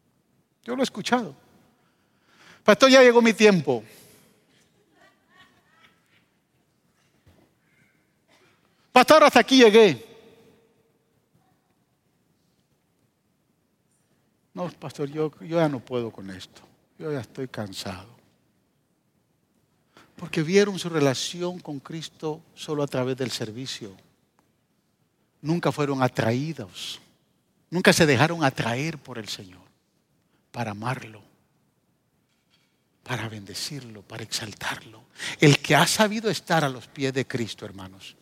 Yo 0.64 0.76
lo 0.76 0.82
he 0.82 0.84
escuchado. 0.84 1.34
Pastor, 2.64 2.90
ya 2.90 3.02
llegó 3.02 3.22
mi 3.22 3.32
tiempo. 3.32 3.82
Pastor, 8.96 9.24
hasta 9.24 9.40
aquí 9.40 9.58
llegué. 9.58 10.02
No, 14.54 14.70
pastor, 14.70 15.10
yo, 15.10 15.30
yo 15.40 15.58
ya 15.58 15.68
no 15.68 15.80
puedo 15.80 16.10
con 16.10 16.30
esto. 16.30 16.62
Yo 16.98 17.12
ya 17.12 17.20
estoy 17.20 17.46
cansado. 17.46 18.08
Porque 20.16 20.42
vieron 20.42 20.78
su 20.78 20.88
relación 20.88 21.58
con 21.58 21.78
Cristo 21.78 22.40
solo 22.54 22.82
a 22.82 22.86
través 22.86 23.18
del 23.18 23.30
servicio. 23.30 23.94
Nunca 25.42 25.70
fueron 25.72 26.02
atraídos 26.02 26.98
Nunca 27.68 27.92
se 27.92 28.06
dejaron 28.06 28.44
atraer 28.44 28.96
por 28.96 29.18
el 29.18 29.28
Señor 29.28 29.60
para 30.52 30.70
amarlo, 30.70 31.20
para 33.02 33.28
bendecirlo, 33.28 34.00
para 34.00 34.22
exaltarlo. 34.22 35.04
El 35.38 35.58
que 35.58 35.76
ha 35.76 35.86
sabido 35.86 36.30
estar 36.30 36.64
a 36.64 36.70
los 36.70 36.86
pies 36.86 37.12
de 37.12 37.26
Cristo, 37.26 37.66
hermanos, 37.66 38.16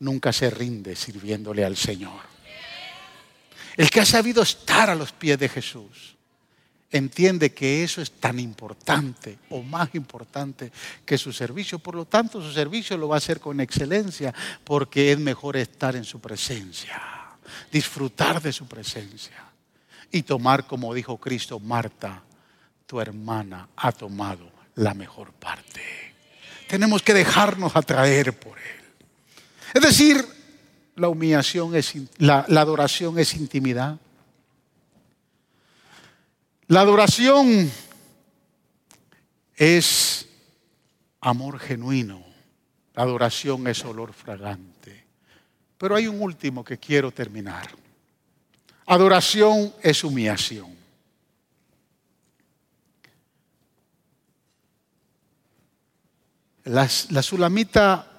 nunca 0.00 0.32
se 0.32 0.50
rinde 0.50 0.96
sirviéndole 0.96 1.64
al 1.64 1.76
Señor. 1.76 2.20
El 3.76 3.90
que 3.90 4.00
ha 4.00 4.06
sabido 4.06 4.42
estar 4.42 4.90
a 4.90 4.94
los 4.94 5.12
pies 5.12 5.38
de 5.38 5.48
Jesús 5.48 6.16
entiende 6.90 7.52
que 7.52 7.84
eso 7.84 8.00
es 8.00 8.12
tan 8.12 8.40
importante 8.40 9.38
o 9.50 9.62
más 9.62 9.94
importante 9.94 10.72
que 11.04 11.18
su 11.18 11.32
servicio. 11.32 11.78
Por 11.78 11.94
lo 11.94 12.04
tanto, 12.06 12.42
su 12.42 12.52
servicio 12.52 12.96
lo 12.96 13.08
va 13.08 13.16
a 13.16 13.18
hacer 13.18 13.40
con 13.40 13.60
excelencia 13.60 14.34
porque 14.64 15.12
es 15.12 15.18
mejor 15.18 15.56
estar 15.56 15.94
en 15.94 16.04
su 16.04 16.20
presencia 16.20 17.18
disfrutar 17.70 18.40
de 18.40 18.52
su 18.52 18.66
presencia 18.66 19.44
y 20.10 20.22
tomar, 20.22 20.66
como 20.66 20.94
dijo 20.94 21.18
Cristo, 21.18 21.60
Marta, 21.60 22.22
tu 22.86 23.00
hermana 23.00 23.68
ha 23.76 23.92
tomado 23.92 24.50
la 24.76 24.94
mejor 24.94 25.32
parte. 25.32 25.82
Tenemos 26.68 27.02
que 27.02 27.14
dejarnos 27.14 27.76
atraer 27.76 28.38
por 28.38 28.58
Él. 28.58 28.77
Es 29.74 29.82
decir, 29.82 30.24
la 30.96 31.08
humillación 31.08 31.74
es, 31.74 31.94
la, 32.18 32.40
adoración 32.48 33.18
es 33.18 33.34
intimidad. 33.34 33.98
La 36.66 36.80
adoración 36.80 37.70
es 39.56 40.28
amor 41.20 41.58
genuino. 41.58 42.24
La 42.94 43.02
adoración 43.04 43.66
es 43.68 43.84
olor 43.84 44.12
fragante. 44.12 45.04
Pero 45.78 45.94
hay 45.94 46.08
un 46.08 46.20
último 46.20 46.64
que 46.64 46.78
quiero 46.78 47.12
terminar. 47.12 47.68
Adoración 48.86 49.72
es 49.82 50.02
humillación. 50.02 50.76
La, 56.64 56.88
sulamita 56.88 58.17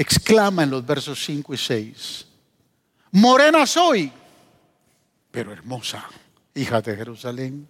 exclama 0.00 0.62
en 0.62 0.70
los 0.70 0.86
versos 0.86 1.22
5 1.24 1.52
y 1.52 1.58
6, 1.58 2.26
morena 3.12 3.66
soy, 3.66 4.10
pero 5.30 5.52
hermosa, 5.52 6.08
hija 6.54 6.80
de 6.80 6.96
Jerusalén, 6.96 7.68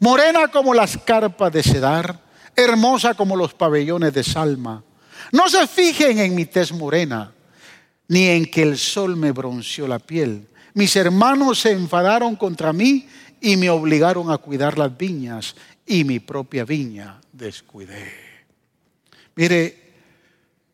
morena 0.00 0.48
como 0.48 0.72
las 0.72 0.96
carpas 0.96 1.52
de 1.52 1.62
Cedar, 1.62 2.18
hermosa 2.56 3.12
como 3.12 3.36
los 3.36 3.52
pabellones 3.52 4.14
de 4.14 4.24
Salma. 4.24 4.82
No 5.32 5.50
se 5.50 5.66
fijen 5.66 6.18
en 6.18 6.34
mi 6.34 6.46
tez 6.46 6.72
morena 6.72 7.34
ni 8.08 8.26
en 8.28 8.46
que 8.46 8.62
el 8.62 8.78
sol 8.78 9.14
me 9.14 9.32
bronceó 9.32 9.86
la 9.86 9.98
piel. 9.98 10.48
Mis 10.72 10.96
hermanos 10.96 11.60
se 11.60 11.72
enfadaron 11.72 12.36
contra 12.36 12.72
mí 12.72 13.06
y 13.40 13.58
me 13.58 13.68
obligaron 13.68 14.30
a 14.30 14.38
cuidar 14.38 14.78
las 14.78 14.96
viñas 14.96 15.56
y 15.84 16.04
mi 16.04 16.20
propia 16.20 16.64
viña 16.64 17.20
descuidé. 17.32 18.12
Mire, 19.34 19.85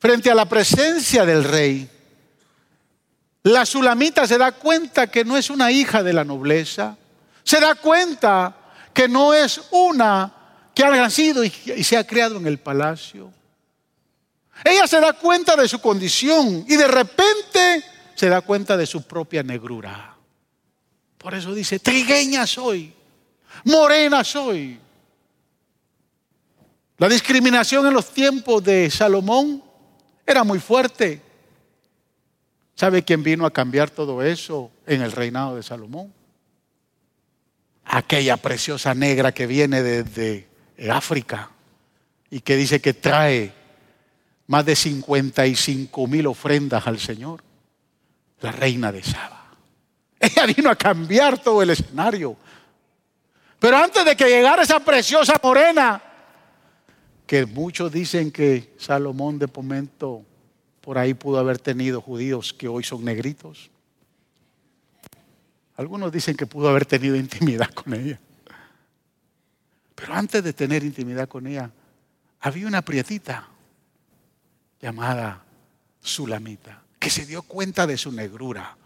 frente 0.03 0.33
a 0.33 0.35
la 0.35 0.47
presencia 0.47 1.25
del 1.25 1.45
rey, 1.45 1.89
la 3.45 3.65
sulamita 3.65 4.27
se 4.27 4.37
da 4.37 4.51
cuenta 4.51 5.07
que 5.07 5.25
no 5.25 5.37
es 5.37 5.49
una 5.49 5.71
hija 5.71 6.03
de 6.03 6.13
la 6.13 6.25
nobleza, 6.25 6.97
se 7.45 7.61
da 7.61 7.77
cuenta 7.77 8.53
que 8.93 9.07
no 9.07 9.33
es 9.33 9.61
una 9.71 10.33
que 10.75 10.83
ha 10.83 10.91
nacido 10.91 11.45
y 11.45 11.51
se 11.85 11.97
ha 11.97 12.05
criado 12.05 12.39
en 12.39 12.49
el 12.49 12.59
palacio. 12.59 13.33
Ella 14.65 14.89
se 14.89 14.99
da 14.99 15.13
cuenta 15.13 15.55
de 15.55 15.69
su 15.69 15.81
condición 15.81 16.65
y 16.69 16.75
de 16.75 16.89
repente 16.89 17.85
se 18.17 18.29
da 18.29 18.41
cuenta 18.41 18.77
de 18.77 18.87
su 18.87 19.03
propia 19.03 19.45
negrura. 19.45 20.17
Por 21.17 21.33
eso 21.33 21.55
dice, 21.55 21.79
trigueña 21.79 22.45
soy, 22.45 22.93
morena 23.63 24.25
soy. 24.25 24.81
La 26.99 27.09
discriminación 27.09 27.87
en 27.87 27.95
los 27.95 28.13
tiempos 28.13 28.65
de 28.65 28.91
Salomón 28.91 29.71
era 30.27 30.45
muy 30.45 30.61
fuerte. 30.61 31.21
¿Sabe 32.75 33.03
quién 33.03 33.23
vino 33.23 33.47
a 33.47 33.53
cambiar 33.53 33.91
todo 33.91 34.23
eso 34.23 34.71
en 34.87 35.03
el 35.03 35.13
reinado 35.13 35.57
de 35.57 35.63
Salomón? 35.63 36.13
Aquella 37.85 38.37
preciosa 38.37 38.95
negra 38.95 39.33
que 39.33 39.47
viene 39.47 39.83
desde 39.83 40.49
África 40.91 41.51
y 42.31 42.41
que 42.41 42.57
dice 42.57 42.81
que 42.81 42.95
trae 42.95 43.53
más 44.47 44.65
de 44.65 44.75
55 44.75 46.07
mil 46.07 46.27
ofrendas 46.27 46.87
al 46.87 46.99
Señor, 46.99 47.43
la 48.41 48.53
reina 48.53 48.91
de 48.91 49.03
Saba. 49.03 49.51
Ella 50.19 50.47
vino 50.47 50.71
a 50.71 50.77
cambiar 50.77 51.39
todo 51.39 51.63
el 51.63 51.71
escenario. 51.71 52.37
Pero 53.59 53.77
antes 53.77 54.05
de 54.05 54.17
que 54.17 54.29
llegara 54.29 54.63
esa 54.63 54.81
preciosa 54.81 55.41
morena, 55.43 56.01
que 57.33 57.47
muchos 57.47 57.91
dicen 57.91 58.31
que 58.31 58.75
Salomón 58.77 59.39
de 59.39 59.47
momento 59.47 60.23
por 60.83 60.99
ahí 60.99 61.15
pudo 61.15 61.39
haber 61.39 61.59
tenido 61.59 62.03
judíos 62.03 62.53
que 62.53 62.69
hoy 62.69 62.85
son 62.85 63.07
negritos. 63.07 63.71
Algunos 65.77 66.13
dicen 66.13 66.37
que 66.37 66.45
pudo 66.45 66.69
haber 66.69 66.85
tenido 66.85 67.17
intimidad 67.17 67.71
con 67.73 67.95
ella. 67.95 68.21
Pero 69.95 70.13
antes 70.13 70.45
de 70.45 70.53
tener 70.53 70.85
intimidad 70.85 71.27
con 71.27 71.47
ella, 71.47 71.71
había 72.39 72.67
una 72.67 72.83
prietita 72.83 73.49
llamada 74.79 75.43
Sulamita, 76.03 76.83
que 76.99 77.09
se 77.09 77.25
dio 77.25 77.41
cuenta 77.41 77.87
de 77.87 77.97
su 77.97 78.13
negrura, 78.13 78.77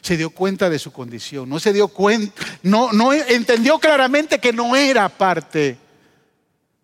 se 0.00 0.16
dio 0.16 0.30
cuenta 0.30 0.70
de 0.70 0.78
su 0.78 0.92
condición, 0.92 1.48
no 1.48 1.58
se 1.58 1.72
dio 1.72 1.88
cuenta, 1.88 2.40
no, 2.62 2.92
no 2.92 3.12
entendió 3.12 3.80
claramente 3.80 4.38
que 4.38 4.52
no 4.52 4.76
era 4.76 5.08
parte 5.08 5.78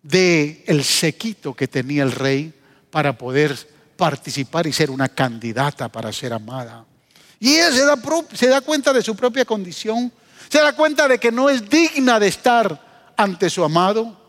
del 0.01 0.63
el 0.65 0.83
sequito 0.83 1.53
que 1.53 1.67
tenía 1.67 2.03
el 2.03 2.11
rey 2.11 2.53
para 2.89 3.17
poder 3.17 3.57
participar 3.95 4.67
y 4.67 4.73
ser 4.73 4.89
una 4.89 5.09
candidata 5.09 5.89
para 5.89 6.11
ser 6.11 6.33
amada. 6.33 6.85
Y 7.39 7.53
ella 7.53 7.71
se 7.71 7.85
da, 7.85 7.97
se 8.33 8.47
da 8.47 8.61
cuenta 8.61 8.93
de 8.93 9.01
su 9.01 9.15
propia 9.15 9.45
condición, 9.45 10.11
se 10.49 10.59
da 10.59 10.75
cuenta 10.75 11.07
de 11.07 11.19
que 11.19 11.31
no 11.31 11.49
es 11.49 11.69
digna 11.69 12.19
de 12.19 12.27
estar 12.27 13.13
ante 13.17 13.49
su 13.49 13.63
amado. 13.63 14.19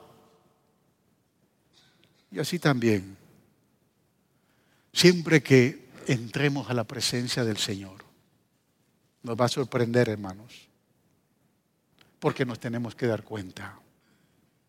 Y 2.30 2.38
así 2.38 2.58
también 2.58 3.16
Siempre 4.92 5.42
que 5.42 5.88
entremos 6.06 6.68
a 6.68 6.74
la 6.74 6.84
presencia 6.84 7.44
del 7.44 7.56
Señor, 7.56 8.04
nos 9.22 9.40
va 9.40 9.46
a 9.46 9.48
sorprender, 9.48 10.08
hermanos, 10.08 10.68
porque 12.18 12.44
nos 12.44 12.60
tenemos 12.60 12.94
que 12.94 13.06
dar 13.06 13.22
cuenta 13.22 13.78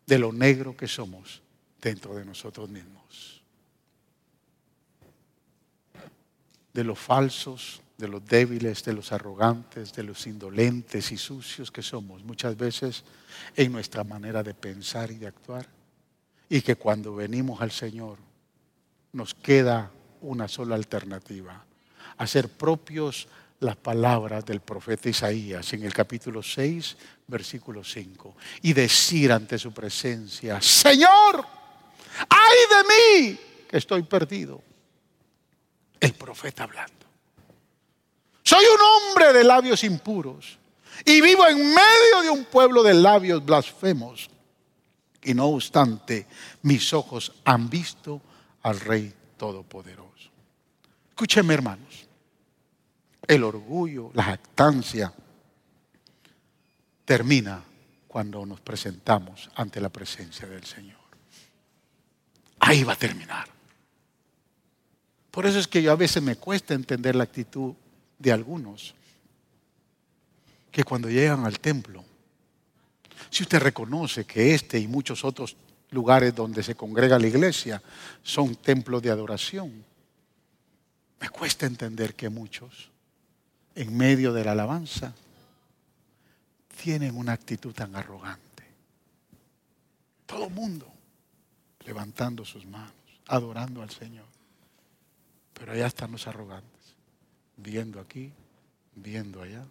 de 0.06 0.18
lo 0.18 0.32
negro 0.32 0.76
que 0.76 0.88
somos 0.88 1.42
dentro 1.80 2.14
de 2.14 2.24
nosotros 2.24 2.68
mismos. 2.68 3.04
de 6.74 6.84
los 6.84 6.98
falsos, 6.98 7.80
de 7.96 8.08
los 8.08 8.26
débiles, 8.26 8.84
de 8.84 8.92
los 8.92 9.12
arrogantes, 9.12 9.92
de 9.94 10.02
los 10.02 10.26
indolentes 10.26 11.12
y 11.12 11.16
sucios 11.16 11.70
que 11.70 11.82
somos 11.82 12.24
muchas 12.24 12.56
veces 12.56 13.04
en 13.54 13.70
nuestra 13.72 14.02
manera 14.02 14.42
de 14.42 14.52
pensar 14.52 15.12
y 15.12 15.16
de 15.16 15.28
actuar. 15.28 15.68
Y 16.48 16.60
que 16.60 16.74
cuando 16.74 17.14
venimos 17.14 17.62
al 17.62 17.70
Señor 17.70 18.18
nos 19.12 19.34
queda 19.34 19.92
una 20.20 20.48
sola 20.48 20.74
alternativa, 20.74 21.64
hacer 22.18 22.48
propios 22.48 23.28
las 23.64 23.76
palabras 23.76 24.44
del 24.44 24.60
profeta 24.60 25.08
Isaías 25.08 25.72
en 25.72 25.84
el 25.84 25.92
capítulo 25.92 26.42
6, 26.42 26.96
versículo 27.26 27.82
5, 27.82 28.36
y 28.62 28.74
decir 28.74 29.32
ante 29.32 29.58
su 29.58 29.72
presencia, 29.72 30.60
Señor, 30.60 31.44
ay 32.28 32.56
de 32.68 33.30
mí, 33.32 33.40
que 33.66 33.78
estoy 33.78 34.02
perdido. 34.02 34.62
El 35.98 36.12
profeta 36.12 36.64
hablando. 36.64 37.06
Soy 38.42 38.64
un 38.66 38.80
hombre 38.80 39.32
de 39.32 39.42
labios 39.42 39.82
impuros 39.82 40.58
y 41.06 41.22
vivo 41.22 41.46
en 41.46 41.56
medio 41.56 42.22
de 42.22 42.30
un 42.30 42.44
pueblo 42.44 42.82
de 42.82 42.92
labios 42.92 43.42
blasfemos. 43.42 44.28
Y 45.22 45.32
no 45.32 45.46
obstante, 45.46 46.26
mis 46.60 46.92
ojos 46.92 47.32
han 47.46 47.70
visto 47.70 48.20
al 48.62 48.78
Rey 48.78 49.14
Todopoderoso. 49.38 50.30
Escúcheme, 51.08 51.54
hermanos. 51.54 52.03
El 53.26 53.44
orgullo, 53.44 54.10
la 54.14 54.24
jactancia, 54.24 55.12
termina 57.04 57.62
cuando 58.08 58.46
nos 58.46 58.60
presentamos 58.60 59.50
ante 59.56 59.80
la 59.80 59.88
presencia 59.88 60.46
del 60.46 60.64
Señor. 60.64 60.98
Ahí 62.60 62.84
va 62.84 62.94
a 62.94 62.96
terminar. 62.96 63.48
Por 65.30 65.46
eso 65.46 65.58
es 65.58 65.66
que 65.66 65.82
yo 65.82 65.90
a 65.90 65.96
veces 65.96 66.22
me 66.22 66.36
cuesta 66.36 66.74
entender 66.74 67.16
la 67.16 67.24
actitud 67.24 67.74
de 68.18 68.32
algunos 68.32 68.94
que 70.70 70.84
cuando 70.84 71.10
llegan 71.10 71.44
al 71.44 71.58
templo, 71.58 72.04
si 73.30 73.42
usted 73.42 73.58
reconoce 73.58 74.24
que 74.24 74.54
este 74.54 74.78
y 74.78 74.86
muchos 74.86 75.24
otros 75.24 75.56
lugares 75.90 76.34
donde 76.34 76.62
se 76.62 76.74
congrega 76.74 77.18
la 77.18 77.26
iglesia 77.26 77.82
son 78.22 78.56
templos 78.56 79.02
de 79.02 79.10
adoración, 79.10 79.84
me 81.20 81.28
cuesta 81.28 81.66
entender 81.66 82.14
que 82.14 82.28
muchos, 82.28 82.90
en 83.74 83.96
medio 83.96 84.32
de 84.32 84.44
la 84.44 84.52
alabanza, 84.52 85.14
tienen 86.82 87.16
una 87.16 87.32
actitud 87.32 87.72
tan 87.72 87.94
arrogante. 87.96 88.64
Todo 90.26 90.50
mundo 90.50 90.92
levantando 91.86 92.44
sus 92.44 92.66
manos, 92.66 92.92
adorando 93.26 93.82
al 93.82 93.90
Señor. 93.90 94.26
Pero 95.52 95.72
allá 95.72 95.86
están 95.86 96.12
los 96.12 96.26
arrogantes 96.26 96.74
viendo 97.56 98.00
aquí, 98.00 98.32
viendo 98.94 99.42
allá. 99.42 99.64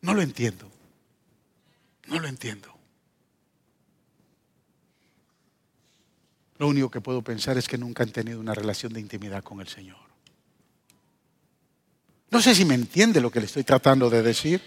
No 0.00 0.14
lo 0.14 0.22
entiendo. 0.22 0.70
No 2.06 2.18
lo 2.18 2.28
entiendo. 2.28 2.77
Lo 6.58 6.68
único 6.68 6.90
que 6.90 7.00
puedo 7.00 7.22
pensar 7.22 7.56
es 7.56 7.68
que 7.68 7.78
nunca 7.78 8.02
han 8.02 8.10
tenido 8.10 8.40
una 8.40 8.54
relación 8.54 8.92
de 8.92 9.00
intimidad 9.00 9.42
con 9.42 9.60
el 9.60 9.68
Señor. 9.68 9.96
No 12.30 12.42
sé 12.42 12.54
si 12.54 12.64
me 12.64 12.74
entiende 12.74 13.20
lo 13.20 13.30
que 13.30 13.40
le 13.40 13.46
estoy 13.46 13.64
tratando 13.64 14.10
de 14.10 14.22
decir. 14.22 14.60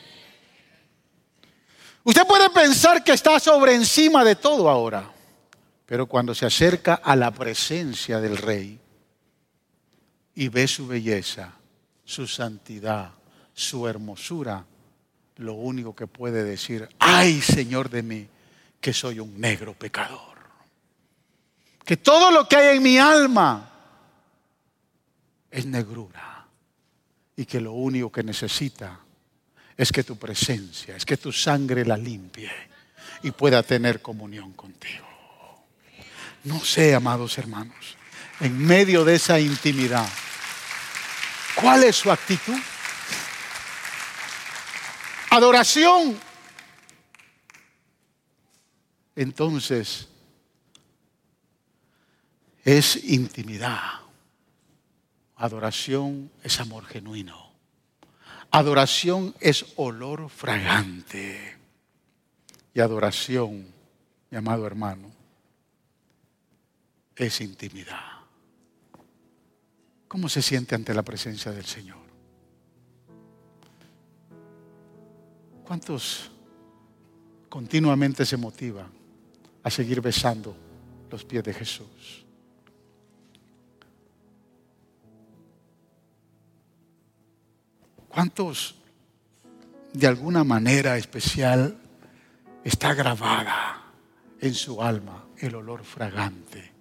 Usted 2.03 2.25
puede 2.25 2.49
pensar 2.49 3.03
que 3.03 3.11
está 3.11 3.39
sobre 3.39 3.75
encima 3.75 4.23
de 4.23 4.35
todo 4.35 4.69
ahora. 4.69 5.11
Pero 5.85 6.05
cuando 6.05 6.33
se 6.33 6.45
acerca 6.45 6.95
a 6.95 7.17
la 7.17 7.31
presencia 7.31 8.21
del 8.21 8.37
rey 8.37 8.79
y 10.33 10.47
ve 10.47 10.65
su 10.65 10.87
belleza, 10.87 11.53
su 12.05 12.27
santidad, 12.27 13.11
su 13.53 13.87
hermosura, 13.87 14.65
lo 15.35 15.53
único 15.53 15.93
que 15.93 16.07
puede 16.07 16.45
decir, 16.45 16.87
ay 16.97 17.41
Señor 17.41 17.89
de 17.89 18.03
mí, 18.03 18.27
que 18.79 18.93
soy 18.93 19.19
un 19.19 19.39
negro 19.39 19.73
pecador. 19.73 20.30
Que 21.85 21.97
todo 21.97 22.31
lo 22.31 22.47
que 22.47 22.55
hay 22.55 22.77
en 22.77 22.83
mi 22.83 22.97
alma 22.97 23.69
es 25.49 25.65
negrura. 25.65 26.45
Y 27.35 27.45
que 27.45 27.59
lo 27.59 27.73
único 27.73 28.11
que 28.11 28.23
necesita 28.23 28.99
es 29.75 29.91
que 29.91 30.03
tu 30.03 30.17
presencia, 30.17 30.95
es 30.95 31.05
que 31.05 31.17
tu 31.17 31.31
sangre 31.31 31.85
la 31.85 31.97
limpie 31.97 32.51
y 33.23 33.31
pueda 33.31 33.63
tener 33.63 34.01
comunión 34.01 34.53
contigo. 34.53 35.07
No 36.43 36.59
sé, 36.59 36.93
amados 36.93 37.37
hermanos, 37.37 37.97
en 38.39 38.57
medio 38.57 39.05
de 39.05 39.15
esa 39.15 39.39
intimidad, 39.39 40.07
¿cuál 41.55 41.83
es 41.83 41.95
su 41.95 42.11
actitud? 42.11 42.57
Adoración. 45.29 46.19
Entonces, 49.15 50.07
es 52.63 53.03
intimidad. 53.03 54.01
Adoración 55.35 56.31
es 56.43 56.59
amor 56.59 56.85
genuino. 56.85 57.51
Adoración 58.51 59.33
es 59.39 59.65
olor 59.77 60.29
fragante. 60.29 61.57
Y 62.73 62.79
adoración, 62.79 63.65
mi 64.29 64.37
amado 64.37 64.65
hermano, 64.65 65.11
es 67.15 67.41
intimidad. 67.41 68.21
¿Cómo 70.07 70.29
se 70.29 70.41
siente 70.41 70.75
ante 70.75 70.93
la 70.93 71.03
presencia 71.03 71.51
del 71.51 71.65
Señor? 71.65 72.01
¿Cuántos 75.63 76.29
continuamente 77.47 78.25
se 78.25 78.35
motivan 78.35 78.91
a 79.63 79.69
seguir 79.69 80.01
besando 80.01 80.55
los 81.09 81.23
pies 81.23 81.43
de 81.43 81.53
Jesús? 81.53 82.25
¿Cuántos 88.13 88.75
de 89.93 90.07
alguna 90.07 90.43
manera 90.43 90.97
especial 90.97 91.77
está 92.63 92.93
grabada 92.93 93.81
en 94.39 94.53
su 94.53 94.81
alma 94.81 95.25
el 95.37 95.55
olor 95.55 95.83
fragante 95.83 96.71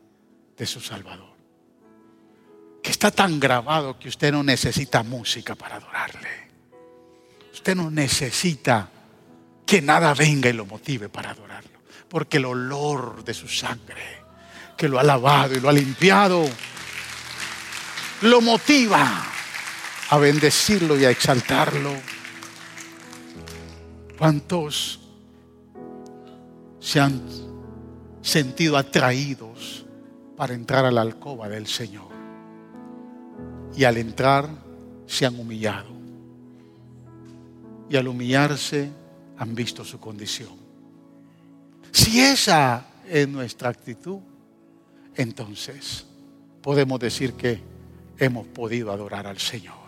de 0.57 0.67
su 0.67 0.81
Salvador. 0.81 1.31
Que 2.83 2.91
está 2.91 3.11
tan 3.11 3.41
grabado 3.41 3.99
que 3.99 4.09
usted 4.09 4.33
no 4.33 4.43
necesita 4.43 5.03
música 5.03 5.55
para 5.55 5.77
adorarle. 5.77 6.51
Usted 7.53 7.75
no 7.75 7.91
necesita 7.91 8.89
que 9.67 9.83
nada 9.83 10.15
venga 10.15 10.49
y 10.49 10.53
lo 10.53 10.67
motive 10.67 11.09
para 11.09 11.31
adorarlo. 11.31 11.81
Porque 12.09 12.39
el 12.39 12.47
olor 12.47 13.25
de 13.25 13.35
su 13.35 13.49
sangre, 13.49 14.23
que 14.77 14.89
lo 14.89 14.99
ha 14.99 15.03
lavado 15.03 15.55
y 15.55 15.61
lo 15.61 15.69
ha 15.69 15.73
limpiado, 15.73 16.45
lo 18.23 18.41
motiva 18.41 19.30
a 20.11 20.19
bendecirlo 20.19 20.99
y 20.99 21.05
a 21.05 21.11
exaltarlo. 21.11 21.93
¿Cuántos 24.19 25.01
se 26.81 27.01
han 27.01 27.23
sentido 28.23 28.77
atraídos 28.77 29.85
para 30.37 30.55
entrar 30.55 30.85
a 30.85 30.91
la 30.91 31.03
alcoba 31.03 31.49
del 31.49 31.67
Señor. 31.67 32.09
Y 33.77 33.85
al 33.85 33.99
entrar 33.99 34.49
se 35.07 35.27
han 35.27 35.39
humillado. 35.39 35.91
Y 37.89 37.97
al 37.97 38.09
humillarse 38.09 38.91
han 39.37 39.55
visto 39.55 39.85
su 39.85 40.01
condición. 40.01 40.59
Si 41.91 42.21
esa 42.21 42.87
es 43.09 43.29
nuestra 43.29 43.69
actitud, 43.69 44.19
entonces 45.15 46.07
podemos 46.63 47.01
decir 47.01 47.35
que 47.35 47.61
hemos 48.17 48.47
podido 48.47 48.93
adorar 48.93 49.27
al 49.27 49.39
Señor. 49.39 49.80